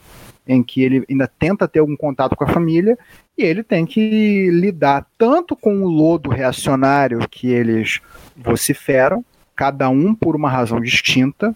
[0.47, 2.97] em que ele ainda tenta ter algum contato com a família
[3.37, 8.01] e ele tem que lidar tanto com o lodo reacionário que eles
[8.43, 9.23] vociferam,
[9.55, 11.55] cada um por uma razão distinta.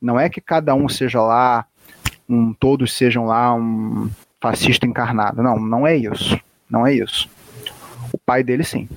[0.00, 1.66] Não é que cada um seja lá,
[2.28, 4.10] um, todos sejam lá um
[4.40, 5.42] fascista encarnado.
[5.42, 6.38] Não, não é isso.
[6.68, 7.28] Não é isso.
[8.12, 8.88] O pai dele sim.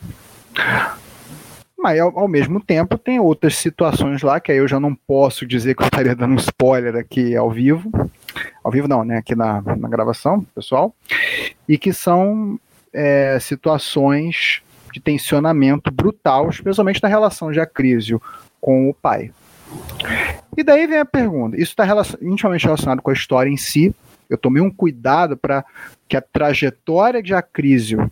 [1.77, 5.45] Mas ao, ao mesmo tempo tem outras situações lá que aí eu já não posso
[5.45, 7.91] dizer que eu estaria dando um spoiler aqui ao vivo.
[8.63, 9.17] Ao vivo não, né?
[9.17, 10.95] Aqui na, na gravação, pessoal.
[11.69, 12.59] E que são
[12.91, 14.63] é, situações
[14.95, 18.21] de tensionamento brutal, especialmente na relação de Acrísio
[18.61, 19.29] com o pai.
[20.55, 23.93] E daí vem a pergunta: isso está relacion, intimamente relacionado com a história em si.
[24.29, 25.65] Eu tomei um cuidado para
[26.07, 28.09] que a trajetória de Acrísio,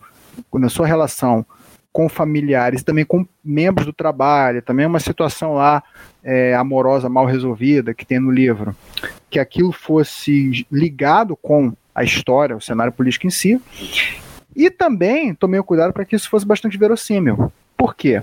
[0.52, 1.44] na sua relação
[1.90, 5.82] com familiares, também com membros do trabalho, também uma situação lá
[6.22, 8.76] é, amorosa mal resolvida que tem no livro,
[9.30, 13.60] que aquilo fosse ligado com a história, o cenário político em si.
[14.54, 17.52] E também tomei o cuidado para que isso fosse bastante verossímil.
[17.76, 18.22] Por quê?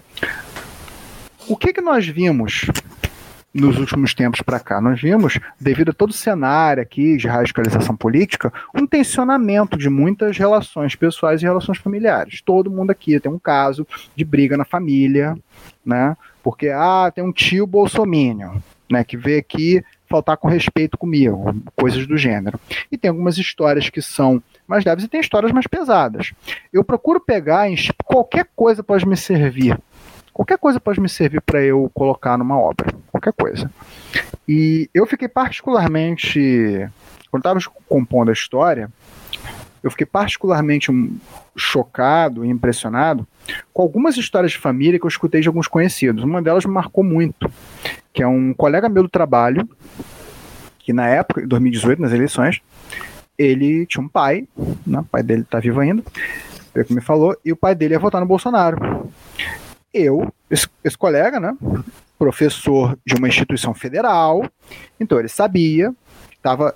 [1.47, 2.67] O que, que nós vimos
[3.53, 4.79] nos últimos tempos para cá?
[4.79, 10.37] Nós vimos, devido a todo o cenário aqui de radicalização política, um tensionamento de muitas
[10.37, 12.41] relações pessoais e relações familiares.
[12.41, 13.85] Todo mundo aqui tem um caso
[14.15, 15.37] de briga na família,
[15.85, 16.15] né?
[16.41, 18.57] Porque ah, tem um tio bolsominion,
[18.89, 22.59] né, que veio aqui faltar com respeito comigo, coisas do gênero.
[22.91, 26.33] E tem algumas histórias que são mais leves e tem histórias mais pesadas.
[26.71, 29.79] Eu procuro pegar em qualquer coisa pode me servir.
[30.33, 33.71] Qualquer coisa pode me servir para eu colocar numa obra, qualquer coisa.
[34.47, 36.89] E eu fiquei particularmente
[37.31, 38.91] quando estava compondo a história,
[39.81, 40.91] eu fiquei particularmente
[41.55, 43.25] chocado e impressionado
[43.73, 46.23] com algumas histórias de família que eu escutei de alguns conhecidos.
[46.23, 47.51] Uma delas me marcou muito,
[48.13, 49.67] que é um colega meu do trabalho,
[50.79, 52.61] que na época, em 2018, nas eleições,
[53.37, 54.47] ele tinha um pai,
[54.85, 56.03] né, o pai dele está vivo ainda,
[56.73, 59.09] foi o que me falou, e o pai dele ia votar no Bolsonaro.
[59.93, 61.55] Eu, esse, esse colega, né,
[62.17, 64.45] professor de uma instituição federal,
[64.99, 65.93] então ele sabia
[66.41, 66.75] estava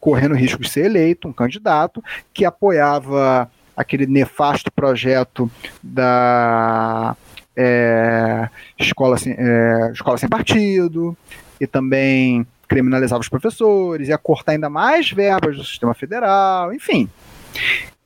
[0.00, 2.02] correndo risco de ser eleito, um candidato
[2.32, 5.50] que apoiava aquele nefasto projeto
[5.82, 7.16] da
[7.56, 8.48] é,
[8.78, 11.16] escola, sem, é, escola sem partido,
[11.60, 17.08] e também criminalizava os professores, ia cortar ainda mais verbas do sistema federal, enfim.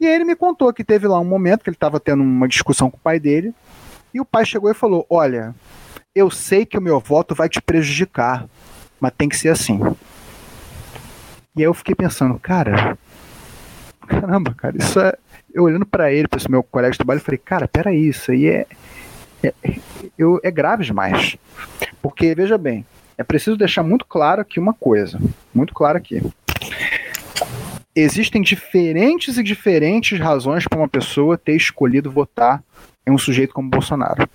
[0.00, 2.90] E ele me contou que teve lá um momento que ele estava tendo uma discussão
[2.90, 3.52] com o pai dele,
[4.12, 5.54] e o pai chegou e falou: Olha,
[6.14, 8.46] eu sei que o meu voto vai te prejudicar,
[9.00, 9.80] mas tem que ser assim.
[11.56, 12.96] E aí eu fiquei pensando, cara,
[14.06, 15.14] caramba, cara, isso é.
[15.52, 18.30] Eu olhando para ele, para esse meu colega de trabalho, eu falei, cara, peraí, isso
[18.30, 18.66] aí é,
[19.42, 19.52] é,
[20.16, 21.36] eu, é grave demais.
[22.02, 22.84] Porque, veja bem,
[23.16, 25.18] é preciso deixar muito claro aqui uma coisa,
[25.54, 26.22] muito claro aqui.
[27.94, 32.62] Existem diferentes e diferentes razões para uma pessoa ter escolhido votar
[33.06, 34.28] em um sujeito como Bolsonaro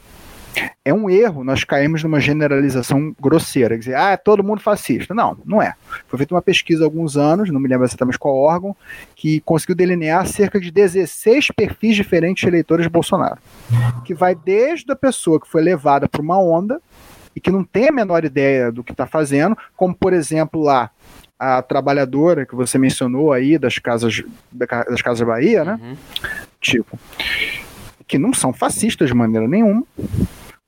[0.86, 5.14] é um erro nós caímos numa generalização grosseira, dizer, ah, é todo mundo fascista.
[5.14, 5.74] Não, não é.
[6.08, 8.76] Foi feita uma pesquisa há alguns anos, não me lembro exatamente qual órgão,
[9.16, 13.38] que conseguiu delinear cerca de 16 perfis diferentes de eleitores de Bolsonaro.
[14.04, 16.82] Que vai desde a pessoa que foi levada por uma onda
[17.36, 20.92] e que não tem a menor ideia do que está fazendo, como, por exemplo, lá,
[21.40, 25.80] a trabalhadora que você mencionou aí das casas das casas Bahia, né?
[25.82, 25.98] Uhum.
[26.62, 26.98] Tipo,
[28.08, 29.84] que não são fascistas de maneira nenhuma,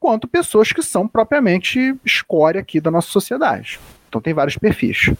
[0.05, 3.79] quanto pessoas que são propriamente escória aqui da nossa sociedade.
[4.07, 5.11] Então tem vários perfis.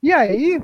[0.00, 0.62] E aí,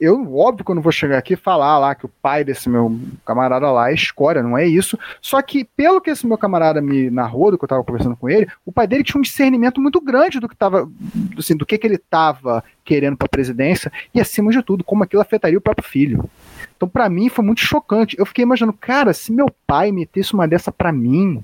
[0.00, 2.68] eu, óbvio que eu não vou chegar aqui e falar lá que o pai desse
[2.68, 4.98] meu camarada lá é escória, não é isso.
[5.22, 8.28] Só que, pelo que esse meu camarada me narrou, do que eu estava conversando com
[8.28, 10.90] ele, o pai dele tinha um discernimento muito grande do que tava,
[11.38, 15.04] assim, do que, que ele estava querendo para a presidência e, acima de tudo, como
[15.04, 16.28] aquilo afetaria o próprio filho.
[16.80, 18.18] Então, para mim, foi muito chocante.
[18.18, 21.42] Eu fiquei imaginando, cara, se meu pai metesse uma dessa para mim,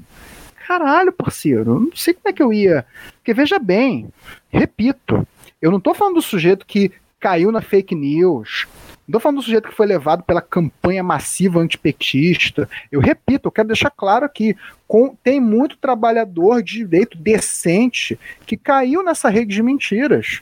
[0.66, 2.86] caralho, parceiro, não sei como é que eu ia.
[3.16, 4.08] Porque veja bem,
[4.48, 5.28] repito,
[5.60, 6.90] eu não tô falando do sujeito que
[7.20, 8.66] caiu na fake news.
[9.06, 12.66] Não tô falando do sujeito que foi levado pela campanha massiva antipetista.
[12.90, 14.56] Eu repito, eu quero deixar claro aqui:
[14.88, 20.40] com, tem muito trabalhador de direito decente que caiu nessa rede de mentiras.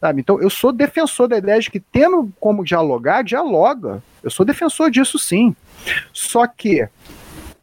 [0.00, 0.20] Sabe?
[0.20, 4.02] Então, eu sou defensor da ideia de que, tendo como dialogar, dialoga.
[4.22, 5.54] Eu sou defensor disso sim.
[6.12, 6.88] Só que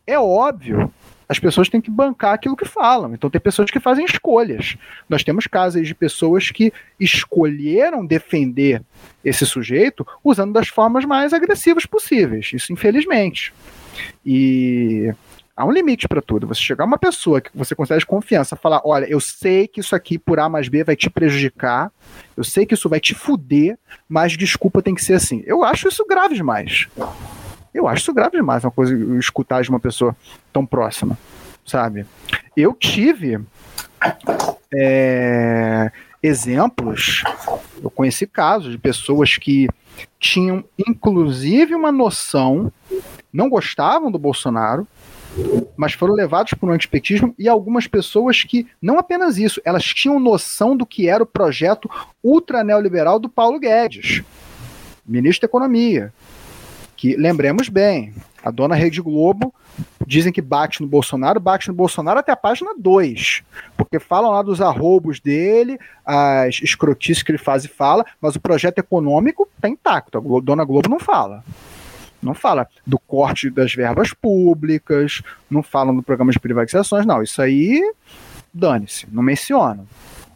[0.05, 0.91] é óbvio
[1.29, 3.13] as pessoas têm que bancar aquilo que falam.
[3.13, 4.77] Então tem pessoas que fazem escolhas.
[5.09, 8.81] Nós temos casos de pessoas que escolheram defender
[9.23, 12.51] esse sujeito usando das formas mais agressivas possíveis.
[12.53, 13.53] Isso, infelizmente.
[14.25, 15.13] E
[15.57, 16.45] há um limite para tudo.
[16.45, 19.95] Você chegar uma pessoa que você considera de confiança, falar: olha, eu sei que isso
[19.95, 21.91] aqui por A mais B vai te prejudicar,
[22.37, 23.77] eu sei que isso vai te fuder,
[24.07, 25.43] mas desculpa, tem que ser assim.
[25.47, 26.87] Eu acho isso grave demais.
[27.73, 30.15] Eu acho isso grave demais, uma coisa escutar de uma pessoa
[30.53, 31.17] tão próxima,
[31.65, 32.05] sabe?
[32.55, 33.39] Eu tive
[34.73, 37.23] é, exemplos,
[37.81, 39.67] eu conheci casos de pessoas que
[40.19, 42.71] tinham inclusive uma noção,
[43.31, 44.87] não gostavam do Bolsonaro,
[45.75, 50.19] mas foram levados por um antipetismo e algumas pessoas que, não apenas isso, elas tinham
[50.19, 51.89] noção do que era o projeto
[52.23, 54.23] ultra neoliberal do Paulo Guedes,
[55.05, 56.13] ministro da Economia,
[56.95, 59.53] que lembremos bem, a dona Rede Globo
[60.05, 63.43] dizem que bate no Bolsonaro, bate no Bolsonaro até a página 2,
[63.75, 68.41] porque falam lá dos arroubos dele, as escrotices que ele faz e fala, mas o
[68.41, 71.43] projeto econômico está intacto, a dona Globo não fala.
[72.21, 77.21] Não fala do corte das verbas públicas, não falam do programa de privatizações, não.
[77.21, 77.81] Isso aí,
[78.53, 79.85] dane-se, não menciona.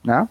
[0.03, 0.27] Né?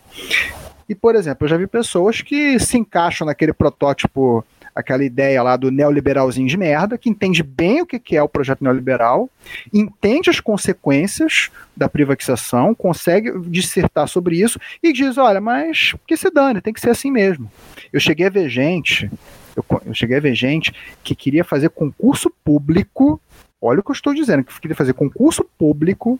[0.88, 4.44] E, por exemplo, eu já vi pessoas que se encaixam naquele protótipo,
[4.74, 8.64] aquela ideia lá do neoliberalzinho de merda, que entende bem o que é o projeto
[8.64, 9.30] neoliberal,
[9.72, 16.28] entende as consequências da privatização, consegue dissertar sobre isso e diz: olha, mas que se
[16.28, 17.50] dane, tem que ser assim mesmo.
[17.92, 19.08] Eu cheguei a ver gente,
[19.56, 20.72] eu, eu cheguei a ver gente
[21.02, 23.20] que queria fazer concurso público.
[23.60, 26.18] Olha o que eu estou dizendo, que queria fazer concurso público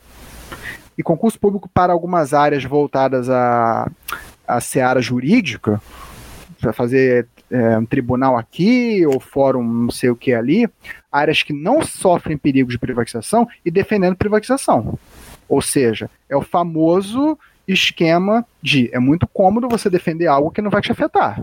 [0.97, 3.91] e concurso público para algumas áreas voltadas à,
[4.47, 5.81] à seara jurídica,
[6.61, 10.69] para fazer é, um tribunal aqui ou fórum não sei o que ali,
[11.11, 14.99] áreas que não sofrem perigo de privatização e defendendo privatização.
[15.49, 20.71] Ou seja, é o famoso esquema de é muito cômodo você defender algo que não
[20.71, 21.41] vai te afetar.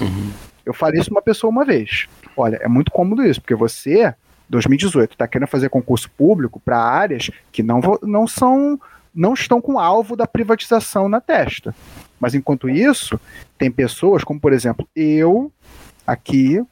[0.00, 0.30] Uhum.
[0.68, 2.06] Eu falei isso uma pessoa uma vez.
[2.36, 4.14] Olha, é muito cômodo isso, porque você
[4.50, 8.78] 2018 está querendo fazer concurso público para áreas que não, não são
[9.14, 11.74] não estão com alvo da privatização na testa.
[12.20, 13.18] Mas enquanto isso,
[13.56, 15.50] tem pessoas como, por exemplo, eu
[16.06, 16.62] aqui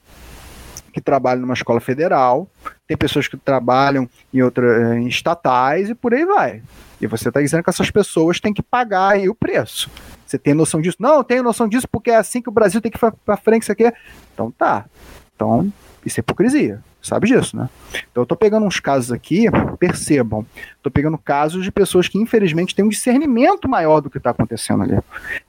[0.93, 2.48] que trabalho numa escola federal,
[2.86, 6.62] tem pessoas que trabalham em outras em estatais e por aí vai.
[7.01, 9.90] E você está dizendo que essas pessoas têm que pagar o preço.
[10.27, 10.97] Você tem noção disso?
[11.01, 13.36] Não, eu tenho noção disso porque é assim que o Brasil tem que ir para
[13.36, 13.93] frente, isso aqui.
[14.35, 14.86] Então tá.
[15.35, 15.73] Então,
[16.05, 17.69] isso é hipocrisia sabe disso, né?
[18.11, 19.47] Então eu tô pegando uns casos aqui,
[19.78, 20.44] percebam,
[20.82, 24.82] tô pegando casos de pessoas que infelizmente têm um discernimento maior do que está acontecendo
[24.82, 24.98] ali,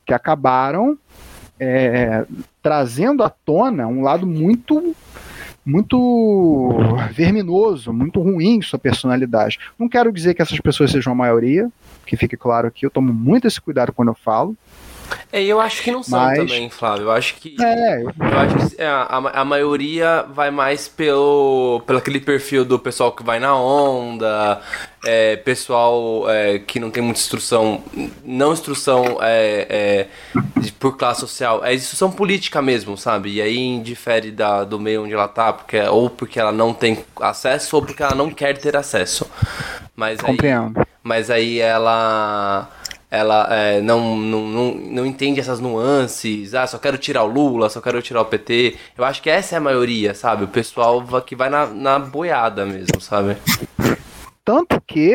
[0.06, 0.98] que acabaram
[1.60, 2.26] é,
[2.62, 4.96] trazendo à tona um lado muito
[5.66, 6.70] muito
[7.12, 9.60] verminoso, muito ruim sua personalidade.
[9.78, 11.70] Não quero dizer que essas pessoas sejam a maioria,
[12.06, 14.56] que fique claro aqui, eu tomo muito esse cuidado quando eu falo,
[15.32, 16.38] é, eu acho que não são Mas...
[16.38, 17.06] também, Flávio.
[17.06, 17.56] Eu acho que.
[17.62, 22.80] É, eu, acho que é, a, a maioria vai mais pelo, pelo aquele perfil do
[22.80, 24.62] pessoal que vai na onda,
[25.06, 27.84] é, pessoal é, que não tem muita instrução,
[28.24, 30.08] não instrução é, é,
[30.60, 33.34] de, por classe social, é instrução política mesmo, sabe?
[33.34, 37.04] E aí indifere da, do meio onde ela tá, porque, ou porque ela não tem
[37.22, 39.30] acesso, ou porque ela não quer ter acesso.
[39.96, 40.38] Mas aí,
[41.04, 42.70] mas aí ela
[43.10, 47.70] ela é, não, não, não, não entende essas nuances, ah, só quero tirar o Lula,
[47.70, 48.76] só quero tirar o PT.
[48.98, 50.44] Eu acho que essa é a maioria, sabe?
[50.44, 53.38] O pessoal que vai na, na boiada mesmo, sabe?
[54.44, 55.14] Tanto que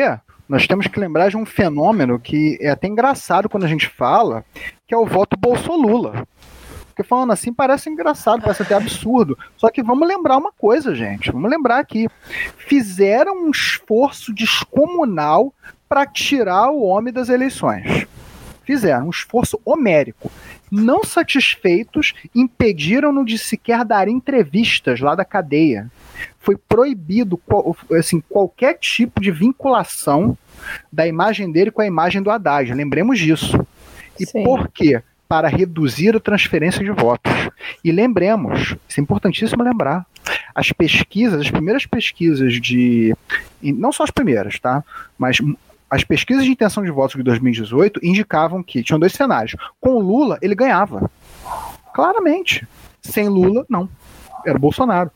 [0.49, 4.43] nós temos que lembrar de um fenômeno que é até engraçado quando a gente fala,
[4.87, 6.27] que é o voto Bolsolula.
[6.87, 9.37] Porque falando assim parece engraçado, parece até absurdo.
[9.57, 11.31] Só que vamos lembrar uma coisa, gente.
[11.31, 12.07] Vamos lembrar aqui.
[12.55, 15.51] Fizeram um esforço descomunal
[15.93, 18.07] para tirar o homem das eleições.
[18.63, 20.31] Fizeram um esforço homérico.
[20.71, 25.91] Não satisfeitos, impediram-no de sequer dar entrevistas lá da cadeia.
[26.39, 27.39] Foi proibido
[27.91, 30.35] assim, qualquer tipo de vinculação
[30.91, 32.73] da imagem dele com a imagem do Haddad.
[32.73, 33.63] Lembremos disso.
[34.19, 34.43] E Sim.
[34.43, 34.99] por quê?
[35.29, 37.31] Para reduzir a transferência de votos.
[37.83, 40.07] E lembremos, isso é importantíssimo lembrar,
[40.55, 43.15] as pesquisas, as primeiras pesquisas de.
[43.61, 44.83] Não só as primeiras, tá?
[45.17, 45.37] Mas
[45.93, 49.55] as pesquisas de intenção de votos de 2018 indicavam que tinham dois cenários.
[49.79, 51.09] Com o Lula, ele ganhava.
[51.93, 52.67] Claramente.
[52.99, 53.87] Sem Lula, não.
[54.43, 55.11] Era o Bolsonaro.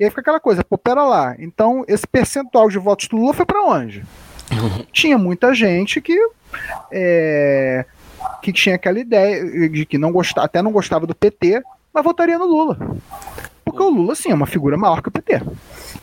[0.00, 1.36] E aí fica aquela coisa, pô, pera lá.
[1.38, 4.04] Então, esse percentual de votos do Lula foi para onde?
[4.90, 6.18] Tinha muita gente que.
[6.90, 7.84] É,
[8.42, 11.62] que tinha aquela ideia de que não gostava, até não gostava do PT,
[11.92, 12.78] mas votaria no Lula.
[13.64, 15.40] Porque o Lula, sim, é uma figura maior que o PT.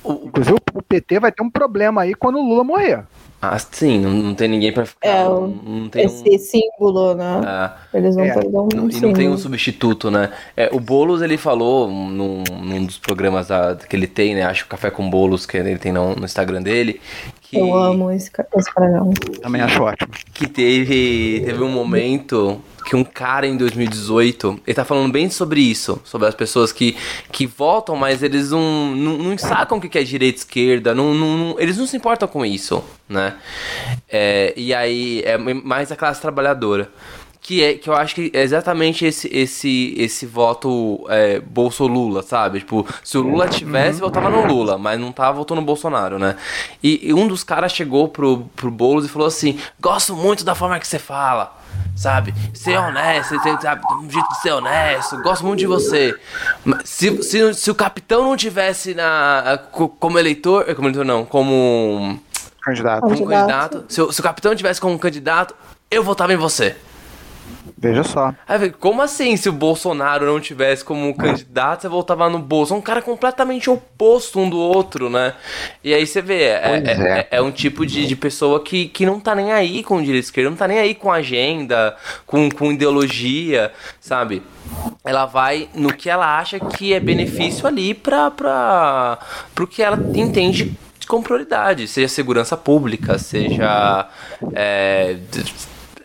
[0.04, 3.04] Inclusive, o PT vai ter um problema aí quando o Lula morrer.
[3.42, 5.08] Ah, sim, não, não tem ninguém pra ficar.
[5.08, 6.38] É, não, não tem esse um...
[6.38, 7.74] símbolo, né?
[7.94, 7.98] É.
[7.98, 8.34] Eles vão é.
[8.34, 10.32] perder um não, E não tem um substituto, né?
[10.56, 14.44] É, o Boulos, ele falou num, num dos programas da, que ele tem, né?
[14.44, 17.02] Acho que o Café com Bolos, que ele tem no, no Instagram dele.
[17.52, 19.14] Que, Eu amo esse, esse programa.
[19.42, 20.10] Também acho ótimo.
[20.34, 25.60] Que teve, teve um momento que um cara em 2018, ele tá falando bem sobre
[25.60, 26.96] isso, sobre as pessoas que,
[27.30, 31.14] que votam, mas eles não, não, não sacam o que é direita e esquerda, não,
[31.14, 33.36] não, eles não se importam com isso, né?
[34.10, 36.90] É, e aí é mais a classe trabalhadora.
[37.42, 42.60] Que, é, que eu acho que é exatamente esse, esse, esse voto é, Bolso-Lula, sabe?
[42.60, 46.36] Tipo, se o Lula tivesse, votava no Lula, mas não tava votando no Bolsonaro, né?
[46.84, 50.54] E, e um dos caras chegou pro, pro Boulos e falou assim: Gosto muito da
[50.54, 51.60] forma que você fala
[51.96, 52.34] sabe?
[52.54, 53.82] Ser honesto, sabe?
[54.02, 56.16] Um jeito de ser honesto, gosto muito de você.
[56.84, 62.20] Se, se, se o capitão não tivesse na, como eleitor, como eleitor não, como
[62.64, 65.56] candidato, como candidato se, se o capitão tivesse como candidato,
[65.90, 66.76] eu votava em você.
[67.82, 68.32] Veja só.
[68.48, 72.80] Aí, como assim, se o Bolsonaro não tivesse como candidato, você voltava no Bolsonaro?
[72.80, 75.34] Um cara completamente oposto um do outro, né?
[75.84, 77.20] E aí você vê, é, é, é.
[77.20, 80.04] é- é um tipo de, de pessoa que, que não tá nem aí com o
[80.04, 81.96] direito esquerdo, não tá nem aí com agenda,
[82.28, 84.44] com, com ideologia, sabe?
[85.04, 89.18] Ela vai no que ela acha que é benefício ali pra, pra,
[89.56, 90.72] pro que ela entende
[91.08, 94.08] com prioridade, seja segurança pública, seja
[94.54, 95.18] é,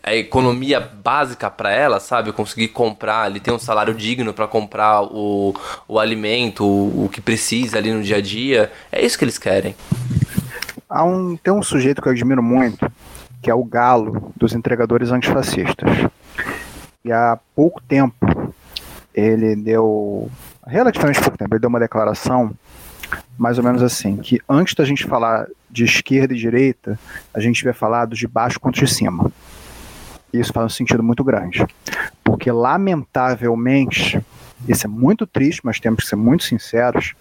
[0.07, 2.31] a economia básica para ela, sabe?
[2.31, 5.53] Conseguir comprar, ele tem um salário digno para comprar o,
[5.87, 8.71] o alimento, o, o que precisa ali no dia a dia.
[8.89, 9.75] É isso que eles querem.
[10.89, 12.89] Há um, tem um sujeito que eu admiro muito,
[13.41, 15.89] que é o galo dos entregadores antifascistas.
[17.03, 18.53] E há pouco tempo,
[19.13, 20.31] ele deu,
[20.65, 22.53] relativamente pouco tempo, ele deu uma declaração
[23.37, 26.97] mais ou menos assim, que antes da gente falar de esquerda e direita,
[27.33, 29.31] a gente vai falar do de baixo contra de cima.
[30.39, 31.65] Isso faz um sentido muito grande.
[32.23, 34.19] Porque, lamentavelmente,
[34.67, 37.13] isso é muito triste, mas temos que ser muito sinceros,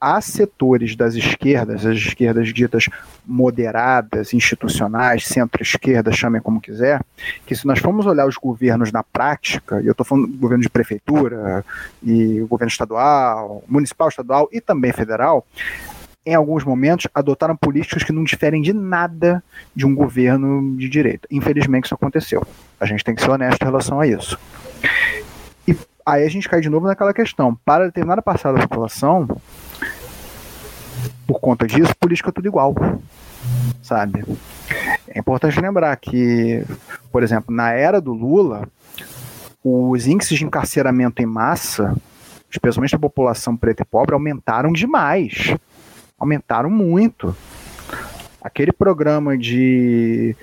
[0.00, 2.88] há setores das esquerdas, as esquerdas ditas
[3.24, 7.00] moderadas, institucionais, centro-esquerda, chamem como quiser,
[7.46, 10.62] que se nós formos olhar os governos na prática, e eu estou falando do governo
[10.62, 11.64] de prefeitura,
[12.02, 15.46] e governo estadual, municipal, estadual e também federal,
[16.24, 19.42] em alguns momentos adotaram políticas que não diferem de nada
[19.74, 21.26] de um governo de direita.
[21.30, 22.46] Infelizmente isso aconteceu.
[22.80, 24.38] A gente tem que ser honesto em relação a isso.
[25.66, 25.76] E
[26.06, 27.54] aí a gente cai de novo naquela questão.
[27.64, 29.28] Para determinada parcela da população,
[31.26, 32.74] por conta disso, política é tudo igual.
[33.82, 34.24] Sabe?
[35.08, 36.64] É importante lembrar que,
[37.10, 38.68] por exemplo, na era do Lula,
[39.62, 41.96] os índices de encarceramento em massa,
[42.48, 45.54] especialmente da população preta e pobre, aumentaram demais.
[46.22, 47.36] Aumentaram muito.
[48.40, 50.36] Aquele programa de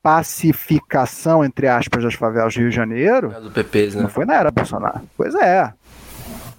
[0.00, 4.02] pacificação, entre aspas, das favelas do Rio de Janeiro, Do PP, né?
[4.02, 5.00] não foi na era Bolsonaro.
[5.16, 5.72] Pois é.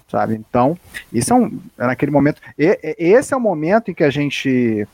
[0.06, 0.34] Sabe?
[0.34, 0.76] Então,
[1.10, 1.58] isso é um.
[1.78, 2.42] é naquele momento.
[2.58, 4.86] e- esse é o momento em que a gente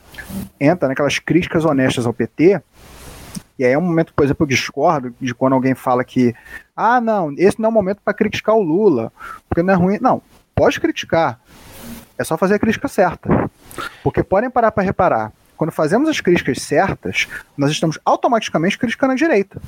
[0.60, 2.62] entra naquelas críticas honestas ao PT.
[3.58, 6.32] E aí é um momento, por exemplo, eu discordo de quando alguém fala que,
[6.76, 9.12] ah, não, esse não é o momento para criticar o Lula,
[9.48, 9.98] porque não é ruim.
[10.00, 10.22] Não,
[10.54, 11.40] pode criticar.
[12.18, 13.50] É só fazer a crítica certa.
[14.02, 15.32] Porque podem parar para reparar.
[15.56, 19.60] Quando fazemos as críticas certas, nós estamos automaticamente criticando a direita.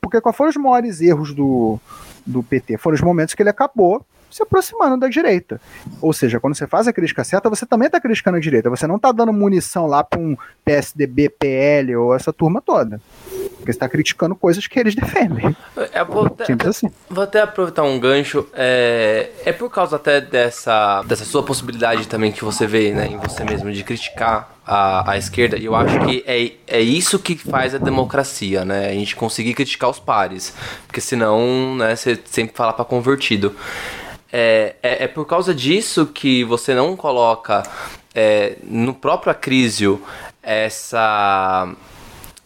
[0.00, 1.78] Porque qual foram os maiores erros do,
[2.26, 2.78] do PT?
[2.78, 4.04] Foram os momentos que ele acabou
[4.34, 5.60] se aproximando da direita.
[6.00, 8.68] Ou seja, quando você faz a crítica certa, você também está criticando a direita.
[8.68, 13.00] Você não está dando munição lá para um PSDB, PL ou essa turma toda.
[13.48, 15.56] Porque você está criticando coisas que eles defendem.
[15.92, 16.90] É, vou, até, assim.
[17.08, 18.46] vou até aproveitar um gancho.
[18.54, 23.16] É, é por causa até dessa, dessa sua possibilidade também que você vê né, em
[23.16, 25.56] você mesmo de criticar a, a esquerda.
[25.56, 28.88] E eu acho que é, é isso que faz a democracia, né?
[28.88, 30.54] A gente conseguir criticar os pares.
[30.86, 33.54] Porque senão, né, você sempre fala para convertido.
[34.32, 37.62] É, é, é por causa disso que você não coloca
[38.14, 40.02] é, no próprio Acrísio
[40.42, 41.72] essa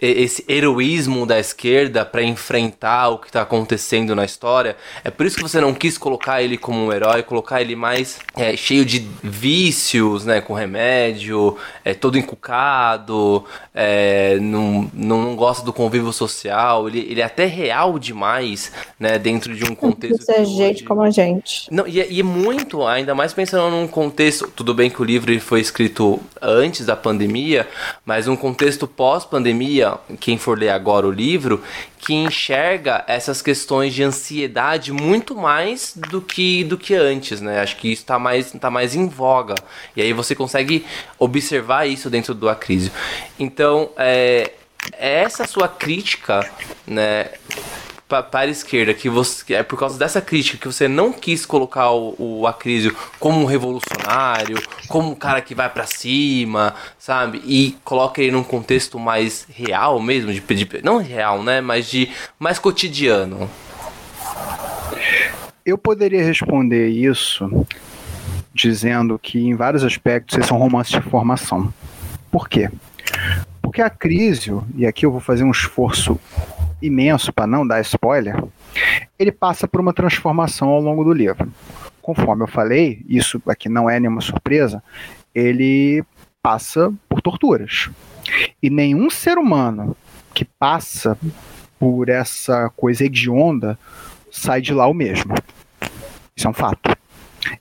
[0.01, 4.77] esse heroísmo da esquerda pra enfrentar o que tá acontecendo na história.
[5.03, 8.19] É por isso que você não quis colocar ele como um herói, colocar ele mais
[8.37, 13.45] é, cheio de vícios, né, com remédio, é, todo encucado,
[13.75, 16.89] é, não, não gosta do convívio social.
[16.89, 20.21] Ele, ele é até real demais, né, dentro de um contexto.
[20.21, 21.67] Isso é gente como a gente.
[21.73, 24.49] não, e, é- e é muito, ainda mais pensando num contexto.
[24.55, 27.67] Tudo bem que o livro foi escrito antes da pandemia,
[28.05, 29.88] mas um contexto pós-pandemia,
[30.21, 31.63] quem for ler agora o livro,
[31.99, 37.61] que enxerga essas questões de ansiedade muito mais do que, do que antes, né?
[37.61, 39.55] Acho que isso tá mais, tá mais em voga.
[39.97, 40.85] E aí você consegue
[41.19, 42.93] observar isso dentro do Acrísio.
[43.39, 44.53] Então, é,
[44.93, 46.49] é essa sua crítica,
[46.87, 47.31] né?
[48.09, 51.45] Pa- para a esquerda, que você é por causa dessa crítica que você não quis
[51.45, 54.57] colocar o, o Acrísio como um revolucionário,
[54.89, 57.43] como um cara que vai pra cima, sabe?
[57.45, 61.61] E coloca ele num contexto mais real mesmo, de, de não real, né?
[61.61, 63.49] Mas de mais cotidiano.
[65.65, 67.67] Eu poderia responder isso
[68.55, 71.73] dizendo que, em vários aspectos, esses são romances de formação.
[72.31, 72.71] Por quê?
[73.63, 76.19] Porque a Crísio, e aqui eu vou fazer um esforço
[76.81, 78.43] imenso para não dar spoiler,
[79.19, 81.51] ele passa por uma transformação ao longo do livro.
[82.01, 84.83] Conforme eu falei, isso aqui não é nenhuma surpresa,
[85.35, 86.05] ele
[86.43, 87.91] passa por torturas.
[88.63, 89.97] E nenhum ser humano
[90.35, 91.19] que passa
[91.79, 93.79] por essa coisa hedionda
[94.31, 95.35] sai de lá o mesmo.
[96.37, 96.97] Isso é um fato.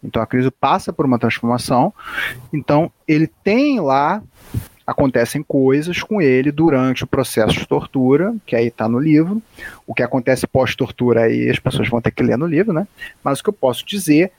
[0.04, 1.94] Então a crise passa por uma transformação.
[2.52, 4.22] Então ele tem lá
[4.88, 9.44] acontecem coisas com ele durante o processo de tortura, que aí está no livro.
[9.86, 12.88] O que acontece pós-tortura aí as pessoas vão ter que ler no livro, né?
[13.22, 14.32] Mas o que eu posso dizer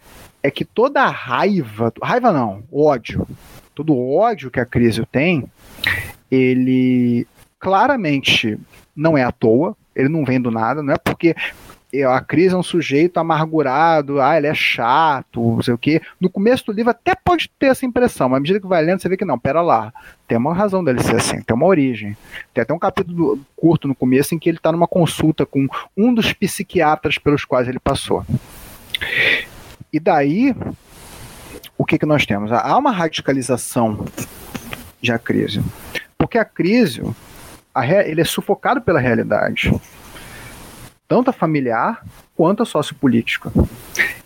[0.43, 3.29] é que toda a raiva, raiva não, ódio,
[3.75, 5.45] todo o ódio que a Crisio tem,
[6.31, 7.27] ele
[7.61, 8.59] claramente
[8.97, 11.37] não é à toa, ele não vem do nada, não é porque
[12.07, 16.03] a Cris é um sujeito amargurado, ah, ele é chato, não sei o quê.
[16.21, 19.01] No começo do livro até pode ter essa impressão, mas à medida que vai lendo,
[19.01, 19.93] você vê que não, pera lá,
[20.27, 22.17] tem uma razão dele ser assim, tem uma origem.
[22.53, 25.67] Tem até um capítulo curto no começo em que ele está numa consulta com
[25.97, 28.25] um dos psiquiatras pelos quais ele passou.
[29.91, 30.55] E daí,
[31.79, 32.53] o que, que nós temos?
[32.53, 34.05] Há uma radicalização
[35.01, 35.65] de Acrísio.
[36.19, 37.17] Porque Acrísio,
[37.75, 39.73] a, ele é sufocado pela realidade
[41.09, 42.05] tanto a familiar
[42.37, 43.51] quanto a sociopolítica.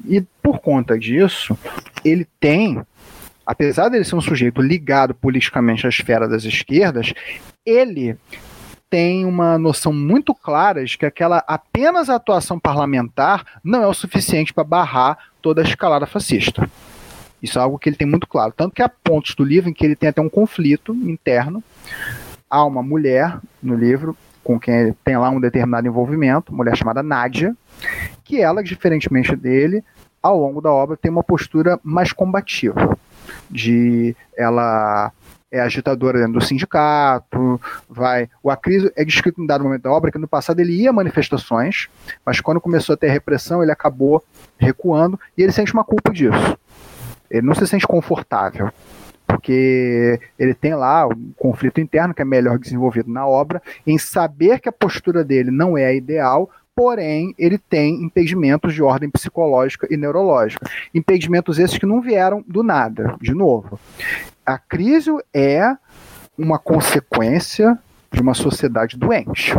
[0.05, 1.57] E por conta disso,
[2.05, 2.83] ele tem,
[3.47, 7.15] apesar de ele ser um sujeito ligado politicamente à esfera das esquerdas,
[7.65, 8.19] ele
[8.91, 14.53] tem uma noção muito clara de que aquela apenas atuação parlamentar não é o suficiente
[14.53, 16.69] para barrar toda a escalada fascista.
[17.43, 18.53] Isso é algo que ele tem muito claro.
[18.55, 21.65] Tanto que há pontos do livro em que ele tem até um conflito interno.
[22.51, 27.57] Há uma mulher no livro com quem tem lá um determinado envolvimento, mulher chamada Nádia,
[28.25, 29.85] que ela, diferentemente dele,
[30.23, 32.97] ao longo da obra tem uma postura mais combativa,
[33.51, 35.13] de ela
[35.51, 38.29] é agitadora dentro do sindicato, vai.
[38.43, 40.95] O Acriso é descrito em dado momento da obra que no passado ele ia a
[40.95, 41.89] manifestações,
[42.25, 44.25] mas quando começou a ter repressão, ele acabou
[44.57, 46.57] recuando e ele sente uma culpa disso.
[47.31, 48.71] Ele não se sente confortável
[49.33, 54.61] porque ele tem lá um conflito interno que é melhor desenvolvido na obra, em saber
[54.61, 59.89] que a postura dele não é a ideal, porém ele tem impedimentos de ordem psicológica
[59.91, 60.71] e neurológica.
[60.95, 63.81] Impedimentos esses que não vieram do nada, de novo.
[64.45, 65.75] A crise é
[66.37, 67.79] uma consequência
[68.13, 69.57] de uma sociedade doente.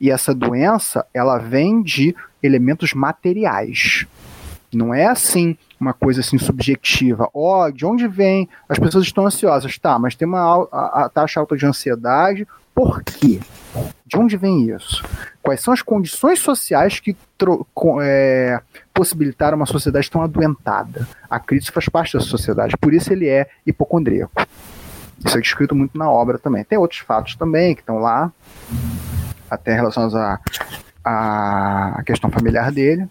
[0.00, 4.06] E essa doença, ela vem de elementos materiais.
[4.72, 7.28] Não é assim uma coisa assim subjetiva.
[7.34, 8.48] Ó, oh, de onde vem?
[8.68, 9.98] As pessoas estão ansiosas, tá?
[9.98, 12.46] Mas tem uma a, a taxa alta de ansiedade.
[12.74, 13.40] Por quê?
[14.06, 15.04] De onde vem isso?
[15.42, 17.16] Quais são as condições sociais que
[18.02, 18.60] é,
[18.94, 21.06] possibilitaram uma sociedade tão adoentada?
[21.28, 24.32] A crise faz parte da sociedade, por isso ele é hipocondríaco.
[25.24, 26.64] Isso é descrito muito na obra também.
[26.64, 28.32] Tem outros fatos também que estão lá,
[29.50, 30.40] até relacionados à
[31.04, 33.08] a, a questão familiar dele.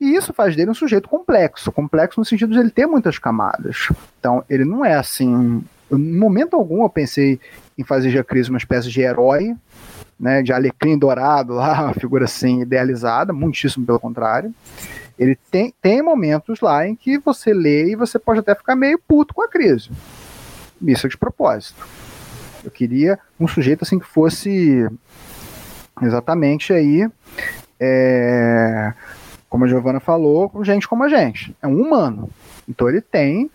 [0.00, 3.88] E isso faz dele um sujeito complexo, complexo no sentido de ele ter muitas camadas.
[4.18, 5.62] Então, ele não é assim.
[5.90, 7.40] Em momento algum eu pensei
[7.76, 9.56] em fazer de Cris uma espécie de herói,
[10.18, 14.54] né, de alecrim dourado lá, uma figura assim idealizada, muitíssimo pelo contrário.
[15.18, 19.00] Ele tem, tem momentos lá em que você lê e você pode até ficar meio
[19.00, 19.90] puto com a crise.
[20.80, 21.84] Isso é de propósito.
[22.64, 24.88] Eu queria um sujeito assim que fosse
[26.00, 27.08] exatamente aí
[27.80, 28.92] é,
[29.48, 31.54] como a Giovana falou, gente como a gente.
[31.62, 32.30] É um humano.
[32.68, 33.50] Então ele tem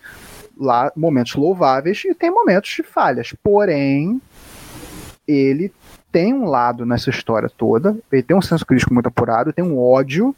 [0.57, 3.34] lá momentos louváveis e tem momentos de falhas.
[3.44, 4.22] Porém,
[5.28, 5.72] ele
[6.11, 9.80] tem um lado nessa história toda, ele tem um senso crítico muito apurado, tem um
[9.80, 10.36] ódio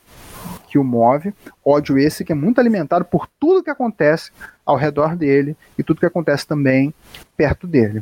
[0.67, 1.33] que o move,
[1.63, 4.31] ódio esse que é muito alimentado por tudo que acontece
[4.65, 6.93] ao redor dele e tudo que acontece também
[7.35, 7.99] perto dele.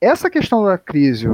[0.00, 1.28] Essa questão da crise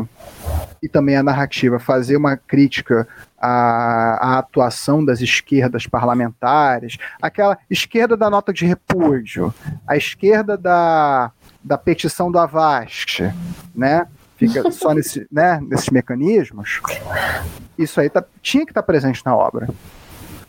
[0.82, 3.08] e também a narrativa fazer uma crítica
[3.40, 9.54] à, à, atuação das esquerdas parlamentares, aquela esquerda da nota de repúdio,
[9.86, 11.30] a esquerda da,
[11.62, 13.22] da petição do Avast,
[13.74, 14.06] né?
[14.36, 16.80] Fica só nesse, né, nesses mecanismos.
[17.76, 19.68] Isso aí tá, tinha que estar tá presente na obra.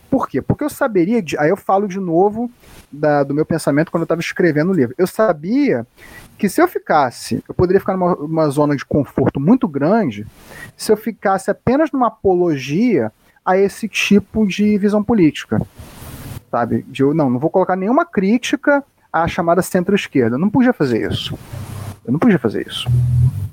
[0.10, 0.41] Por quê?
[0.41, 2.49] Porque eu saberia, de, aí eu falo de novo
[2.91, 4.95] da, do meu pensamento quando eu estava escrevendo o livro.
[4.98, 5.86] Eu sabia
[6.38, 10.26] que se eu ficasse, eu poderia ficar numa zona de conforto muito grande
[10.76, 13.11] se eu ficasse apenas numa apologia
[13.45, 15.61] a esse tipo de visão política.
[16.49, 16.84] Sabe?
[16.88, 18.84] De eu, não, não vou colocar nenhuma crítica
[19.14, 20.36] à chamada centro-esquerda.
[20.36, 21.38] Eu não podia fazer isso.
[22.06, 22.88] Eu não podia fazer isso.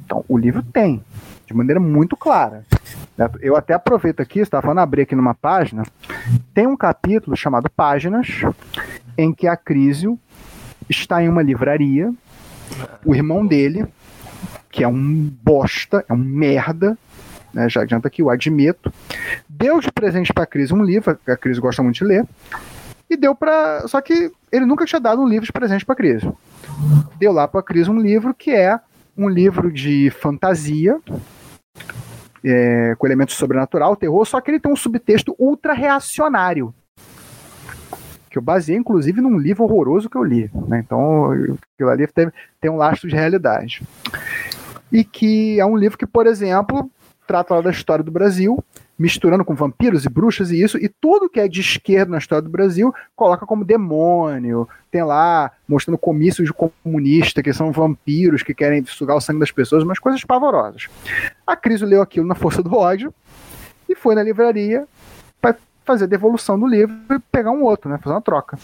[0.04, 1.02] Então, o livro tem,
[1.46, 2.64] de maneira muito clara.
[3.16, 3.28] Né?
[3.40, 5.82] Eu até aproveito aqui, estava falando, abrir aqui numa página,
[6.52, 8.42] tem um capítulo chamado Páginas,
[9.16, 10.18] em que a Crísio
[10.88, 12.12] está em uma livraria,
[13.04, 13.86] o irmão dele,
[14.70, 16.98] que é um bosta, é um merda,
[17.54, 18.92] né, já adianta aqui, eu admito,
[19.48, 22.26] deu de presente para a Cris um livro, a Cris gosta muito de ler,
[23.08, 23.86] e deu para.
[23.86, 26.22] Só que ele nunca tinha dado um livro de presente para a Cris.
[27.18, 28.78] Deu lá para a Cris um livro que é
[29.16, 30.98] um livro de fantasia,
[32.46, 36.72] é, com elementos sobrenatural, terror, só que ele tem um subtexto ultra reacionário
[38.36, 40.50] que eu baseei inclusive num livro horroroso que eu li.
[40.68, 40.82] Né?
[40.84, 43.82] Então, aquilo ali teve, tem um lastro de realidade.
[44.92, 46.90] E que é um livro que, por exemplo,
[47.26, 48.62] trata da história do Brasil,
[48.98, 52.42] misturando com vampiros e bruxas e isso, e tudo que é de esquerda na história
[52.42, 54.68] do Brasil coloca como demônio.
[54.90, 59.50] Tem lá mostrando comícios de comunista, que são vampiros que querem sugar o sangue das
[59.50, 60.88] pessoas, umas coisas pavorosas.
[61.46, 63.12] A Cris leu aquilo na força do ódio
[63.88, 64.86] e foi na livraria
[65.40, 67.98] para fazer a devolução do livro e pegar um outro, né?
[67.98, 68.58] Fazer uma troca.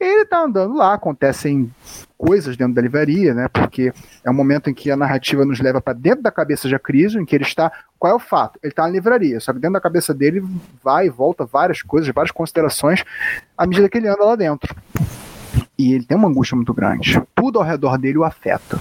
[0.00, 1.72] Ele tá andando lá, acontecem
[2.16, 3.48] coisas dentro da livraria, né?
[3.48, 3.92] Porque
[4.24, 7.18] é um momento em que a narrativa nos leva para dentro da cabeça de Acriso,
[7.18, 7.72] em que ele está.
[7.98, 8.60] Qual é o fato?
[8.62, 10.40] Ele está na livraria, só que dentro da cabeça dele
[10.82, 13.04] vai e volta várias coisas, várias considerações,
[13.56, 14.72] à medida que ele anda lá dentro.
[15.76, 17.20] E ele tem uma angústia muito grande.
[17.34, 18.78] Tudo ao redor dele o afeta.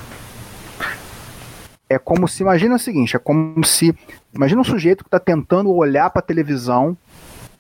[1.89, 3.95] É como se, imagina o seguinte, é como se,
[4.33, 6.95] imagina um sujeito que está tentando olhar para a televisão,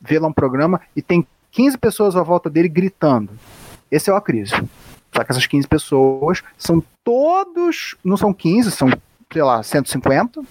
[0.01, 3.31] ver lá um programa e tem 15 pessoas à volta dele gritando.
[3.91, 4.69] Esse é o Acrisio.
[5.13, 8.89] Só que essas 15 pessoas são todos, não são 15, são,
[9.31, 10.41] sei lá, 150,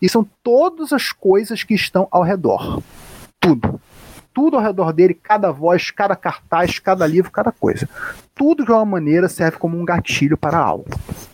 [0.00, 2.82] e são todas as coisas que estão ao redor.
[3.40, 3.80] Tudo.
[4.32, 7.88] Tudo ao redor dele, cada voz, cada cartaz, cada livro, cada coisa.
[8.34, 10.86] Tudo de uma maneira serve como um gatilho para algo.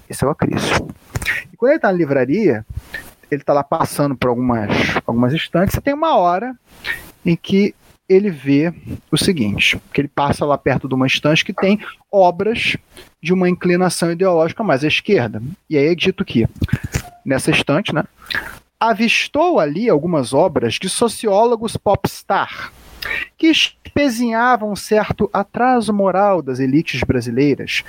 [0.09, 0.89] Esse é o Acrisio.
[1.53, 2.65] E quando ele está na livraria,
[3.31, 4.71] ele está lá passando por algumas,
[5.07, 6.57] algumas estantes, e tem uma hora
[7.25, 7.75] em que
[8.09, 8.73] ele vê
[9.11, 11.79] o seguinte, que ele passa lá perto de uma estante que tem
[12.11, 12.77] obras
[13.23, 15.43] de uma inclinação ideológica mais à esquerda.
[15.69, 16.47] E aí é dito que,
[17.25, 18.05] nessa estante, né,
[18.81, 22.73] avistou ali algumas obras de sociólogos popstar,
[23.37, 27.83] que espezinhavam um certo atraso moral das elites brasileiras.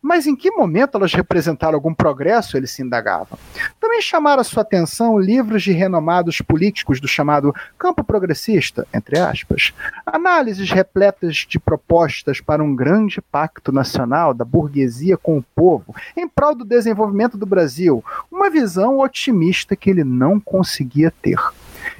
[0.00, 3.38] Mas em que momento elas representaram algum progresso, ele se indagava.
[3.80, 9.74] Também chamaram a sua atenção livros de renomados políticos do chamado campo progressista, entre aspas.
[10.06, 16.28] Análises repletas de propostas para um grande pacto nacional da burguesia com o povo, em
[16.28, 18.04] prol do desenvolvimento do Brasil.
[18.30, 21.38] Uma visão otimista que ele não conseguia ter.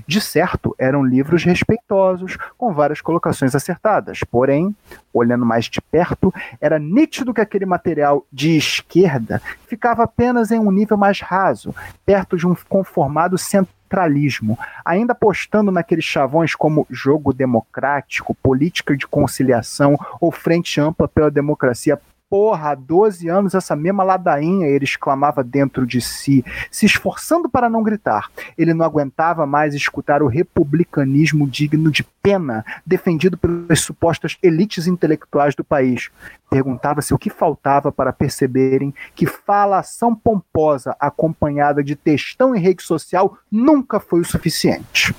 [0.08, 4.20] De certo, eram livros respeitosos, com várias colocações acertadas.
[4.20, 4.74] Porém,
[5.12, 6.32] olhando mais de perto,
[6.62, 11.74] era nítido que aquele material de esquerda ficava apenas em um nível mais raso,
[12.06, 19.94] perto de um conformado centralismo, ainda apostando naqueles chavões como jogo democrático, política de conciliação
[20.18, 25.86] ou frente ampla pela democracia porra, há 12 anos essa mesma ladainha, ele exclamava dentro
[25.86, 28.30] de si, se esforçando para não gritar.
[28.56, 35.54] Ele não aguentava mais escutar o republicanismo digno de pena, defendido pelas supostas elites intelectuais
[35.54, 36.10] do país.
[36.50, 43.38] Perguntava-se o que faltava para perceberem que falação pomposa acompanhada de textão em rede social
[43.50, 45.14] nunca foi o suficiente.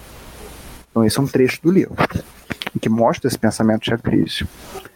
[0.92, 1.96] Então esse é um trecho do livro
[2.80, 4.48] que mostra esse pensamento de Acrício.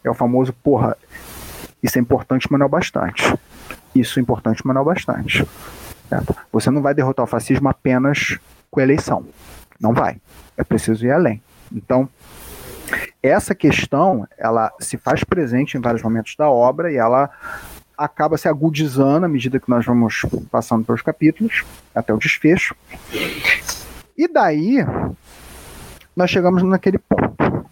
[0.03, 0.97] É o famoso, porra,
[1.83, 3.37] isso é importante, mas não é bastante.
[3.93, 5.45] Isso é importante, mas não é bastante.
[6.07, 6.35] Certo?
[6.51, 8.39] Você não vai derrotar o fascismo apenas
[8.71, 9.25] com a eleição.
[9.79, 10.17] Não vai.
[10.57, 11.41] É preciso ir além.
[11.71, 12.07] Então,
[13.21, 17.29] essa questão, ela se faz presente em vários momentos da obra e ela
[17.97, 22.75] acaba se agudizando à medida que nós vamos passando pelos capítulos, até o desfecho.
[24.17, 24.85] E daí,
[26.15, 27.65] nós chegamos naquele ponto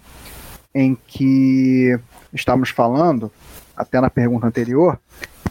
[0.73, 1.99] em que
[2.33, 3.31] estamos falando
[3.75, 4.99] até na pergunta anterior,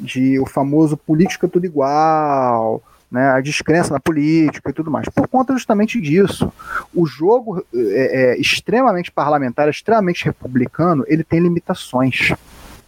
[0.00, 5.08] de o famoso política tudo igual, né, a descrença na política e tudo mais.
[5.08, 6.52] Por conta justamente disso,
[6.94, 12.32] o jogo é, é, extremamente parlamentar, extremamente republicano, ele tem limitações.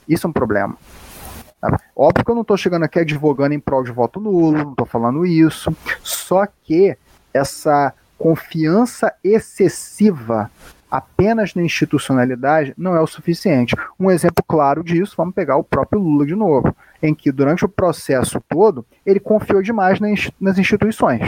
[0.08, 0.76] Isso é um problema.
[1.60, 1.78] Tá?
[1.94, 4.86] Óbvio que eu não estou chegando aqui advogando em prol de voto nulo, não estou
[4.86, 5.74] falando isso.
[6.02, 6.96] Só que
[7.34, 10.50] essa confiança excessiva
[10.92, 13.74] apenas na institucionalidade não é o suficiente.
[13.98, 17.68] Um exemplo claro disso, vamos pegar o próprio Lula de novo, em que durante o
[17.68, 19.98] processo todo ele confiou demais
[20.38, 21.22] nas instituições.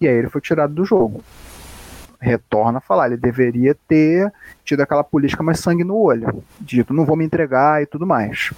[0.00, 1.22] E aí ele foi tirado do jogo.
[2.20, 4.30] Retorna a falar, ele deveria ter
[4.64, 8.52] tido aquela política mais sangue no olho, dito não vou me entregar e tudo mais.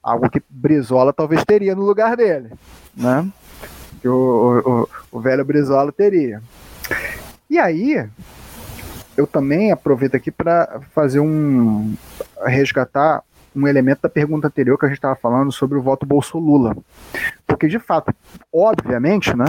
[0.00, 2.50] Algo que Brizola talvez teria no lugar dele,
[2.96, 3.28] né?
[4.00, 6.40] Que o, o, o velho Brizola teria.
[7.50, 8.08] E aí,
[9.16, 11.94] eu também aproveito aqui para fazer um
[12.44, 13.22] resgatar
[13.54, 16.84] um elemento da pergunta anterior que a gente estava falando sobre o voto Bolsonaro.
[17.46, 18.12] Porque, de fato,
[18.52, 19.44] obviamente, né,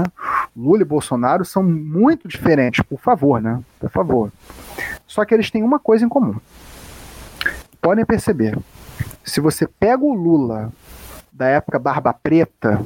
[0.55, 3.59] Lula e Bolsonaro são muito diferentes, por favor, né?
[3.79, 4.31] Por favor.
[5.07, 6.35] Só que eles têm uma coisa em comum.
[7.81, 8.57] Podem perceber.
[9.23, 10.71] Se você pega o Lula
[11.33, 12.81] da época Barba Preta,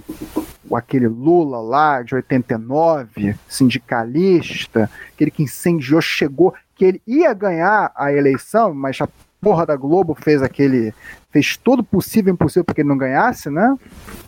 [0.76, 8.12] aquele Lula lá de 89, sindicalista, aquele que incendiou, chegou, que ele ia ganhar a
[8.12, 9.08] eleição, mas já
[9.42, 10.94] porra da Globo fez aquele.
[11.30, 13.76] fez todo possível e impossível para que ele não ganhasse, né?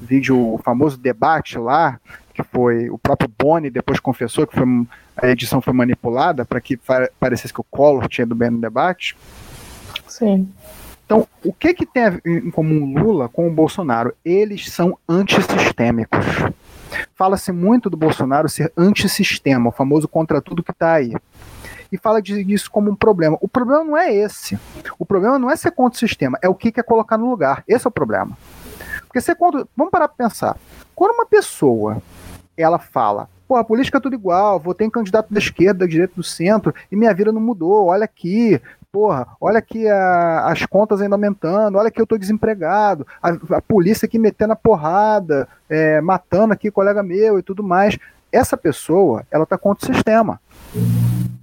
[0.01, 1.99] Vídeo, o famoso debate lá,
[2.33, 4.65] que foi o próprio Boni depois confessou que foi,
[5.17, 6.79] a edição foi manipulada para que
[7.19, 9.15] parecesse que o Collor tinha do bem no debate.
[10.07, 10.49] Sim.
[11.11, 14.15] Então, o que, que tem em comum Lula com o Bolsonaro?
[14.23, 16.25] Eles são antissistêmicos.
[17.15, 21.13] Fala-se muito do Bolsonaro ser antissistema, o famoso contra tudo que está aí.
[21.91, 23.37] E fala disso como um problema.
[23.41, 24.57] O problema não é esse.
[24.97, 27.61] O problema não é ser contra o sistema, é o que quer colocar no lugar.
[27.67, 28.37] Esse é o problema.
[29.01, 29.67] Porque ser contra.
[29.75, 30.55] Vamos parar para pensar.
[30.95, 32.01] Quando uma pessoa
[32.55, 36.13] ela fala, pô, a política é tudo igual, votei em candidato da esquerda, da direita,
[36.15, 38.61] do centro, e minha vida não mudou, olha aqui,
[38.91, 43.61] porra, olha aqui a, as contas ainda aumentando, olha que eu tô desempregado, a, a
[43.61, 47.97] polícia aqui metendo a porrada, é, matando aqui colega meu e tudo mais.
[48.31, 50.39] Essa pessoa, ela tá contra o sistema.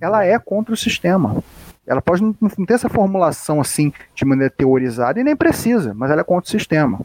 [0.01, 1.43] Ela é contra o sistema.
[1.87, 6.11] Ela pode não, não ter essa formulação assim de maneira teorizada e nem precisa, mas
[6.11, 7.01] ela é contra o sistema.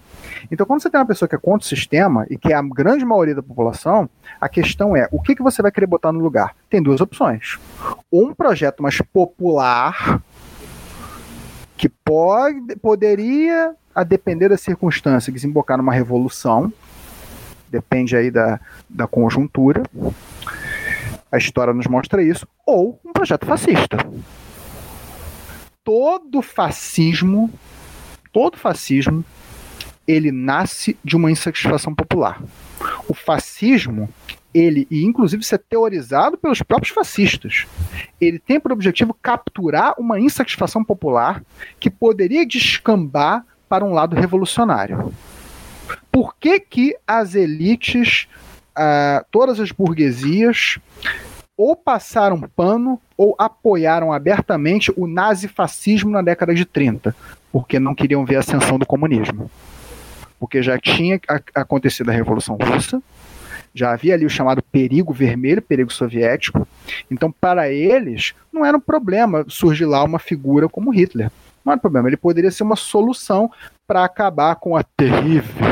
[0.51, 2.61] Então, quando você tem uma pessoa que é contra o sistema e que é a
[2.61, 4.09] grande maioria da população,
[4.39, 6.53] a questão é o que, que você vai querer botar no lugar?
[6.69, 7.57] Tem duas opções.
[8.11, 10.21] Ou um projeto mais popular,
[11.83, 16.71] que pode, poderia, a depender da circunstância, desembocar numa revolução,
[17.69, 18.57] depende aí da,
[18.89, 19.83] da conjuntura.
[21.29, 23.97] A história nos mostra isso, ou um projeto fascista
[25.83, 27.51] todo fascismo,
[28.31, 29.25] todo fascismo,
[30.07, 32.41] ele nasce de uma insatisfação popular.
[33.09, 34.07] O fascismo,
[34.53, 37.65] ele, e inclusive é teorizado pelos próprios fascistas,
[38.21, 41.43] ele tem por objetivo capturar uma insatisfação popular
[41.79, 45.11] que poderia descambar para um lado revolucionário.
[46.11, 48.27] Por que, que as elites,
[48.77, 50.77] uh, todas as burguesias,
[51.57, 57.15] ou passaram pano ou apoiaram abertamente o nazifascismo na década de 30,
[57.51, 59.49] porque não queriam ver a ascensão do comunismo.
[60.39, 61.19] Porque já tinha
[61.55, 63.01] acontecido a Revolução Russa,
[63.73, 66.67] já havia ali o chamado perigo vermelho, perigo soviético.
[67.09, 71.31] Então, para eles, não era um problema surgir lá uma figura como Hitler.
[71.65, 73.49] Não era um problema, ele poderia ser uma solução
[73.87, 75.65] para acabar com a terrível,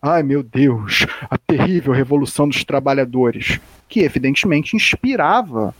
[0.00, 5.74] ai meu Deus, a terrível revolução dos trabalhadores, que evidentemente inspirava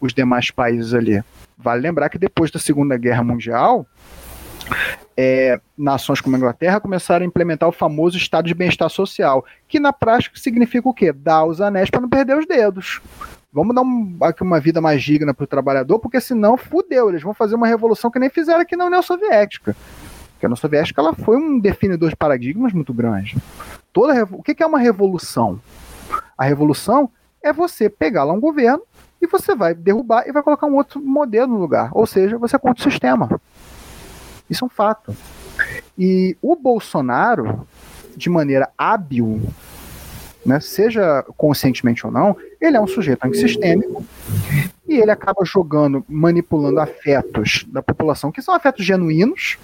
[0.00, 1.22] os demais países ali.
[1.56, 3.86] Vale lembrar que depois da Segunda Guerra Mundial,
[5.16, 9.78] é, nações como a Inglaterra começaram a implementar o famoso estado de bem-estar social, que
[9.78, 11.12] na prática significa o quê?
[11.12, 13.00] Dar os anéis para não perder os dedos.
[13.52, 17.22] Vamos dar um, aqui uma vida mais digna para o trabalhador, porque senão fudeu, eles
[17.22, 19.76] vão fazer uma revolução que nem fizeram aqui na União Soviética.
[20.32, 23.36] Porque a União Soviética ela foi um definidor de paradigmas muito grande.
[23.92, 25.60] Toda, o que é uma revolução?
[26.38, 27.10] A revolução
[27.42, 28.82] é você pegar lá um governo
[29.20, 31.90] e você vai derrubar e vai colocar um outro modelo no lugar.
[31.92, 33.40] Ou seja, você contra o sistema.
[34.50, 35.16] Isso é um fato.
[35.96, 37.66] E o Bolsonaro,
[38.16, 39.40] de maneira hábil,
[40.44, 44.04] né, seja conscientemente ou não, ele é um sujeito antissistêmico
[44.88, 49.58] e ele acaba jogando, manipulando afetos da população, que são afetos genuínos.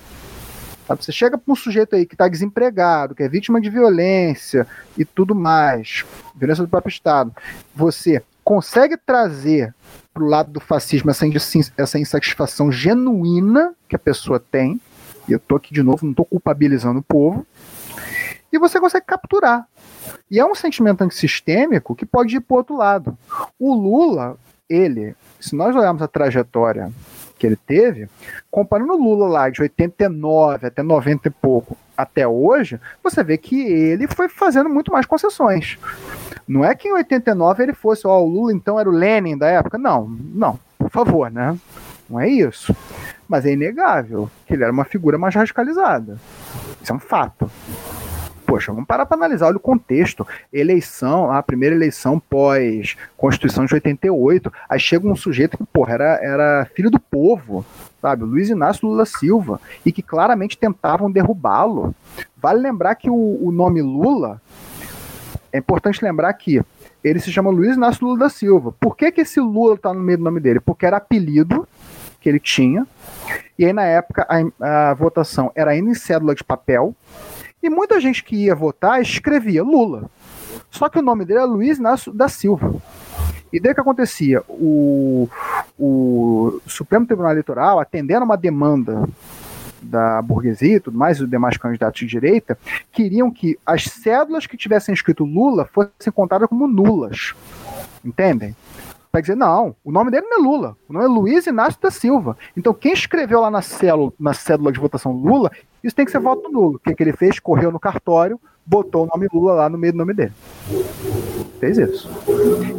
[0.86, 1.04] Sabe?
[1.04, 5.04] Você chega para um sujeito aí que está desempregado, que é vítima de violência e
[5.04, 6.04] tudo mais,
[6.34, 7.34] violência do próprio Estado,
[7.74, 9.74] você consegue trazer
[10.14, 11.26] para o lado do fascismo essa,
[11.76, 14.80] essa insatisfação genuína que a pessoa tem,
[15.28, 17.44] e eu estou aqui de novo, não estou culpabilizando o povo,
[18.52, 19.66] e você consegue capturar.
[20.30, 23.18] E é um sentimento antissistêmico que pode ir para outro lado.
[23.58, 24.36] O Lula,
[24.70, 26.92] ele, se nós olharmos a trajetória
[27.40, 28.08] que ele teve,
[28.48, 33.60] comparando o Lula lá de 89 até 90 e pouco até hoje, você vê que
[33.60, 35.76] ele foi fazendo muito mais concessões.
[36.46, 39.48] Não é que em 89 ele fosse, ó, o Lula então era o Lenin da
[39.48, 39.76] época.
[39.76, 41.58] Não, não, por favor, né?
[42.08, 42.74] Não é isso.
[43.28, 46.18] Mas é inegável que ele era uma figura mais radicalizada.
[46.80, 47.50] Isso é um fato.
[48.46, 50.24] Poxa, vamos parar para analisar, olha o contexto.
[50.52, 56.70] Eleição, a primeira eleição pós-Constituição de 88, aí chega um sujeito que, porra, era, era
[56.72, 57.66] filho do povo,
[58.00, 58.22] sabe?
[58.22, 61.92] Luiz Inácio Lula Silva, e que claramente tentavam derrubá-lo.
[62.36, 64.40] Vale lembrar que o, o nome Lula
[65.56, 66.60] é importante lembrar que
[67.02, 68.72] ele se chama Luiz Inácio Lula da Silva.
[68.78, 70.60] Por que, que esse Lula está no meio do nome dele?
[70.60, 71.66] Porque era apelido
[72.20, 72.86] que ele tinha.
[73.58, 76.94] E aí, na época, a, a votação era ainda em cédula de papel.
[77.62, 80.10] E muita gente que ia votar escrevia Lula.
[80.70, 82.74] Só que o nome dele era Luiz Inácio da Silva.
[83.50, 84.42] E daí o que acontecia?
[84.48, 85.28] O,
[85.78, 89.08] o Supremo Tribunal Eleitoral, atendendo uma demanda
[89.82, 92.58] da burguesia e tudo mais, os demais candidatos de direita,
[92.92, 97.34] queriam que as cédulas que tivessem escrito Lula fossem contadas como nulas.
[98.04, 98.54] Entendem?
[99.18, 101.90] e dizer, não, o nome dele não é Lula, o nome é Luiz Inácio da
[101.90, 102.36] Silva.
[102.56, 105.50] Então quem escreveu lá na célula, na cédula de votação Lula,
[105.82, 106.76] isso tem que ser voto nulo.
[106.76, 107.38] O que, que ele fez?
[107.38, 110.32] Correu no cartório, botou o nome Lula lá no meio do nome dele.
[111.60, 112.10] Fez isso.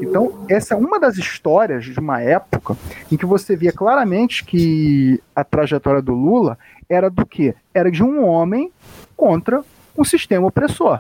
[0.02, 2.76] Então, essa é uma das histórias de uma época
[3.12, 6.58] em que você via claramente que a trajetória do Lula
[6.90, 7.56] era do quê?
[7.74, 8.72] Era de um homem
[9.16, 9.64] contra
[9.98, 11.00] um sistema opressor.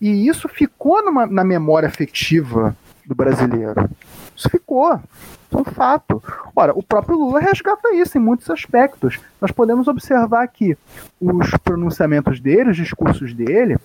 [0.00, 3.90] E isso ficou numa, na memória afetiva do brasileiro.
[4.36, 4.94] Isso ficou.
[4.94, 6.22] Isso é um fato.
[6.54, 9.18] Ora, o próprio Lula resgata isso em muitos aspectos.
[9.40, 10.78] Nós podemos observar que
[11.20, 13.76] os pronunciamentos dele, os discursos dele,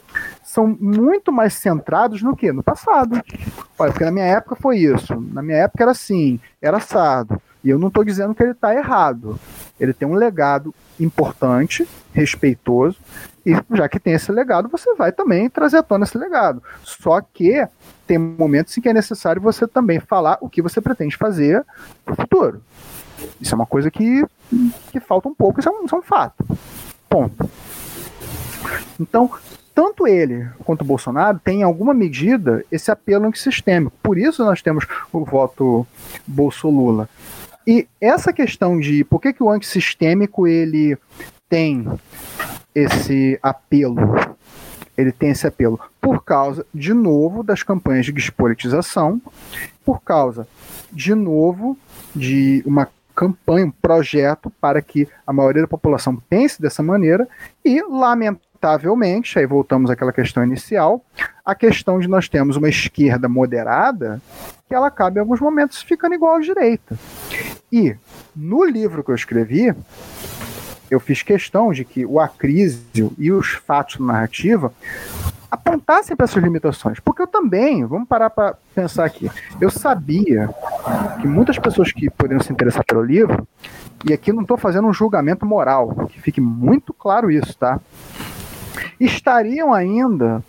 [0.45, 2.51] são muito mais centrados no que?
[2.51, 3.19] No passado.
[3.77, 5.19] Olha, porque na minha época foi isso.
[5.34, 7.41] Na minha época era assim, era assado.
[7.63, 9.39] E eu não estou dizendo que ele está errado.
[9.80, 12.97] Ele tem um legado importante, respeitoso,
[13.43, 16.61] e já que tem esse legado, você vai também trazer à tona esse legado.
[16.84, 17.67] Só que
[18.05, 21.65] tem momentos em que é necessário você também falar o que você pretende fazer
[22.05, 22.61] para o futuro.
[23.41, 24.23] Isso é uma coisa que,
[24.91, 26.45] que falta um pouco, isso é um, isso é um fato.
[27.09, 27.49] Ponto.
[28.99, 29.30] Então,
[29.76, 33.95] tanto ele quanto o Bolsonaro têm, em alguma medida, esse apelo antissistêmico.
[34.02, 35.85] Por isso nós temos o voto
[36.26, 37.10] Bolsolula.
[37.68, 40.97] E essa questão de por que, que o antissistêmico ele
[41.49, 41.85] tem
[42.73, 43.97] esse apelo
[44.97, 49.22] ele tem esse apelo por causa, de novo, das campanhas de despolitização,
[49.84, 50.47] por causa,
[50.91, 51.77] de novo,
[52.15, 57.27] de uma campanha, um projeto para que a maioria da população pense dessa maneira
[57.64, 57.81] e,
[58.66, 61.04] lamentavelmente, aí voltamos àquela questão inicial,
[61.46, 64.20] a questão de nós termos uma esquerda moderada
[64.68, 66.98] que ela acaba em alguns momentos ficando igual à direita.
[67.72, 67.96] E
[68.36, 69.74] no livro que eu escrevi,
[70.90, 74.74] eu fiz questão de que o Acrísio e os fatos da narrativa
[75.50, 77.00] apontassem para essas limitações.
[77.00, 79.30] Porque eu também, vamos parar para pensar aqui,
[79.62, 80.50] eu sabia
[81.22, 83.48] que muitas pessoas que poderiam se interessar pelo livro,
[84.08, 87.80] e aqui não estou fazendo um julgamento moral, que fique muito claro isso, tá?
[88.99, 90.43] Estariam ainda,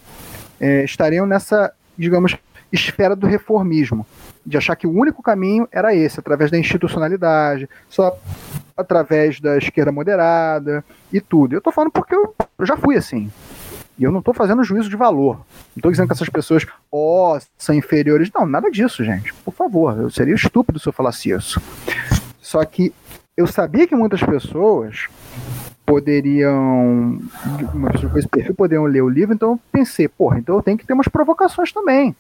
[0.61, 2.37] é, estariam nessa, digamos,
[2.73, 4.07] esfera do reformismo,
[4.45, 8.17] de achar que o único caminho era esse, através da institucionalidade, só
[8.77, 11.55] através da esquerda moderada e tudo.
[11.55, 13.31] Eu estou falando porque eu, eu já fui assim.
[13.99, 15.37] E eu não estou fazendo juízo de valor.
[15.37, 18.31] Não estou dizendo que essas pessoas, ó, oh, são inferiores.
[18.35, 19.33] Não, nada disso, gente.
[19.33, 21.61] Por favor, eu seria estúpido se eu falasse isso.
[22.41, 22.93] Só que
[23.37, 25.09] eu sabia que muitas pessoas
[25.87, 27.21] poderiam,
[27.73, 30.63] uma pessoa com esse perfil, poderiam ler o livro, então eu pensei, porra, então eu
[30.63, 32.15] tenho que ter umas provocações também.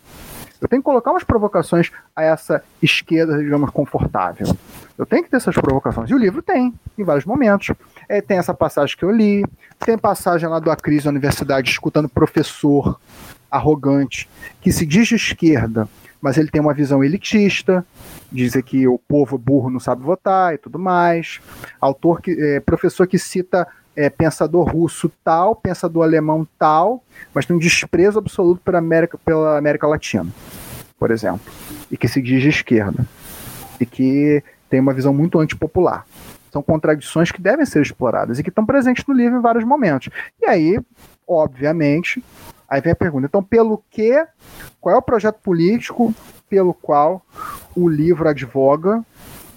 [0.60, 4.56] Eu tenho que colocar umas provocações a essa esquerda, digamos, confortável.
[4.96, 6.08] Eu tenho que ter essas provocações.
[6.08, 7.74] E o livro tem, em vários momentos.
[8.08, 9.44] É, tem essa passagem que eu li,
[9.80, 12.98] tem passagem lá do Acris na universidade, escutando professor
[13.50, 14.28] arrogante,
[14.60, 15.88] que se diz de esquerda,
[16.20, 17.84] mas ele tem uma visão elitista,
[18.30, 21.40] dizer que o povo burro não sabe votar e tudo mais.
[21.80, 23.66] Autor que, é, professor que cita
[23.96, 27.02] é, pensador russo tal, pensador alemão tal,
[27.34, 30.26] mas tem um desprezo absoluto pela América, pela América Latina,
[30.98, 31.50] por exemplo,
[31.90, 33.06] e que se diz de esquerda,
[33.80, 36.04] e que tem uma visão muito antipopular.
[36.52, 40.08] São contradições que devem ser exploradas e que estão presentes no livro em vários momentos.
[40.40, 40.80] E aí,
[41.26, 42.22] obviamente,
[42.68, 44.26] aí vem a pergunta: então, pelo que,
[44.80, 46.14] qual é o projeto político
[46.48, 47.24] pelo qual
[47.74, 49.04] o livro advoga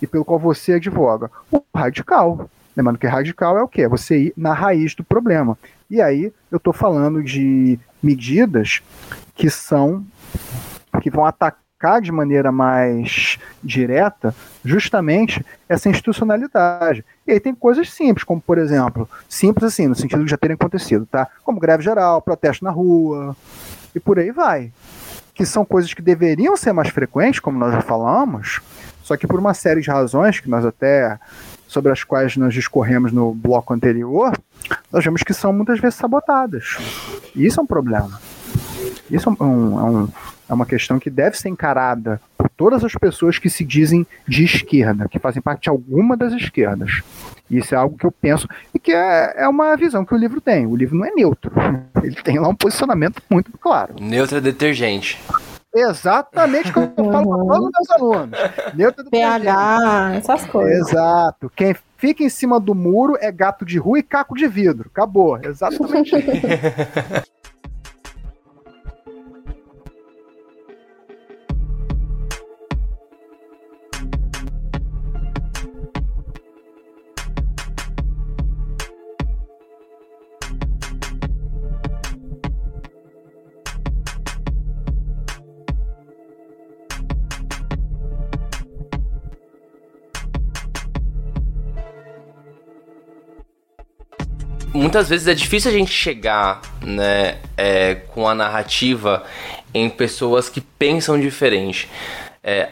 [0.02, 1.30] e pelo qual você advoga?
[1.52, 2.50] O radical.
[2.76, 3.84] Lembrando que radical é o quê?
[3.84, 5.58] É você ir na raiz do problema.
[5.90, 8.82] E aí eu estou falando de medidas
[9.36, 10.06] que são
[11.02, 17.06] que vão atacar de maneira mais direta justamente essa institucionalidade.
[17.26, 20.56] E aí tem coisas simples, como por exemplo, simples assim, no sentido de já terem
[20.56, 21.28] acontecido, tá?
[21.44, 23.36] Como greve geral, protesto na rua
[23.96, 24.72] e por aí vai.
[25.40, 28.60] Que são coisas que deveriam ser mais frequentes, como nós já falamos,
[29.02, 31.18] só que por uma série de razões que nós até
[31.66, 34.38] sobre as quais nós discorremos no bloco anterior,
[34.92, 36.76] nós vemos que são muitas vezes sabotadas.
[37.34, 38.20] E isso é um problema.
[39.10, 40.10] Isso é, um, é, um,
[40.50, 44.44] é uma questão que deve ser encarada por todas as pessoas que se dizem de
[44.44, 47.02] esquerda, que fazem parte de alguma das esquerdas.
[47.50, 50.42] Isso é algo que eu penso e que é, é uma visão que o livro
[50.42, 50.66] tem.
[50.66, 51.52] O livro não é neutro.
[52.02, 53.96] Ele tem lá um posicionamento muito claro.
[54.02, 55.20] Neutro é detergente.
[55.74, 58.40] Exatamente como eu falo para todos os meus alunos.
[58.74, 60.90] Neutro é pH, essas coisas.
[60.90, 61.52] Exato.
[61.56, 64.90] Quem fica em cima do muro é gato de rua e caco de vidro.
[64.92, 65.40] Acabou.
[65.44, 66.12] Exatamente
[94.90, 99.24] muitas vezes é difícil a gente chegar né, é, com a narrativa
[99.72, 101.88] em pessoas que pensam diferente.
[102.44, 102.70] É,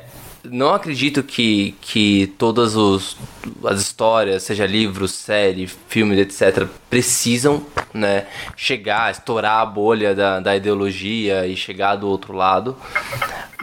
[0.51, 3.17] não acredito que, que todas os,
[3.63, 10.55] as histórias, seja livros, série, filmes, etc., precisam né, chegar, estourar a bolha da, da
[10.55, 12.75] ideologia e chegar do outro lado.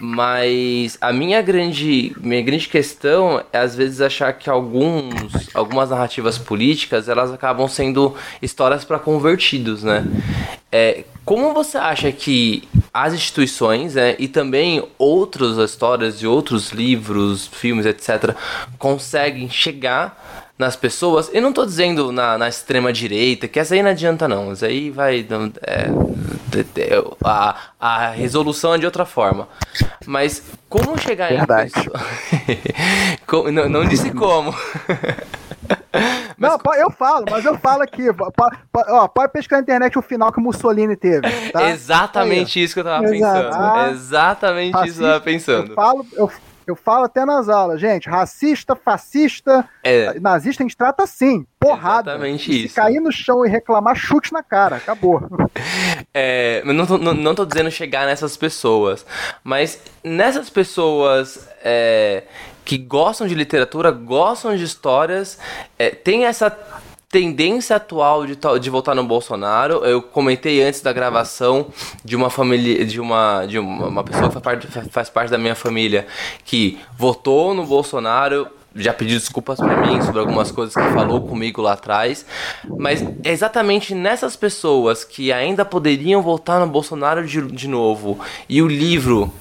[0.01, 6.37] Mas a minha grande, minha grande questão é às vezes achar que alguns, algumas narrativas
[6.37, 10.05] políticas elas acabam sendo histórias para convertidos, né?
[10.71, 17.47] É, como você acha que as instituições né, e também outras histórias e outros livros,
[17.47, 18.35] filmes, etc.,
[18.79, 21.31] conseguem chegar nas pessoas.
[21.33, 24.53] Eu não tô dizendo na, na extrema direita, que essa aí não adianta não.
[24.53, 25.27] Isso aí vai.
[25.63, 25.87] É,
[27.25, 29.49] a, a resolução é de outra forma.
[30.07, 31.71] Mas como chegar Verdade.
[31.71, 32.01] em pessoa...
[33.27, 34.55] Como- não, não disse como.
[36.37, 38.03] Não, po- eu falo, mas eu falo aqui.
[38.89, 41.23] Ó, pode pesquisar na internet o final que o Mussolini teve.
[41.53, 41.71] Tá?
[41.71, 43.45] Exatamente isso que eu tava Exato.
[43.49, 43.63] pensando.
[43.65, 45.75] Ah, Exatamente isso que eu tava Eu pensando.
[45.75, 46.31] falo, eu,
[46.67, 48.09] eu falo até nas aulas, gente.
[48.09, 52.13] Racista, fascista, É, nazista a gente trata assim, porrada.
[52.13, 52.75] Exatamente E isso.
[52.75, 54.77] Se cair no chão e reclamar, chute na cara.
[54.77, 55.21] Acabou.
[56.17, 59.05] É, não, tô, não, não tô dizendo chegar nessas pessoas,
[59.43, 62.23] mas nessas pessoas é,
[62.65, 65.39] que gostam de literatura, gostam de histórias,
[65.77, 66.57] é, tem essa
[67.15, 69.85] tendência atual de, de votar no Bolsonaro.
[69.85, 71.69] Eu comentei antes da gravação
[72.05, 75.39] de uma família, de uma, de uma, uma pessoa que faz parte, faz parte da
[75.39, 76.09] minha família
[76.45, 81.63] que votou no Bolsonaro já pediu desculpas pra mim sobre algumas coisas que falou comigo
[81.63, 82.27] lá atrás,
[82.77, 88.19] mas é exatamente nessas pessoas que ainda poderiam voltar no Bolsonaro de, de novo
[88.49, 89.33] e o livro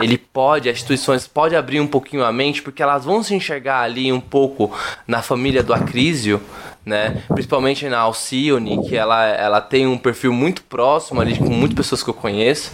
[0.00, 3.80] ele pode, as instituições podem abrir um pouquinho a mente, porque elas vão se enxergar
[3.80, 4.72] ali um pouco
[5.06, 6.40] na família do Acrísio,
[6.84, 7.22] né?
[7.28, 12.02] Principalmente na Alcione, que ela, ela tem um perfil muito próximo ali com muitas pessoas
[12.02, 12.72] que eu conheço,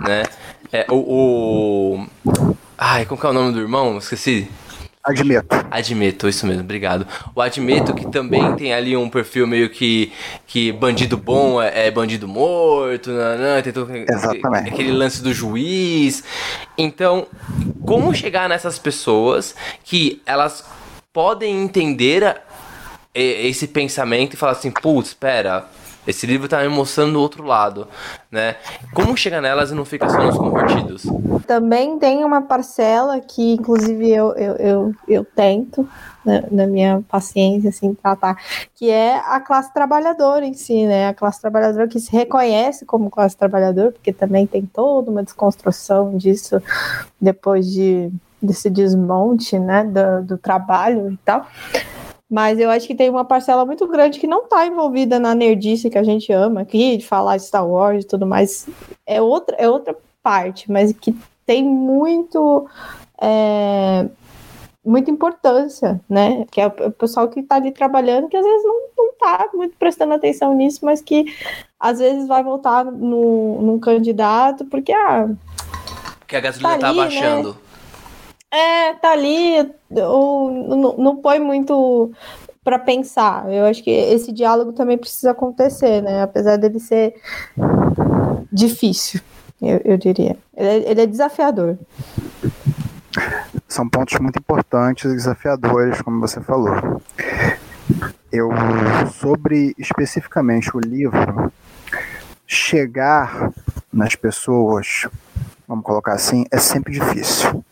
[0.00, 0.22] né?
[0.72, 2.06] É, o, o...
[2.76, 3.96] Ai, como que é o nome do irmão?
[3.98, 4.48] Esqueci.
[5.06, 5.46] Admito.
[5.70, 7.06] Admeto, isso mesmo, obrigado.
[7.32, 10.12] O Admeto que também tem ali um perfil meio que,
[10.48, 14.68] que bandido bom é, é bandido morto, nanã, tem todo Exatamente.
[14.68, 16.24] aquele lance do juiz.
[16.76, 17.28] Então,
[17.86, 19.54] como chegar nessas pessoas
[19.84, 20.64] que elas
[21.12, 22.42] podem entender
[23.22, 25.66] esse pensamento e falar assim, putz, espera,
[26.06, 27.88] esse livro tá me mostrando o outro lado,
[28.30, 28.56] né?
[28.94, 31.02] Como chegar nelas e não ficar só nos convertidos?
[31.46, 35.88] Também tem uma parcela que, inclusive, eu, eu, eu, eu tento,
[36.24, 38.36] né, na minha paciência, assim, tratar,
[38.74, 41.08] que é a classe trabalhadora em si, né?
[41.08, 46.16] A classe trabalhadora que se reconhece como classe trabalhadora, porque também tem toda uma desconstrução
[46.16, 46.62] disso
[47.20, 51.46] depois de, desse desmonte, né, do, do trabalho e tal.
[52.28, 55.90] Mas eu acho que tem uma parcela muito grande que não está envolvida na nerdice
[55.90, 58.66] que a gente ama aqui, de falar de Star Wars e tudo mais.
[59.06, 62.68] É outra, é outra parte, mas que tem muito.
[63.20, 64.06] é,
[64.86, 66.44] muita importância, né?
[66.50, 69.76] Que é o pessoal que está ali trabalhando, que às vezes não, não tá muito
[69.76, 71.24] prestando atenção nisso, mas que
[71.78, 75.28] às vezes vai votar no, num candidato, porque ah,
[76.20, 77.54] Porque a gasolina Tá tá, ali, né?
[78.52, 82.12] É, tá ali, ou não, não põe muito
[82.64, 83.52] para pensar.
[83.52, 86.22] Eu acho que esse diálogo também precisa acontecer, né?
[86.22, 87.14] Apesar dele ser
[88.52, 89.20] difícil,
[89.60, 90.36] eu, eu diria.
[90.56, 91.78] Ele é, ele é desafiador.
[93.68, 97.00] São pontos muito importantes desafiadores, como você falou.
[98.32, 98.50] Eu,
[99.12, 101.52] sobre especificamente o livro,
[102.46, 103.52] chegar
[103.92, 105.06] nas pessoas,
[105.66, 107.64] vamos colocar assim, é sempre difícil.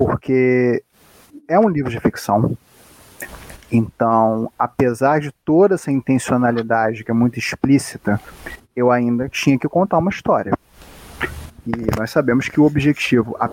[0.00, 0.82] Porque
[1.46, 2.56] é um livro de ficção.
[3.70, 8.18] Então, apesar de toda essa intencionalidade que é muito explícita,
[8.74, 10.54] eu ainda tinha que contar uma história.
[11.66, 13.46] E nós sabemos que o objetivo, a,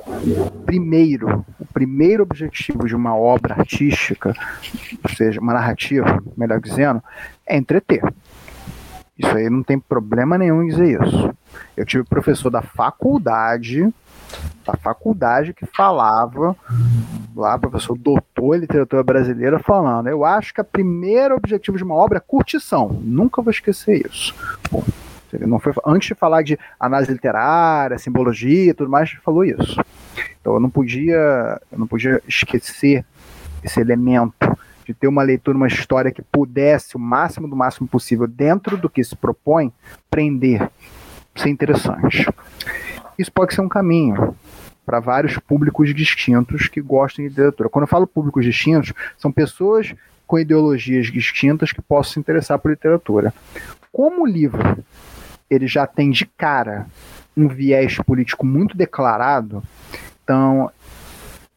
[0.66, 4.34] primeiro, o primeiro objetivo de uma obra artística,
[5.04, 7.04] ou seja, uma narrativa, melhor dizendo,
[7.46, 8.02] é entreter.
[9.20, 11.36] Isso aí não tem problema nenhum em dizer isso.
[11.76, 13.94] Eu tive professor da faculdade,
[14.66, 16.56] da faculdade que falava,
[17.36, 21.96] lá, professor doutor em literatura brasileira, falando: eu acho que o primeiro objetivo de uma
[21.96, 22.90] obra é curtição.
[23.02, 24.36] Nunca vou esquecer isso.
[24.70, 24.84] Bom,
[25.42, 29.80] não foi, antes de falar de análise literária, simbologia e tudo mais, falou isso.
[30.40, 33.06] Então eu não podia, eu não podia esquecer
[33.64, 38.26] esse elemento de ter uma leitura, uma história que pudesse, o máximo do máximo possível,
[38.26, 39.72] dentro do que se propõe,
[40.10, 40.70] prender,
[41.36, 42.26] ser interessante.
[43.18, 44.36] Isso pode ser um caminho.
[44.88, 47.68] para vários públicos distintos que gostam de literatura.
[47.68, 49.94] Quando eu falo públicos distintos, são pessoas
[50.26, 53.34] com ideologias distintas que possam se interessar por literatura.
[53.92, 54.82] Como o livro
[55.50, 56.88] ele já tem de cara
[57.36, 59.62] um viés político muito declarado,
[60.24, 60.72] então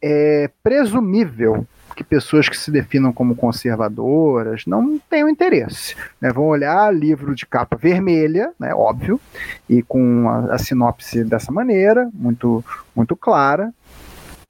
[0.02, 5.94] é presumível que pessoas que se definam como conservadoras não tenham interesse.
[6.20, 6.32] Né?
[6.32, 9.20] Vão olhar livro de capa vermelha, né, óbvio,
[9.68, 12.64] e com a, a sinopse dessa maneira, muito,
[12.94, 13.72] muito clara,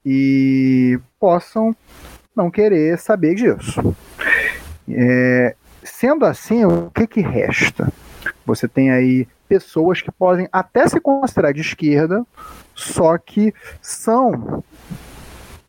[0.05, 1.75] e possam
[2.35, 3.95] não querer saber disso.
[4.89, 7.91] É, sendo assim, o que, que resta?
[8.45, 12.25] Você tem aí pessoas que podem até se considerar de esquerda,
[12.73, 14.63] só que são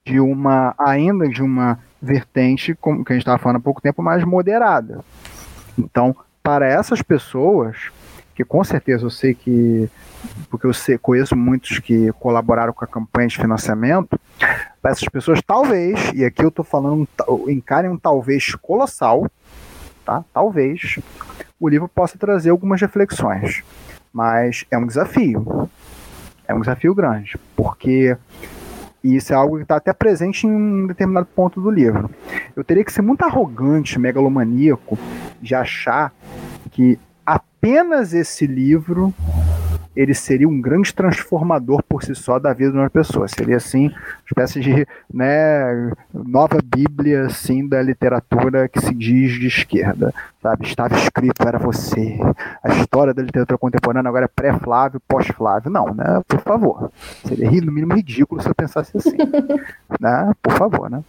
[0.04, 4.02] de uma ainda de uma vertente, como que a gente estava falando há pouco tempo,
[4.02, 5.04] mais moderada.
[5.78, 7.90] Então, para essas pessoas,
[8.34, 9.88] que com certeza eu sei que,
[10.50, 14.18] porque eu sei, conheço muitos que colaboraram com a campanha de financiamento,
[14.80, 17.08] para essas pessoas, talvez, e aqui eu estou falando,
[17.48, 19.30] encarem um talvez colossal,
[20.04, 20.24] tá?
[20.32, 20.98] Talvez
[21.60, 23.62] o livro possa trazer algumas reflexões,
[24.12, 25.70] mas é um desafio,
[26.48, 28.16] é um desafio grande, porque
[29.02, 32.10] e isso é algo que está até presente em um determinado ponto do livro.
[32.54, 34.98] Eu teria que ser muito arrogante, megalomaníaco,
[35.40, 36.12] de achar
[36.70, 39.12] que apenas esse livro
[39.94, 43.28] ele seria um grande transformador por si só da vida de uma pessoa.
[43.28, 49.47] Seria assim, uma espécie de né, nova Bíblia assim da literatura que se diz de
[49.47, 50.66] esquerda, sabe?
[50.66, 52.19] Estava escrito era você.
[52.62, 55.70] A história da literatura contemporânea agora é pré-Flávio, pós-Flávio.
[55.70, 56.23] Não, né?
[56.27, 56.90] Por favor.
[57.24, 59.16] Seria no mínimo ridículo se eu pensasse assim,
[60.01, 60.32] né?
[60.43, 61.02] Por favor, né?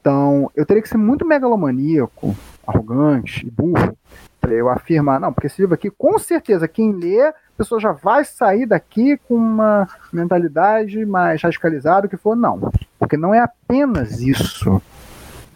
[0.00, 2.36] Então, eu teria que ser muito megalomaníaco,
[2.66, 3.96] arrogante e burro
[4.44, 7.92] para eu afirmar, não, porque esse livro aqui, com certeza, quem lê, a pessoa já
[7.92, 12.36] vai sair daqui com uma mentalidade mais radicalizada, que for.
[12.36, 14.82] Não, porque não é apenas isso.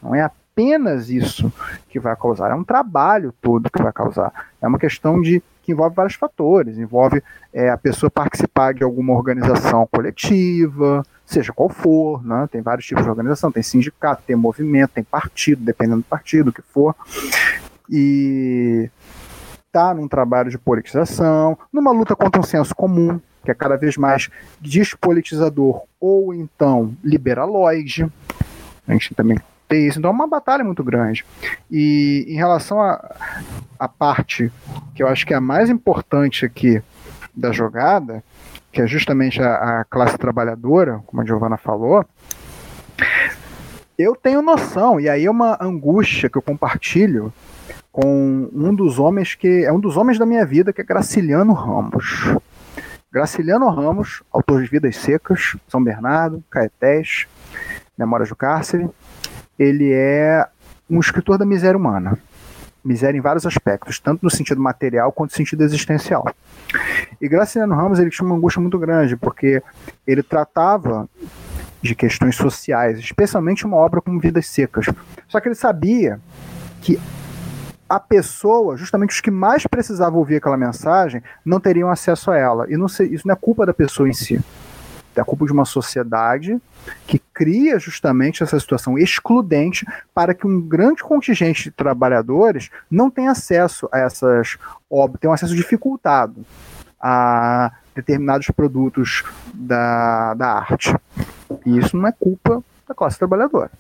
[0.03, 1.53] Não é apenas isso
[1.91, 4.33] que vai causar, é um trabalho todo que vai causar.
[4.61, 9.13] É uma questão de que envolve vários fatores, envolve é, a pessoa participar de alguma
[9.13, 12.49] organização coletiva, seja qual for, né?
[12.51, 16.53] tem vários tipos de organização, tem sindicato, tem movimento, tem partido, dependendo do partido, o
[16.53, 16.97] que for
[17.91, 18.91] e
[19.67, 23.97] está num trabalho de politização, numa luta contra um senso comum, que é cada vez
[23.97, 24.29] mais
[24.61, 28.11] despolitizador ou então liberaloide.
[28.87, 29.39] A gente também
[29.69, 29.99] tem isso.
[29.99, 31.25] Então é uma batalha muito grande.
[31.71, 34.51] E em relação à parte
[34.95, 36.83] que eu acho que é a mais importante aqui
[37.35, 38.25] da jogada,
[38.73, 42.05] que é justamente a, a classe trabalhadora, como a Giovana falou,
[43.97, 47.33] eu tenho noção, e aí é uma angústia que eu compartilho
[47.91, 51.53] com um dos homens que é um dos homens da minha vida, que é Graciliano
[51.53, 52.35] Ramos.
[53.11, 57.27] Graciliano Ramos, autor de Vidas Secas, São Bernardo, Caetés,
[57.97, 58.89] Memórias do Cárcere,
[59.59, 60.47] ele é
[60.89, 62.19] um escritor da miséria humana.
[62.85, 66.25] Miséria em vários aspectos, tanto no sentido material quanto no sentido existencial.
[67.21, 69.63] E Graciliano Ramos ele tinha uma angústia muito grande, porque
[70.07, 71.09] ele tratava
[71.83, 74.87] de questões sociais, especialmente uma obra como Vidas Secas.
[75.27, 76.21] Só que ele sabia
[76.81, 76.99] que
[77.89, 82.67] a pessoa, justamente os que mais precisavam ouvir aquela mensagem, não teriam acesso a ela.
[82.71, 84.41] E não isso não é culpa da pessoa em si.
[85.17, 86.61] É culpa de uma sociedade
[87.07, 89.85] que cria justamente essa situação excludente
[90.15, 94.57] para que um grande contingente de trabalhadores não tenha acesso a essas
[94.89, 96.47] obras, tenha um acesso dificultado
[97.01, 100.95] a determinados produtos da, da arte.
[101.67, 103.71] E isso não é culpa da classe trabalhadora.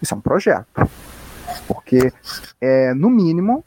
[0.00, 0.88] Isso é um projeto.
[1.66, 2.12] Porque
[2.60, 3.64] é, no mínimo,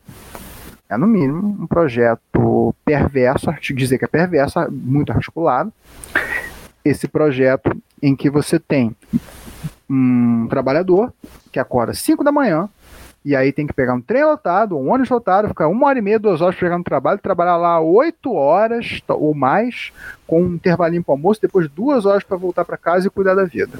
[0.89, 5.71] é no mínimo um projeto perverso, dizer que é perverso, muito articulado.
[6.83, 7.71] Esse projeto
[8.01, 8.95] em que você tem
[9.89, 11.13] um trabalhador
[11.51, 12.69] que acorda 5 da manhã,
[13.23, 16.01] e aí tem que pegar um trem lotado, um ônibus lotado, ficar uma hora e
[16.01, 19.91] meia, duas horas chegar no trabalho, trabalhar lá oito horas ou mais,
[20.25, 23.43] com um intervalinho para almoço, depois duas horas para voltar para casa e cuidar da
[23.43, 23.77] vida.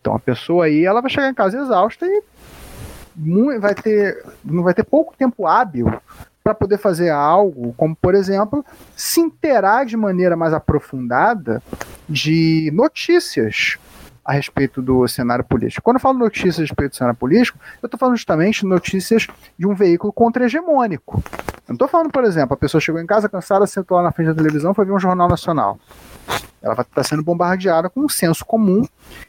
[0.00, 2.22] Então a pessoa aí, ela vai chegar em casa exausta e
[3.60, 5.92] vai ter, não vai ter pouco tempo hábil
[6.42, 8.64] para poder fazer algo, como por exemplo,
[8.96, 11.62] se interar de maneira mais aprofundada
[12.08, 13.76] de notícias
[14.24, 15.82] a respeito do cenário político.
[15.82, 19.26] Quando eu falo notícias a respeito do cenário político, eu estou falando justamente notícias
[19.58, 21.22] de um veículo contra-hegemônico.
[21.26, 24.12] Eu não estou falando, por exemplo, a pessoa chegou em casa cansada, sentou lá na
[24.12, 25.78] frente da televisão, foi ver um jornal nacional.
[26.62, 28.86] Ela estar sendo bombardeada com um senso comum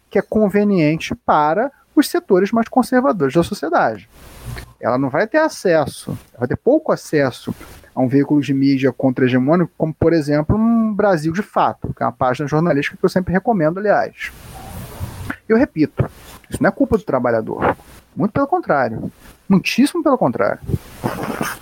[0.09, 4.09] que é conveniente para os setores mais conservadores da sociedade.
[4.79, 7.53] Ela não vai ter acesso, vai ter pouco acesso
[7.93, 12.05] a um veículo de mídia contra-hegemônico, como, por exemplo, um Brasil de Fato, que é
[12.05, 14.31] uma página jornalística que eu sempre recomendo, aliás.
[15.47, 16.09] Eu repito,
[16.49, 17.75] isso não é culpa do trabalhador.
[18.15, 19.11] Muito pelo contrário.
[19.47, 20.59] Muitíssimo pelo contrário.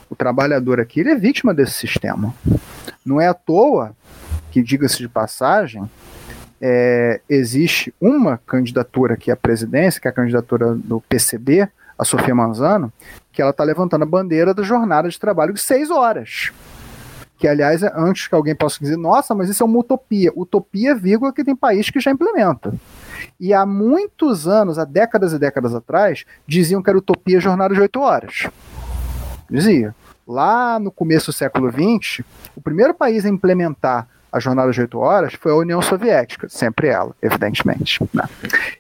[0.09, 2.33] O trabalhador aqui ele é vítima desse sistema.
[3.05, 3.95] Não é à toa
[4.51, 5.89] que, diga-se de passagem,
[6.61, 11.67] é, existe uma candidatura aqui à presidência, que é a candidatura do PCB,
[11.97, 12.91] a Sofia Manzano,
[13.31, 16.51] que ela está levantando a bandeira da jornada de trabalho de seis horas.
[17.37, 20.31] Que, aliás, é antes que alguém possa dizer, nossa, mas isso é uma utopia.
[20.35, 22.73] Utopia, vírgula, que tem país que já implementa.
[23.39, 27.81] E há muitos anos, há décadas e décadas atrás, diziam que era utopia jornada de
[27.81, 28.47] oito horas.
[29.49, 29.95] Dizia.
[30.27, 32.25] Lá no começo do século XX,
[32.55, 34.07] o primeiro país a implementar
[34.37, 38.01] a jornada de oito horas foi a União Soviética, sempre ela, evidentemente.
[38.13, 38.23] Né?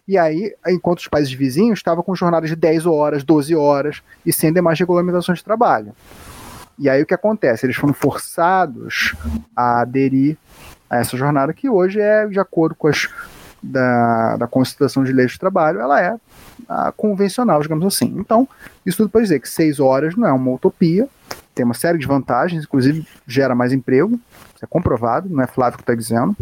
[0.07, 4.31] E aí, enquanto os países vizinhos estavam com jornadas de 10 horas, 12 horas e
[4.31, 5.93] sem demais regulamentações de trabalho.
[6.79, 7.65] E aí o que acontece?
[7.65, 9.15] Eles foram forçados
[9.55, 10.37] a aderir
[10.89, 13.09] a essa jornada que hoje é de acordo com as
[13.61, 16.15] da, da Constituição de Leis de Trabalho, ela é
[16.69, 18.13] a convencional, digamos assim.
[18.17, 18.47] Então,
[18.85, 21.07] isso tudo para dizer que seis horas não é uma utopia,
[21.57, 24.19] tem uma série de vantagens, inclusive gera mais emprego,
[24.55, 26.35] isso é comprovado, não é Flávio que está dizendo.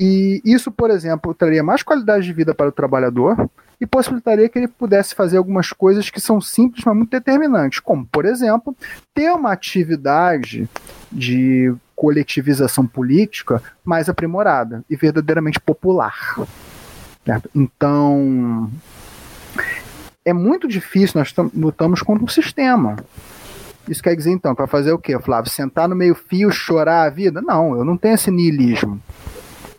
[0.00, 3.48] E isso, por exemplo, traria mais qualidade de vida para o trabalhador
[3.78, 8.06] e possibilitaria que ele pudesse fazer algumas coisas que são simples, mas muito determinantes, como,
[8.06, 8.74] por exemplo,
[9.14, 10.68] ter uma atividade
[11.12, 16.14] de coletivização política mais aprimorada e verdadeiramente popular.
[17.24, 17.50] Certo?
[17.54, 18.70] Então,
[20.24, 22.96] é muito difícil, nós lutamos contra um sistema.
[23.88, 25.50] Isso quer dizer, então, para fazer o quê, Flávio?
[25.50, 27.40] Sentar no meio-fio, chorar a vida?
[27.40, 29.00] Não, eu não tenho esse niilismo.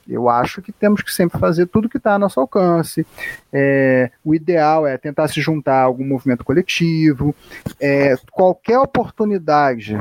[0.08, 3.06] Eu acho que temos que sempre fazer tudo que está a nosso alcance.
[3.52, 7.36] É, o ideal é tentar se juntar a algum movimento coletivo.
[7.80, 10.00] É, qualquer oportunidade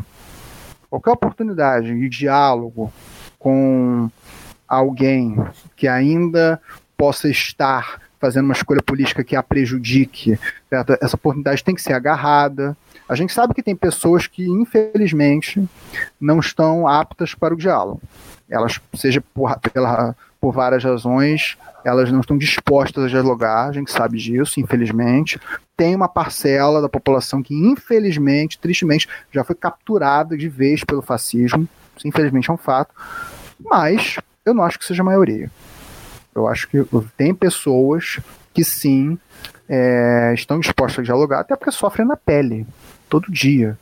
[0.89, 2.93] qualquer oportunidade de diálogo
[3.39, 4.11] com
[4.67, 5.37] alguém
[5.77, 6.61] que ainda
[6.97, 10.39] possa estar fazendo uma escolha política que a prejudique,
[11.01, 12.77] essa oportunidade tem que ser agarrada.
[13.09, 15.63] A gente sabe que tem pessoas que, infelizmente,
[16.21, 18.01] não estão aptas para o diálogo.
[18.49, 23.93] Elas, seja por, pela, por várias razões, elas não estão dispostas a dialogar, a gente
[23.93, 25.41] sabe disso, infelizmente.
[25.77, 31.69] Tem uma parcela da população que, infelizmente, tristemente, já foi capturada de vez pelo fascismo.
[31.97, 32.93] Isso, infelizmente, é um fato.
[33.61, 35.51] Mas eu não acho que seja a maioria.
[36.35, 36.85] Eu acho que
[37.17, 38.19] tem pessoas
[38.53, 39.19] que sim
[39.69, 42.67] é, estão dispostas a dialogar, até porque sofrem na pele,
[43.09, 43.79] todo dia,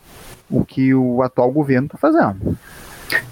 [0.51, 2.57] o que o atual governo está fazendo.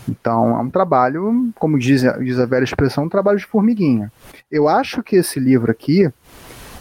[0.09, 4.12] Então, é um trabalho, como diz, diz a velha expressão, um trabalho de formiguinha.
[4.51, 6.10] Eu acho que esse livro aqui,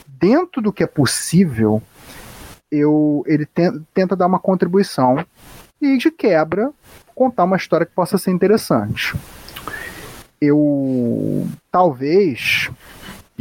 [0.08, 1.82] dentro do que é possível,
[2.72, 5.24] eu, ele ten, tenta dar uma contribuição
[5.82, 6.72] e, de quebra,
[7.14, 9.16] contar uma história que possa ser interessante.
[10.40, 12.70] Eu, talvez,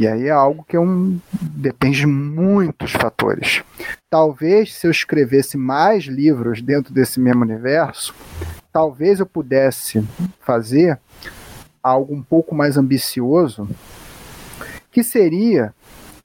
[0.01, 3.63] e aí é algo que é um, depende de muitos fatores.
[4.09, 8.11] Talvez se eu escrevesse mais livros dentro desse mesmo universo,
[8.73, 10.03] talvez eu pudesse
[10.39, 10.99] fazer
[11.83, 13.69] algo um pouco mais ambicioso,
[14.91, 15.71] que seria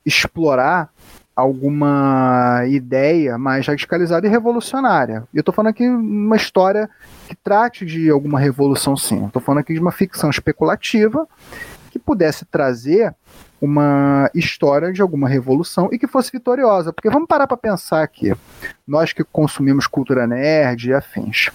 [0.06, 0.88] explorar
[1.36, 5.24] alguma ideia mais radicalizada e revolucionária.
[5.34, 6.88] Eu estou falando aqui uma história
[7.28, 9.26] que trate de alguma revolução, sim.
[9.26, 11.28] Estou falando aqui de uma ficção especulativa
[11.90, 13.14] que pudesse trazer
[13.60, 16.92] uma história de alguma revolução e que fosse vitoriosa.
[16.92, 18.34] Porque vamos parar para pensar aqui,
[18.86, 21.50] nós que consumimos cultura nerd e afins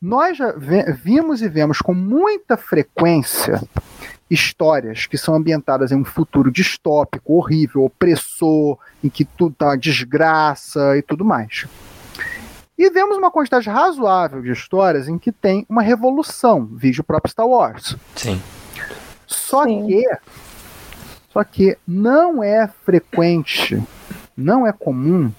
[0.00, 3.60] nós já vimos e vemos com muita frequência
[4.30, 10.96] histórias que são ambientadas em um futuro distópico, horrível, opressor, em que tudo tá desgraça
[10.96, 11.66] e tudo mais.
[12.76, 17.46] E vemos uma quantidade razoável de histórias em que tem uma revolução, vídeo próprio Star
[17.46, 17.96] Wars.
[18.14, 18.40] Sim.
[19.26, 19.86] Só Sim.
[19.86, 20.04] que
[21.38, 23.80] só que não é frequente,
[24.36, 25.30] não é comum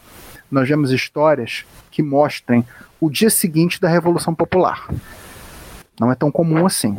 [0.50, 2.66] nós vemos histórias que mostrem
[3.02, 4.88] o dia seguinte da Revolução Popular.
[6.00, 6.98] Não é tão comum assim.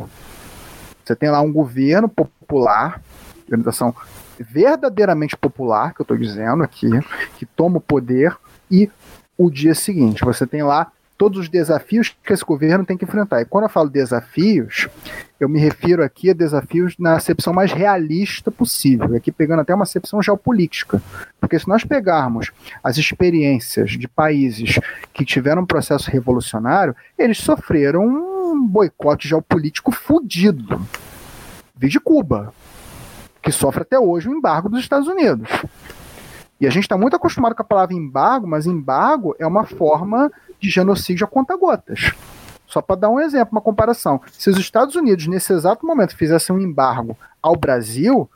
[1.03, 3.01] Você tem lá um governo popular,
[3.45, 3.93] organização
[4.39, 6.87] verdadeiramente popular, que eu estou dizendo aqui,
[7.39, 8.37] que toma o poder,
[8.69, 8.87] e
[9.35, 10.23] o dia seguinte.
[10.23, 10.91] Você tem lá
[11.21, 13.41] todos os desafios que esse governo tem que enfrentar.
[13.41, 14.87] E quando eu falo desafios,
[15.39, 19.83] eu me refiro aqui a desafios na acepção mais realista possível, aqui pegando até uma
[19.83, 20.99] acepção geopolítica.
[21.39, 22.51] Porque se nós pegarmos
[22.83, 24.79] as experiências de países
[25.13, 30.81] que tiveram um processo revolucionário, eles sofreram um boicote geopolítico fudido.
[31.75, 32.51] Vi de Cuba,
[33.43, 35.47] que sofre até hoje o embargo dos Estados Unidos.
[36.61, 40.31] E a gente está muito acostumado com a palavra embargo, mas embargo é uma forma
[40.59, 42.13] de genocídio a conta-gotas.
[42.67, 44.21] Só para dar um exemplo, uma comparação.
[44.31, 48.29] Se os Estados Unidos, nesse exato momento, fizessem um embargo ao Brasil,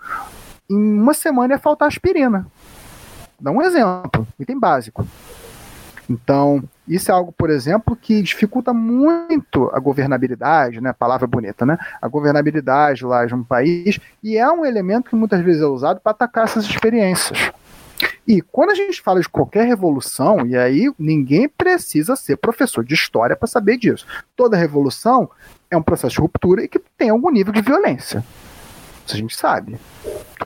[0.67, 2.47] em uma semana ia faltar aspirina.
[3.39, 5.07] Dá um exemplo, item básico.
[6.09, 10.93] Então, isso é algo, por exemplo, que dificulta muito a governabilidade, né?
[10.93, 11.77] Palavra bonita, né?
[12.01, 15.99] A governabilidade lá de um país, e é um elemento que muitas vezes é usado
[15.99, 17.51] para atacar essas experiências.
[18.27, 22.93] E quando a gente fala de qualquer revolução, e aí ninguém precisa ser professor de
[22.93, 24.05] história para saber disso.
[24.35, 25.29] Toda revolução
[25.69, 28.23] é um processo de ruptura e que tem algum nível de violência.
[29.05, 29.77] Isso a gente sabe.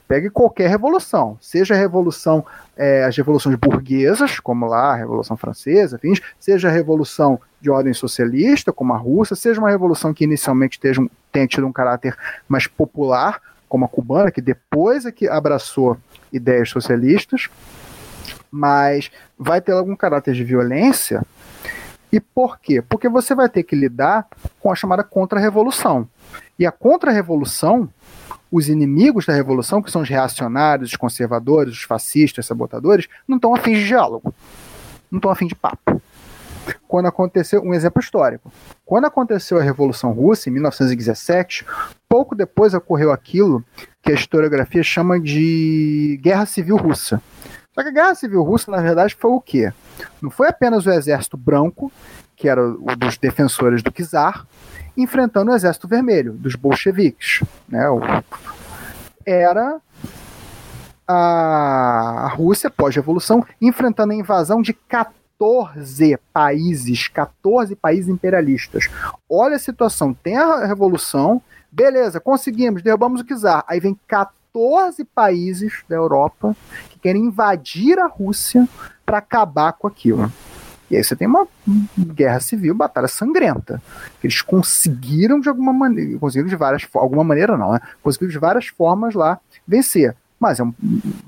[0.06, 2.44] Pegue qualquer revolução, seja a revolução,
[2.76, 7.94] é, as revoluções burguesas, como lá a Revolução Francesa, enfim, seja a revolução de ordem
[7.94, 10.94] socialista, como a Rússia, seja uma revolução que inicialmente tenha,
[11.32, 12.16] tenha tido um caráter
[12.48, 13.40] mais popular,
[13.70, 15.96] como a cubana, que depois é que abraçou
[16.32, 17.48] ideias socialistas,
[18.50, 21.22] mas vai ter algum caráter de violência.
[22.12, 22.82] E por quê?
[22.82, 24.26] Porque você vai ter que lidar
[24.58, 26.08] com a chamada contra-revolução.
[26.58, 27.88] E a contra-revolução
[28.50, 33.36] os inimigos da revolução, que são os reacionários, os conservadores, os fascistas, os sabotadores, não
[33.36, 34.34] estão afim de diálogo.
[35.08, 36.02] Não estão afim de papo.
[36.88, 38.52] Quando aconteceu, um exemplo histórico,
[38.84, 41.64] quando aconteceu a Revolução Russa, em 1917,
[42.08, 43.64] pouco depois ocorreu aquilo
[44.02, 47.22] que a historiografia chama de Guerra Civil Russa.
[47.72, 49.72] Só que a Guerra Civil Russa, na verdade, foi o quê?
[50.20, 51.90] Não foi apenas o exército branco,
[52.34, 54.46] que era o dos defensores do czar,
[54.96, 57.44] enfrentando o Exército Vermelho, dos bolcheviques.
[57.68, 57.84] Né?
[59.24, 59.80] Era
[61.06, 65.19] a Rússia, pós-revolução, enfrentando a invasão de 14
[66.32, 68.88] países, 14 países imperialistas.
[69.28, 71.40] Olha a situação, tem a revolução,
[71.70, 73.64] beleza, conseguimos, derrubamos o czar.
[73.66, 76.54] Aí vem 14 países da Europa
[76.90, 78.68] que querem invadir a Rússia
[79.06, 80.30] para acabar com aquilo.
[80.90, 81.46] E aí você tem uma
[81.96, 83.80] guerra civil, batalha sangrenta.
[84.22, 87.80] Eles conseguiram de alguma maneira, conseguiram de várias alguma maneira não, né?
[88.02, 90.16] Conseguiram de várias formas lá vencer.
[90.40, 90.72] Mas, é um,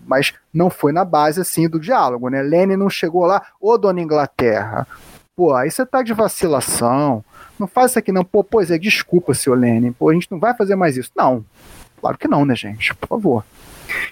[0.06, 2.43] mas não foi na base assim do diálogo, né?
[2.43, 4.86] Lenin não chegou lá, ô dona Inglaterra,
[5.36, 7.22] pô, aí você tá de vacilação,
[7.59, 10.40] não faz isso aqui não, pô, pois é, desculpa, seu Lenin, pô, a gente não
[10.40, 11.10] vai fazer mais isso.
[11.14, 11.44] Não,
[12.01, 13.44] claro que não, né, gente, por favor.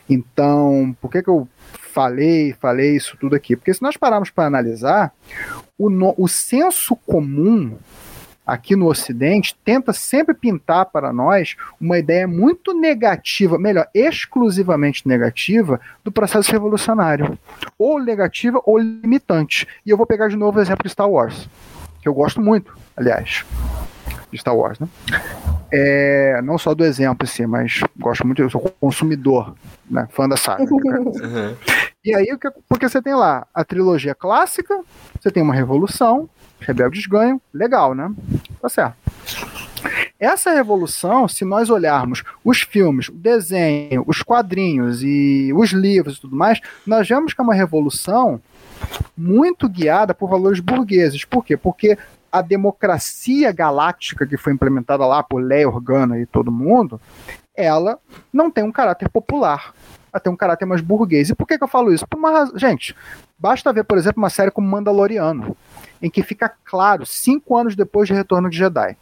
[0.08, 1.48] Então, por que que eu
[1.90, 3.56] falei, falei isso tudo aqui.
[3.56, 5.12] Porque se nós pararmos para analisar,
[5.76, 7.76] o, no, o senso comum
[8.50, 15.80] aqui no Ocidente tenta sempre pintar para nós uma ideia muito negativa, melhor, exclusivamente negativa,
[16.02, 17.38] do processo revolucionário.
[17.78, 19.68] Ou negativa ou limitante.
[19.86, 21.48] E eu vou pegar de novo o exemplo de Star Wars,
[22.02, 23.44] que eu gosto muito, aliás,
[24.32, 24.88] de Star Wars, né?
[25.72, 29.54] É, não só do exemplo, assim, mas gosto muito, eu sou consumidor,
[29.88, 30.64] né, fã da saga.
[30.70, 31.54] Uhum.
[32.04, 32.26] E aí,
[32.68, 34.80] porque você tem lá a trilogia clássica,
[35.20, 36.28] você tem uma revolução,
[36.60, 38.12] rebeldes ganham, legal, né?
[38.60, 38.96] Tá certo.
[40.18, 46.20] Essa revolução, se nós olharmos os filmes, o desenho, os quadrinhos e os livros e
[46.20, 48.40] tudo mais, nós vemos que é uma revolução
[49.16, 51.24] muito guiada por valores burgueses.
[51.24, 51.56] Por quê?
[51.56, 51.96] Porque
[52.30, 57.00] a democracia galáctica que foi implementada lá por Leia Organa e todo mundo,
[57.56, 57.98] ela
[58.32, 59.74] não tem um caráter popular,
[60.12, 61.30] ela tem um caráter mais burguês.
[61.30, 62.06] E por que, que eu falo isso?
[62.06, 62.58] Por uma razão.
[62.58, 62.94] Gente,
[63.38, 65.56] basta ver, por exemplo, uma série como Mandaloriano,
[66.02, 68.96] em que fica claro, cinco anos depois de Retorno de Jedi.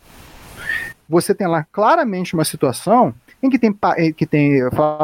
[1.09, 3.75] Você tem lá claramente uma situação em que tem,
[4.17, 4.61] que tem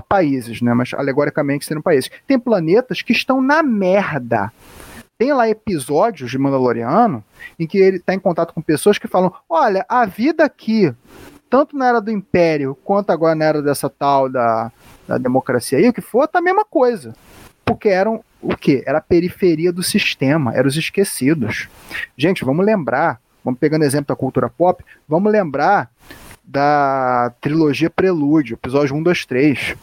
[0.09, 2.11] países, né, mas alegoricamente seriam países.
[2.27, 4.53] Tem planetas que estão na merda
[5.17, 7.23] tem lá episódios de Mandaloriano
[7.59, 10.93] em que ele está em contato com pessoas que falam: olha, a vida aqui,
[11.49, 14.73] tanto na era do Império quanto agora na era dessa tal da,
[15.07, 17.15] da democracia aí, o que for, tá a mesma coisa.
[17.65, 18.83] Porque eram o quê?
[18.87, 21.69] Era a periferia do sistema, eram os esquecidos.
[22.17, 25.91] Gente, vamos lembrar, vamos pegando exemplo da cultura pop, vamos lembrar
[26.45, 29.77] da trilogia Prelúdio, episódio 1, 2, 3.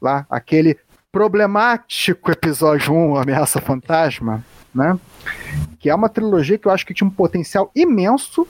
[0.00, 0.78] Lá, aquele
[1.10, 4.44] problemático episódio 1, Ameaça Fantasma,
[4.74, 4.98] né?
[5.78, 8.46] Que é uma trilogia que eu acho que tinha um potencial imenso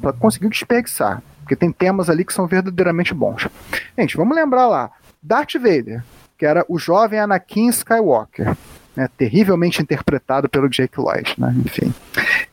[0.00, 1.22] para conseguir desperdiçar.
[1.40, 3.48] Porque tem temas ali que são verdadeiramente bons.
[3.96, 4.90] Gente, vamos lembrar lá.
[5.22, 6.04] Darth Vader,
[6.38, 8.56] que era o jovem Anakin Skywalker,
[8.94, 11.92] né, terrivelmente interpretado pelo Jake Lloyd, né, enfim.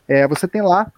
[0.08, 0.92] É, você tem lá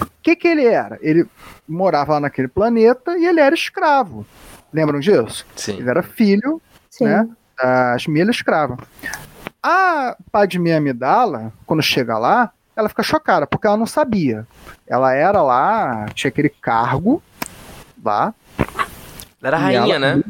[0.00, 0.98] o que, que ele era?
[1.00, 1.26] Ele
[1.66, 4.26] morava lá naquele planeta e ele era escravo.
[4.72, 5.46] Lembram disso?
[5.56, 5.78] Sim.
[5.78, 6.60] Ele era filho
[6.90, 7.04] Sim.
[7.04, 8.76] né, da Shmila escrava.
[9.62, 14.46] A Padme Amidala, quando chega lá, ela fica chocada, porque ela não sabia.
[14.86, 17.22] Ela era lá, tinha aquele cargo
[18.04, 18.32] lá.
[19.40, 20.22] Ela era rainha, ela, né?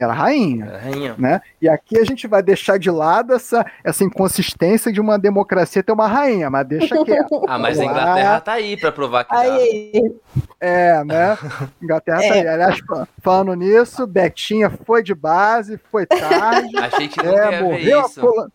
[0.00, 0.66] Era rainha.
[0.66, 1.14] Era rainha.
[1.18, 1.40] Né?
[1.60, 5.92] E aqui a gente vai deixar de lado essa, essa inconsistência de uma democracia ter
[5.92, 7.44] uma rainha, mas deixa quieto.
[7.48, 7.84] Ah, mas a.
[7.84, 9.40] Inglaterra tá aí pra provar que dá.
[9.40, 10.14] Aí,
[10.60, 11.36] É, né?
[11.82, 12.30] Inglaterra tá É.
[12.30, 12.46] aí.
[12.48, 16.76] Aliás, fa- falando nisso, Betinha foi de base, foi tarde.
[16.78, 18.20] Achei que não É, ia ver morreu, a isso.
[18.20, 18.52] colo-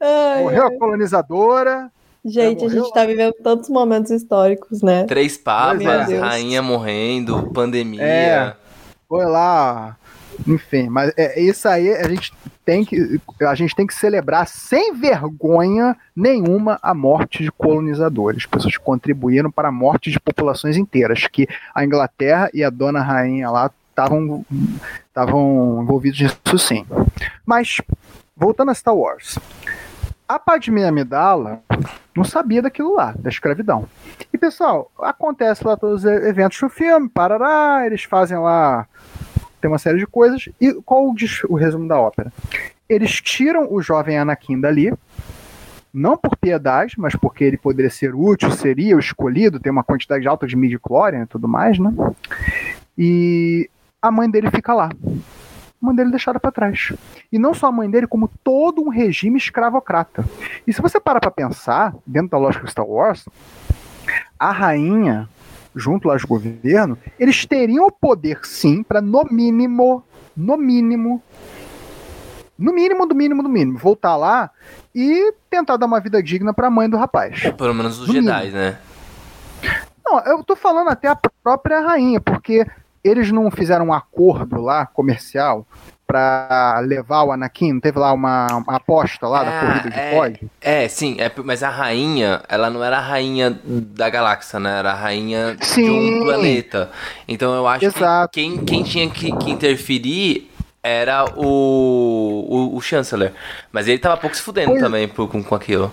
[0.00, 1.90] ai, morreu a colonizadora.
[2.24, 5.04] gente, a gente tá vivendo tantos momentos históricos, né?
[5.04, 6.20] Três papas, Deus.
[6.20, 8.02] rainha morrendo, pandemia.
[8.02, 8.54] É.
[9.08, 9.96] Foi lá.
[10.46, 12.32] Enfim, mas é, isso aí a gente
[12.64, 18.76] tem que a gente tem que celebrar sem vergonha nenhuma a morte de colonizadores, pessoas
[18.76, 23.50] que contribuíram para a morte de populações inteiras, que a Inglaterra e a dona rainha
[23.50, 24.44] lá estavam
[25.06, 26.86] estavam envolvidos nisso sim.
[27.44, 27.80] Mas
[28.36, 29.38] voltando a Star Wars,
[30.26, 31.60] a Padmé Amidala
[32.16, 33.86] não sabia daquilo lá, da escravidão.
[34.32, 38.86] E pessoal, acontece lá todos os eventos do filme, parará, eles fazem lá
[39.62, 40.48] tem uma série de coisas.
[40.60, 41.14] E qual o,
[41.48, 42.32] o resumo da ópera?
[42.88, 44.92] Eles tiram o jovem Anakin dali,
[45.94, 50.26] não por piedade, mas porque ele poderia ser útil, seria o escolhido, tem uma quantidade
[50.26, 51.92] alta de midi-chlorian e tudo mais, né?
[52.98, 53.70] E
[54.00, 54.90] a mãe dele fica lá.
[55.04, 56.92] A mãe dele é deixada para trás.
[57.30, 60.24] E não só a mãe dele, como todo um regime escravocrata.
[60.66, 63.28] E se você para para pensar, dentro da lógica Star Wars,
[64.38, 65.28] a rainha
[65.74, 70.02] junto lá ao governo, eles teriam o poder sim para no mínimo,
[70.36, 71.22] no mínimo,
[72.58, 74.50] no mínimo do mínimo do mínimo, voltar lá
[74.94, 77.42] e tentar dar uma vida digna para a mãe do rapaz.
[77.56, 78.78] Pelo menos os No Jedi, né?
[80.04, 82.66] Não, eu tô falando até a própria rainha, porque
[83.02, 85.66] eles não fizeram um acordo lá comercial
[86.12, 90.10] para levar o Anakin, teve lá uma, uma aposta lá da Ah, corrida de é.
[90.14, 90.50] pódio?
[90.60, 94.78] É, sim, é, mas a rainha, ela não era a rainha da galáxia, né?
[94.78, 96.20] Era a rainha de Sim.
[96.20, 96.90] um planeta.
[97.26, 98.30] Então eu acho Exato.
[98.32, 100.50] que quem, quem tinha que, que interferir
[100.82, 103.30] era o, o, o Chancellor.
[103.72, 105.90] Mas ele tava pouco se fudendo Pois- também por- com, com aquilo.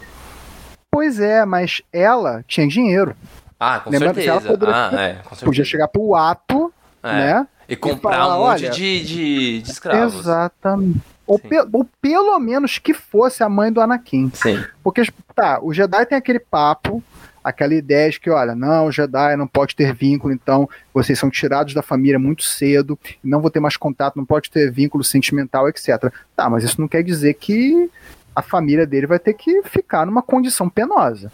[0.91, 3.16] Pois é, mas ela tinha dinheiro.
[3.58, 4.60] Ah, com Lembrando que ela certeza.
[4.60, 5.46] poderia- Ah, é, com certeza.
[5.46, 6.74] Podia chegar pro ato,
[7.04, 7.14] É.
[7.14, 7.48] né?
[7.70, 10.20] E comprar falar, um monte olha- de, de, de escravos.
[10.20, 11.00] Exatamente.
[11.28, 14.32] Ou, pe- ou pelo menos que fosse a mãe do Anakin.
[14.34, 14.64] Sim.
[14.84, 15.04] Porque,
[15.36, 17.04] tá, o Jedi tem aquele papo,
[17.44, 21.30] aquela ideia de que, olha, não, o Jedi não pode ter vínculo, então vocês são
[21.30, 25.70] tirados da família muito cedo, não vou ter mais contato, não pode ter vínculo sentimental,
[25.70, 26.12] etc.
[26.36, 27.90] Tá, mas isso não quer dizer que
[28.36, 31.32] a família dele vai ter que ficar numa condição penosa.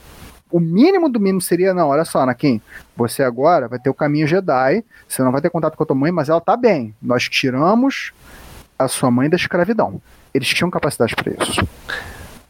[0.52, 2.62] O mínimo do mínimo seria, não, olha só, Anakin,
[2.96, 5.96] você agora vai ter o caminho Jedi, você não vai ter contato com a tua
[5.96, 6.94] mãe, mas ela tá bem.
[7.02, 8.14] Nós tiramos
[8.78, 10.02] a sua mãe da escravidão.
[10.34, 11.68] Eles tinham capacidade para isso.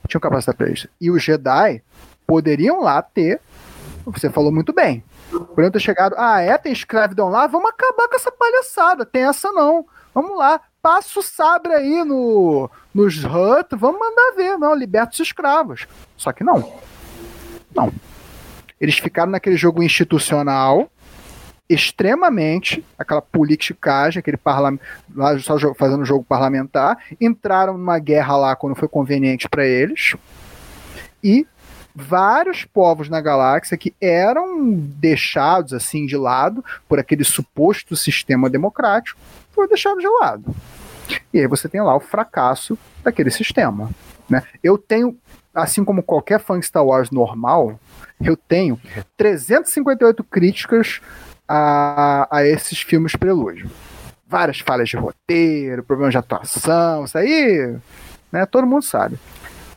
[0.08, 0.90] Tinham capacidade para isso.
[1.00, 1.82] E os Jedi
[2.28, 3.40] poderiam lá ter,
[4.06, 8.16] você falou muito bem, poderiam ter chegado, ah, é, tem escravidão lá, vamos acabar com
[8.16, 9.86] essa palhaçada, tem essa não.
[10.14, 15.20] Vamos lá, passa o sabre aí no, nos Hut, vamos mandar ver, não, liberta os
[15.20, 15.88] escravos.
[16.18, 16.74] Só que não.
[17.76, 17.92] Não.
[18.80, 20.90] Eles ficaram naquele jogo institucional,
[21.68, 24.84] extremamente, aquela politicagem, aquele parlamento,
[25.16, 30.16] lá só fazendo jogo parlamentar, entraram numa guerra lá quando foi conveniente para eles,
[31.24, 31.48] e
[31.96, 39.20] vários povos na galáxia que eram deixados assim de lado por aquele suposto sistema democrático,
[39.52, 40.54] foram deixados de lado.
[41.34, 43.90] E aí você tem lá o fracasso daquele sistema.
[44.30, 44.44] Né?
[44.64, 45.18] Eu tenho,
[45.54, 47.80] assim como qualquer fã de Star Wars normal,
[48.24, 48.80] eu tenho
[49.18, 51.02] 358 críticas
[51.48, 53.70] a, a esses filmes prelúdio.
[54.28, 57.76] Várias falhas de roteiro, problemas de atuação, isso aí,
[58.32, 59.18] né, todo mundo sabe.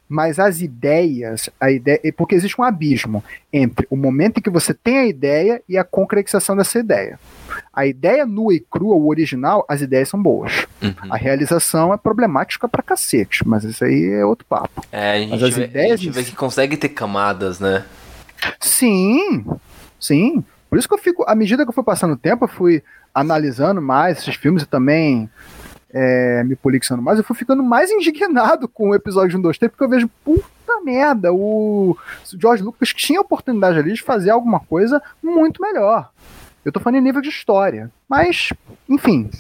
[0.09, 3.23] Mas as ideias, a ideia, porque existe um abismo
[3.53, 7.20] entre o momento em que você tem a ideia e a concretização dessa ideia.
[7.73, 10.67] A ideia nua e crua, o original, as ideias são boas.
[10.83, 10.95] Uhum.
[11.11, 14.85] A realização é problemática pra cacete, mas isso aí é outro papo.
[14.91, 17.85] É, a gente, Mas as vê, ideias a gente vê que consegue ter camadas, né?
[18.61, 19.45] Sim,
[20.01, 20.43] sim.
[20.70, 22.83] Por isso que eu fico, à medida que eu fui passando o tempo, eu fui
[23.15, 25.28] analisando mais esses filmes e também
[25.91, 29.70] é, me polixando mais, eu fui ficando mais indignado com o episódio 1, 2, 3,
[29.73, 31.97] porque eu vejo, puta merda, o
[32.39, 36.10] George Lucas tinha a oportunidade ali de fazer alguma coisa muito melhor.
[36.65, 37.91] Eu tô falando em nível de história.
[38.08, 38.52] Mas,
[38.89, 39.31] enfim.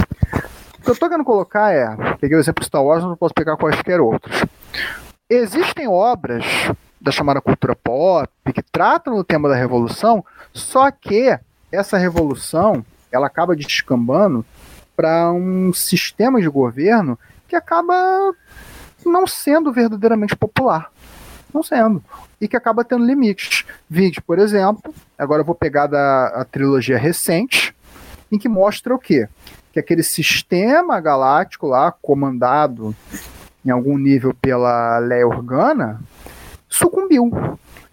[0.78, 1.94] O que eu tô querendo colocar é.
[2.20, 4.44] Peguei o exemplo de Star Wars, não posso pegar quaisquer outros.
[5.28, 6.44] Existem obras
[7.00, 11.38] da chamada cultura pop que tratam o tema da revolução, só que
[11.70, 14.44] essa revolução ela acaba descambando
[14.98, 17.94] para um sistema de governo que acaba
[19.06, 20.90] não sendo verdadeiramente popular.
[21.54, 22.02] Não sendo.
[22.40, 23.64] E que acaba tendo limites.
[23.88, 27.72] Vídeo, por exemplo, agora eu vou pegar da trilogia recente,
[28.30, 29.28] em que mostra o quê?
[29.72, 32.94] Que que aquele sistema galáctico lá, comandado
[33.64, 36.00] em algum nível pela Leia Organa,
[36.68, 37.30] sucumbiu.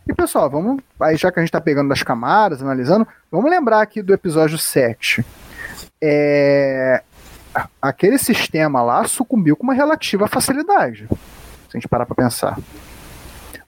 [0.08, 0.82] E pessoal, vamos.
[1.00, 4.58] Aí já que a gente está pegando das camadas, analisando, vamos lembrar aqui do episódio
[4.58, 5.24] 7.
[6.02, 7.02] É,
[7.82, 11.08] aquele sistema lá sucumbiu com uma relativa facilidade.
[11.10, 12.58] Se a gente parar para pensar.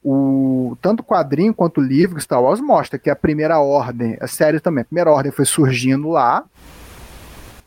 [0.03, 4.27] O, tanto o quadrinho quanto o livro Star Wars mostra que a primeira ordem, a
[4.27, 6.43] série também, a primeira ordem foi surgindo lá,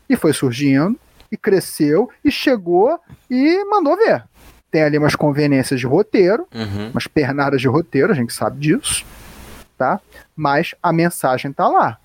[0.09, 0.97] e foi surgindo,
[1.31, 2.99] e cresceu, e chegou
[3.29, 4.23] e mandou ver.
[4.71, 6.89] Tem ali umas conveniências de roteiro, Uhum.
[6.91, 9.05] umas pernadas de roteiro, a gente sabe disso,
[9.77, 9.99] tá?
[10.35, 11.97] Mas a mensagem tá lá.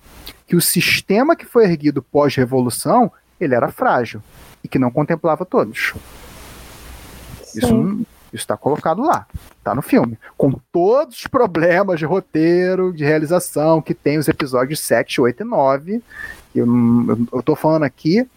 [0.47, 4.23] Que o sistema que foi erguido pós-revolução, ele era frágil
[4.63, 5.93] e que não contemplava todos.
[7.55, 8.05] Isso Sim.
[8.33, 9.25] isso está colocado lá,
[9.63, 14.79] tá no filme, com todos os problemas de roteiro, de realização que tem os episódios
[14.79, 16.03] 7, 8 e 9.
[16.55, 18.27] Eu, tô falando aqui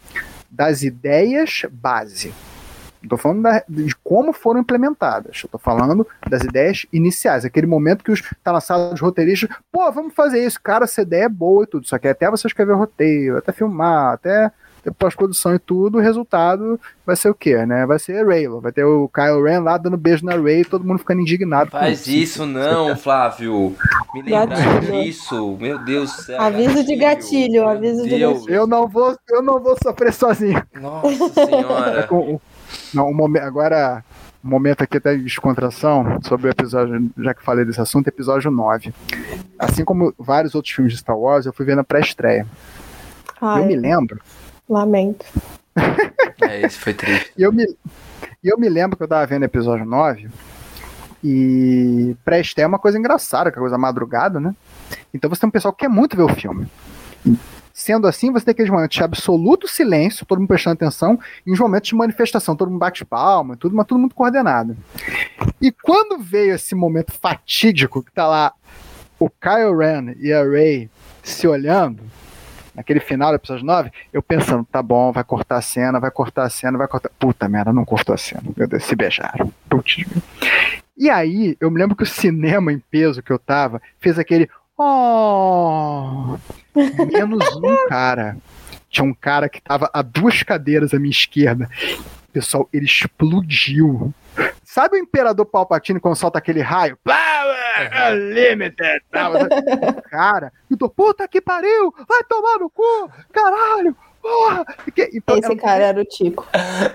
[0.50, 2.32] das ideias base.
[3.02, 5.40] Não tô falando da- de como foram implementadas.
[5.42, 7.44] Eu tô falando das ideias iniciais.
[7.44, 11.02] Aquele momento que os, tá na sala dos roteiristas, pô, vamos fazer isso, cara, essa
[11.02, 11.86] ideia é boa e tudo.
[11.86, 14.50] Só que até você escrever o roteiro, até filmar, até
[14.98, 17.84] pós-produção e tudo, o resultado vai ser o quê, né?
[17.84, 18.62] Vai ser Raylo.
[18.62, 21.70] Vai ter o Kyle Ren lá dando beijo na Ray e todo mundo ficando indignado.
[21.70, 23.76] com Faz isso não, Flávio.
[24.14, 25.02] Me lembrar Gatilho.
[25.02, 25.56] disso.
[25.60, 26.40] Meu Deus do céu.
[26.40, 28.46] Aviso de gatilho, Meu aviso de Deus.
[28.48, 30.62] Eu não vou, eu não vou sofrer sozinho.
[30.80, 32.08] Nossa senhora.
[32.94, 34.04] Não, um momen- agora,
[34.44, 38.50] um momento aqui até de descontração sobre o episódio, já que falei desse assunto, episódio
[38.50, 38.92] 9.
[39.58, 42.46] Assim como vários outros filmes de Star Wars, eu fui ver na pré-estreia.
[43.42, 44.20] Eu me lembro,
[44.68, 45.24] lamento.
[46.42, 47.32] É, esse foi triste.
[47.36, 47.66] e eu me,
[48.42, 50.28] eu me lembro que eu tava vendo o episódio 9
[51.22, 54.54] e pré-estreia é uma coisa engraçada, que é coisa madrugada, né?
[55.12, 56.66] Então você tem um pessoal que quer muito ver o filme.
[57.80, 61.58] Sendo assim, você tem aqueles momentos de absoluto silêncio, todo mundo prestando atenção, e uns
[61.58, 64.76] momentos de manifestação, todo mundo bate palma, tudo, mas tudo muito coordenado.
[65.58, 68.52] E quando veio esse momento fatídico que tá lá
[69.18, 70.90] o Kyle Ren e a Ray
[71.22, 72.02] se olhando,
[72.74, 76.42] naquele final do episódio 9, eu pensando, tá bom, vai cortar a cena, vai cortar
[76.42, 77.10] a cena, vai cortar.
[77.18, 78.42] Puta merda, não cortou a cena.
[78.54, 79.50] Meu Deus, se beijaram.
[79.70, 80.04] Putz.
[80.98, 84.50] E aí, eu me lembro que o cinema em peso que eu tava fez aquele.
[84.82, 86.38] Oh!
[86.74, 88.36] Menos um cara.
[88.88, 91.68] Tinha um cara que tava a duas cadeiras à minha esquerda.
[92.32, 94.12] Pessoal, ele explodiu.
[94.64, 96.96] Sabe o Imperador Palpatine quando solta aquele raio?
[97.04, 99.02] Power Unlimited!
[99.10, 99.32] Tal.
[100.08, 101.92] Cara, eu tô, puta que pariu!
[102.08, 103.10] Vai tomar no cu!
[103.32, 103.94] Caralho!
[104.22, 104.64] Porra!
[104.96, 106.46] E então, Esse cara era o Tico.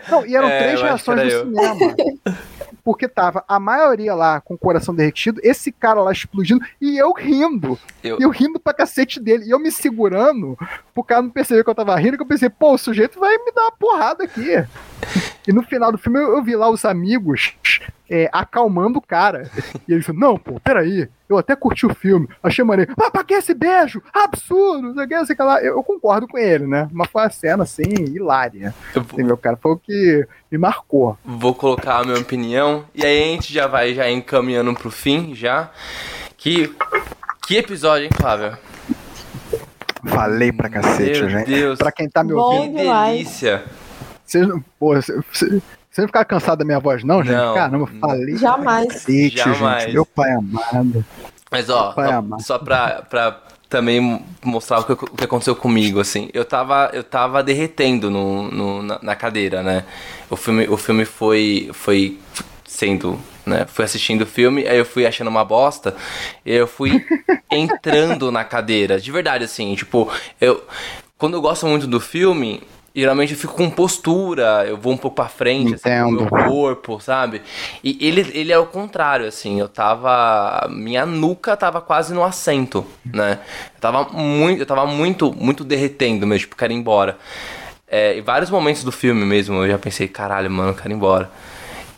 [0.10, 1.46] não, e eram É, três reações eu.
[1.46, 1.96] cinema.
[2.86, 7.12] Porque tava a maioria lá com o coração derretido, esse cara lá explodindo e eu
[7.12, 7.78] rindo.
[8.04, 9.46] Eu- Eu rindo pra cacete dele.
[9.46, 10.56] E eu me segurando
[10.94, 13.36] pro cara não perceber que eu tava rindo, que eu pensei, pô, o sujeito vai
[13.40, 14.52] me dar uma porrada aqui.
[15.48, 17.54] E no final do filme eu, eu vi lá os amigos
[18.10, 19.50] é, acalmando o cara.
[19.88, 21.08] E ele falou, não, pô, peraí.
[21.28, 22.94] Eu até curti o filme, achei maneiro.
[22.96, 24.02] Mas pra que esse beijo?
[24.14, 24.94] Absurdo!
[24.94, 25.60] Não sei o que, lá.
[25.60, 26.88] Eu, eu concordo com ele, né?
[26.92, 27.82] Mas foi uma cena, assim,
[28.14, 28.74] hilária.
[28.96, 31.18] Assim, meu cara, foi o que me marcou.
[31.26, 32.86] vou colocar a minha opinião.
[32.94, 35.72] E aí a gente já vai já encaminhando pro fim, já.
[36.38, 36.72] Que,
[37.48, 38.56] que episódio, hein, Flávio?
[40.08, 41.48] Falei pra cacete, Meu gente.
[41.48, 41.80] Deus.
[41.80, 43.18] Pra quem tá me ouvindo, Que demais.
[43.18, 43.64] delícia.
[44.26, 44.64] Vocês não.
[44.80, 45.62] Pô, vocês vocês
[46.04, 47.36] não ficaram cansados da minha voz, não, gente?
[47.38, 47.54] Não.
[47.54, 48.36] Caramba, falei.
[48.38, 48.88] Jamais.
[48.88, 49.84] cacete, Jamais.
[49.84, 49.94] gente.
[49.94, 51.06] Meu pai amado.
[51.50, 52.40] Mas ó, só, amar.
[52.42, 53.40] só pra, pra
[53.70, 56.30] também mostrar o que, o que aconteceu comigo, assim.
[56.34, 59.86] Eu tava, eu tava derretendo no, no- na, na cadeira, né?
[60.30, 62.20] O filme, o filme foi, foi
[62.66, 63.66] sendo, né?
[63.66, 65.96] Fui assistindo o filme, aí eu fui achando uma bosta,
[66.46, 67.06] e eu fui
[67.50, 69.00] entrando na cadeira.
[69.00, 70.62] De verdade, assim, tipo, eu...
[71.18, 72.62] Quando eu gosto muito do filme...
[72.96, 76.30] Geralmente eu fico com postura, eu vou um pouco pra frente, assim, com o meu
[76.30, 77.42] corpo, sabe?
[77.84, 80.66] E ele, ele é o contrário, assim, eu tava.
[80.70, 83.40] Minha nuca tava quase no assento, né?
[83.76, 87.18] Eu tava muito, eu tava muito, muito derretendo mesmo, tipo, quero ir embora.
[87.88, 91.30] É, em vários momentos do filme mesmo, eu já pensei, caralho, mano, quero ir embora.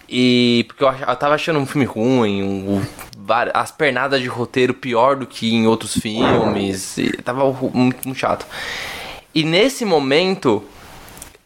[0.09, 2.82] E porque eu, eu tava achando um filme ruim, um-
[3.53, 6.95] as pernadas de roteiro pior do que em outros filmes,
[7.26, 8.45] tava muito, muito chato.
[9.35, 10.64] E nesse momento,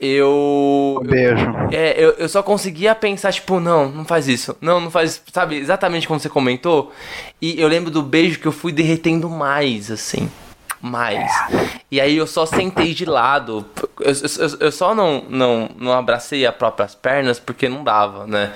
[0.01, 0.99] eu.
[0.99, 1.45] Um beijo.
[1.71, 4.57] É, eu, eu só conseguia pensar, tipo, não, não faz isso.
[4.59, 5.21] Não, não faz isso.
[5.31, 6.91] Sabe, exatamente como você comentou.
[7.39, 10.27] E eu lembro do beijo que eu fui derretendo mais, assim.
[10.81, 11.31] Mais.
[11.91, 13.63] E aí eu só sentei de lado.
[13.99, 18.51] Eu, eu, eu só não, não, não abracei as próprias pernas porque não dava, né?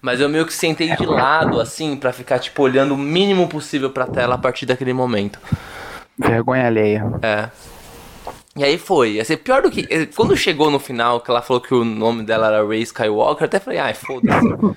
[0.00, 3.90] Mas eu meio que sentei de lado, assim, pra ficar, tipo, olhando o mínimo possível
[3.90, 5.38] pra tela a partir daquele momento.
[6.18, 7.04] Vergonha alheia.
[7.20, 7.50] É.
[8.56, 9.20] E aí foi.
[9.20, 9.86] Assim, pior do que.
[9.90, 13.42] eh, Quando chegou no final, que ela falou que o nome dela era Ray Skywalker,
[13.42, 14.76] eu até falei, ai, foda-se.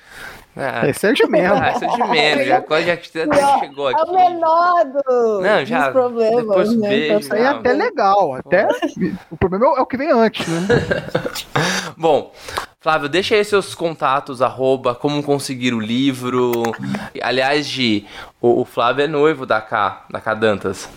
[0.56, 1.54] Ah, Esse é de mesmo.
[1.54, 2.44] ah, isso é de menos.
[2.46, 4.10] Já, quase já, já chegou É aqui.
[4.10, 6.88] o menor do, Não, já, dos problemas, depois né?
[6.88, 8.34] beijo, Isso aí é Ah, até legal.
[8.34, 8.66] Até...
[9.30, 10.66] O problema é o que vem antes, né?
[11.96, 12.32] Bom,
[12.80, 16.50] Flávio, deixa aí seus contatos, arroba, como conseguir o livro.
[17.22, 18.06] Aliás, Gi,
[18.40, 20.88] o, o Flávio é noivo da K, da K Dantas.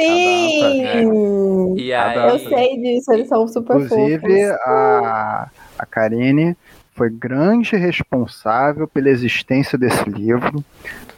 [0.00, 1.74] Sim!
[1.78, 2.30] E Tá aí.
[2.30, 4.60] Eu sei disso, eles são super Inclusive, fofos.
[4.66, 5.48] a,
[5.78, 6.56] a Karine
[6.94, 10.62] foi grande responsável pela existência desse livro,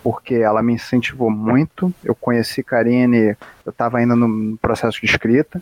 [0.03, 1.93] porque ela me incentivou muito.
[2.05, 3.37] Eu conheci Karine,
[3.67, 5.61] eu estava ainda no processo de escrita,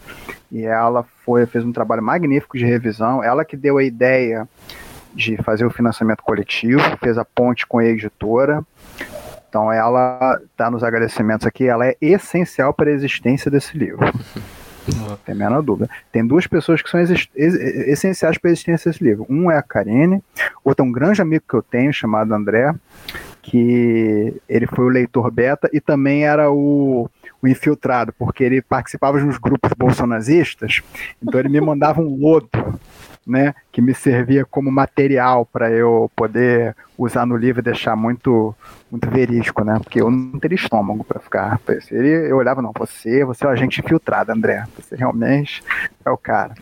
[0.52, 3.24] e ela foi fez um trabalho magnífico de revisão.
[3.24, 4.46] Ela que deu a ideia
[5.14, 8.62] de fazer o financiamento coletivo, fez a ponte com a editora.
[9.50, 13.98] Então ela está nos agradecimentos aqui, ela é essencial para a existência desse livro.
[14.96, 15.90] Não tem a menor dúvida.
[16.10, 19.26] Tem duas pessoas que são essenciais para a existência desse livro.
[19.28, 20.22] Um é a Karine,
[20.64, 22.72] outro é um grande amigo que eu tenho, chamado André,
[23.42, 27.10] que ele foi o leitor beta e também era o,
[27.42, 30.80] o infiltrado, porque ele participava de uns grupos bolsonazistas,
[31.20, 32.48] então ele me mandava um lodo,
[33.26, 38.54] né, que me servia como material para eu poder usar no livro e deixar muito
[38.90, 39.78] muito verídico, né?
[39.78, 41.60] Porque eu não teria estômago para ficar.
[41.92, 44.64] Ele, eu olhava, não, você, você é o agente infiltrado, André.
[44.76, 45.62] Você realmente
[46.04, 46.54] é o cara.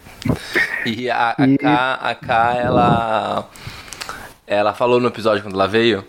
[0.84, 3.48] E a, a, E- K, a K, ela.
[4.46, 6.04] Ela falou no episódio quando ela veio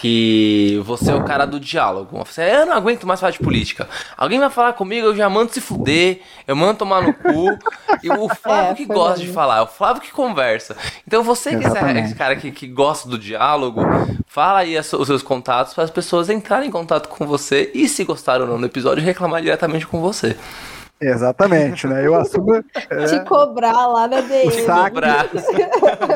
[0.00, 2.22] que você é o cara do diálogo.
[2.24, 3.88] Você, eu não aguento mais falar de política.
[4.16, 7.48] Alguém vai falar comigo, eu já mando se fuder, eu mando tomar no cu.
[8.00, 9.26] E o Flávio É, que gosta mesmo.
[9.26, 10.76] de falar, é o Flávio que conversa.
[11.04, 13.80] Então você que é esse cara que, que gosta do diálogo,
[14.28, 18.04] fala aí os seus contatos para as pessoas entrarem em contato com você e se
[18.04, 20.36] gostaram ou não do episódio, reclamar diretamente com você.
[21.00, 22.06] Exatamente, né?
[22.06, 22.54] Eu assumo.
[22.54, 24.46] é, Te cobrar lá na DM.
[24.46, 24.90] O saque.
[24.94, 25.26] Cobrar.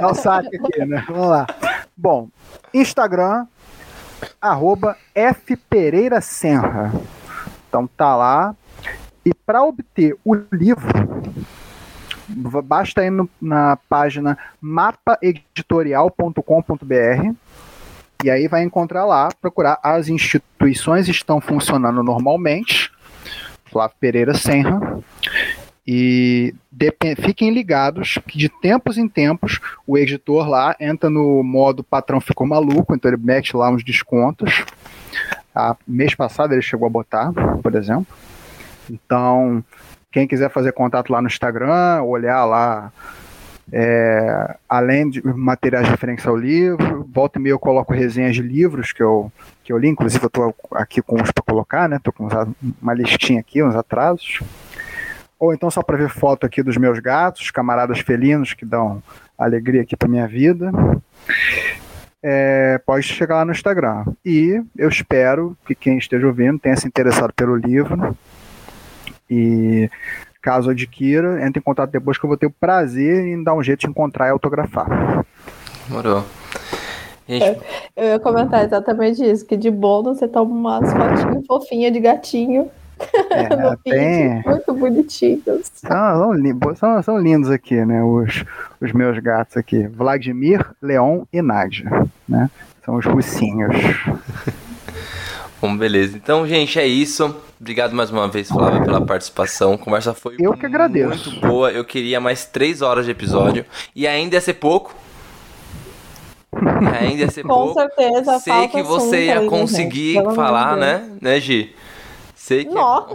[0.00, 1.04] Dá o saque aqui, né?
[1.08, 1.46] Vamos lá.
[1.96, 2.28] Bom,
[2.72, 3.46] Instagram,
[4.40, 6.92] arroba F Pereira Senra.
[7.68, 8.54] Então tá lá.
[9.24, 10.88] E para obter o livro,
[12.64, 17.34] basta ir no- na página mapaeditorial.com.br
[18.24, 22.90] e aí vai encontrar lá, procurar as instituições estão funcionando normalmente.
[23.70, 24.98] Flávio Pereira Senra.
[25.86, 26.54] E
[27.20, 32.46] fiquem ligados que de tempos em tempos o editor lá entra no modo patrão ficou
[32.46, 34.64] maluco, então ele mete lá uns descontos.
[35.54, 38.06] Ah, mês passado ele chegou a botar, por exemplo.
[38.88, 39.62] Então,
[40.10, 42.92] quem quiser fazer contato lá no Instagram, olhar lá,
[43.72, 48.42] é, além de materiais de referência ao livro, volta e meia eu coloco resenhas de
[48.42, 49.32] livros que eu,
[49.64, 51.98] que eu li, inclusive eu estou aqui com uns para colocar, né?
[52.02, 52.46] Tô com a-
[52.80, 54.40] uma listinha aqui, uns atrasos
[55.42, 59.02] ou então só para ver foto aqui dos meus gatos, camaradas felinos que dão
[59.36, 60.70] alegria aqui para minha vida.
[62.22, 64.04] É, pode chegar lá no Instagram.
[64.24, 68.16] E eu espero que quem esteja ouvindo tenha se interessado pelo livro.
[69.28, 69.90] E
[70.40, 73.64] caso adquira, entre em contato depois que eu vou ter o prazer em dar um
[73.64, 75.26] jeito de encontrar e autografar.
[75.88, 76.24] Demorou.
[77.26, 77.60] Gente,
[77.96, 82.70] Eu ia comentar exatamente isso, que de bônus você toma umas fotinhas fofinhas de gatinho
[83.30, 85.70] É, no feed, tem, muito bonitinhos.
[85.74, 88.02] São, são, li- são- são lindos aqui, né?
[88.02, 88.44] Os,
[88.80, 89.86] os meus gatos aqui.
[89.86, 91.88] Vladimir, Leon e Nádia.
[92.28, 92.50] Né?
[92.84, 93.74] São os russinhos.
[95.60, 96.16] Bom, beleza.
[96.16, 97.34] Então, gente, é isso.
[97.60, 99.74] Obrigado mais uma vez, Flávio, pela participação.
[99.74, 101.30] A conversa foi Eu que agradeço.
[101.30, 101.70] muito boa.
[101.70, 103.64] Eu queria mais três horas de episódio.
[103.94, 104.92] E ainda ia ser pouco.
[107.00, 107.74] Ainda ia ser Com pouco.
[107.80, 110.34] certeza, Sei que você ia aí, né, conseguir gente?
[110.34, 111.08] Falar, né?
[111.20, 111.74] Né, Gi?
[112.52, 112.74] Sei que.
[112.74, 113.14] Nossa,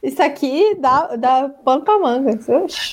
[0.00, 2.38] isso aqui dá, dá pano pra manga.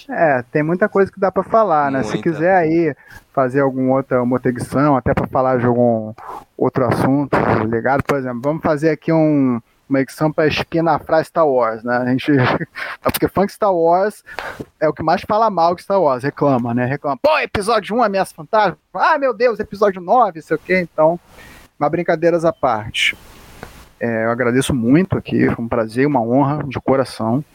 [0.09, 2.01] É, tem muita coisa que dá pra falar, né?
[2.03, 2.23] Se Muita.
[2.23, 2.95] quiser aí
[3.31, 6.13] fazer alguma outra, edição, até pra falar de algum
[6.57, 7.37] outro assunto
[7.69, 11.97] ligado, por exemplo, vamos fazer aqui um, uma edição pra espinafrar Star Wars, né?
[11.97, 12.31] A gente.
[13.03, 14.23] Porque fã de Star Wars
[14.79, 16.85] é o que mais fala mal de Star Wars, reclama, né?
[16.85, 21.19] Reclama, pô, episódio 1 Ameaça Fantasma, ah, meu Deus, episódio 9, sei o quê, então.
[21.77, 23.17] Mas brincadeiras à parte.
[24.03, 27.45] É, eu agradeço muito aqui, foi um prazer, uma honra de coração.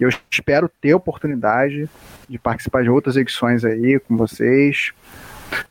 [0.00, 1.88] E eu espero ter oportunidade
[2.28, 4.90] de participar de outras edições aí com vocês.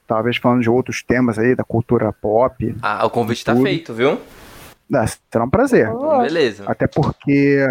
[0.08, 2.74] Talvez falando de outros temas aí da cultura pop.
[2.82, 3.64] Ah, o convite tá Tudo.
[3.64, 4.20] feito, viu?
[4.94, 5.88] Ah, será um prazer.
[5.88, 6.64] Então, beleza.
[6.68, 7.66] Até porque,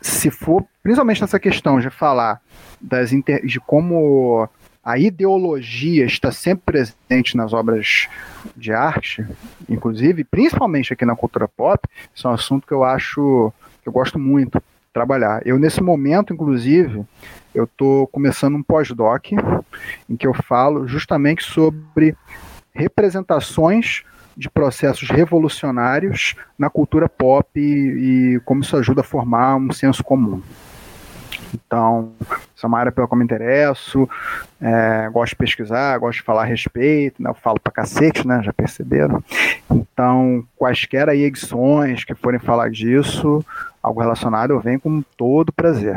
[0.00, 2.40] se for, principalmente nessa questão de falar
[2.80, 4.48] das inter- de como
[4.86, 8.08] a ideologia está sempre presente nas obras
[8.56, 9.26] de arte,
[9.68, 13.92] inclusive, principalmente aqui na cultura pop, isso é um assunto que eu acho, que eu
[13.92, 14.62] gosto muito.
[14.92, 15.42] trabalhar.
[15.44, 17.04] Eu, nesse momento, inclusive,
[17.52, 19.32] eu estou começando um pós-doc
[20.08, 22.16] em que eu falo justamente sobre
[22.72, 24.04] representações
[24.36, 30.04] de processos revolucionários na cultura pop e, e como isso ajuda a formar um senso
[30.04, 30.40] comum.
[31.66, 32.12] Então,
[32.54, 34.08] isso é uma área pela qual me interesso,
[34.60, 38.42] é, gosto de pesquisar, gosto de falar a respeito, né, eu falo pra cacete, né,
[38.42, 39.22] já perceberam?
[39.70, 43.44] Então, quaisquer aí edições que forem falar disso,
[43.82, 45.96] algo relacionado, eu venho com todo prazer.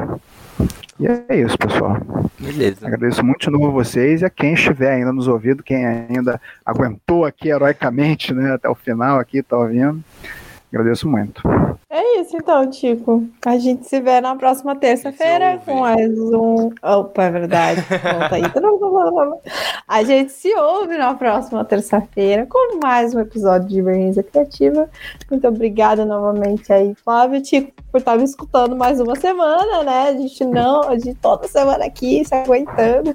[0.99, 1.97] E é isso, pessoal.
[2.37, 2.85] Beleza.
[2.85, 6.41] Agradeço muito de novo a vocês e a quem estiver ainda nos ouvindo, quem ainda
[6.65, 10.03] aguentou aqui heroicamente, né, até o final aqui, tá ouvindo.
[10.71, 11.41] Agradeço muito.
[11.91, 13.27] É isso então, Tico.
[13.43, 15.65] A gente se vê na próxima terça-feira ouve.
[15.65, 16.69] com mais um.
[16.83, 17.81] Opa, é verdade.
[17.89, 18.43] Volta aí.
[19.87, 24.87] A gente se ouve na próxima terça-feira com mais um episódio de Divergência Criativa.
[25.31, 30.09] Muito obrigada novamente aí, Flávio Tico, por estar me escutando mais uma semana, né?
[30.09, 33.13] A gente não, a gente toda semana aqui se aguentando.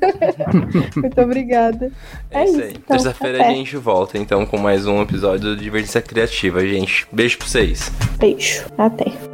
[0.96, 1.92] Muito obrigada.
[2.30, 2.70] É, É isso aí.
[2.70, 7.06] então, Terça-feira a gente volta, então, com mais um episódio do Divergência Criativa, gente.
[7.12, 7.90] Beijo pra vocês.
[8.18, 8.64] Beijo.
[8.76, 9.33] Até.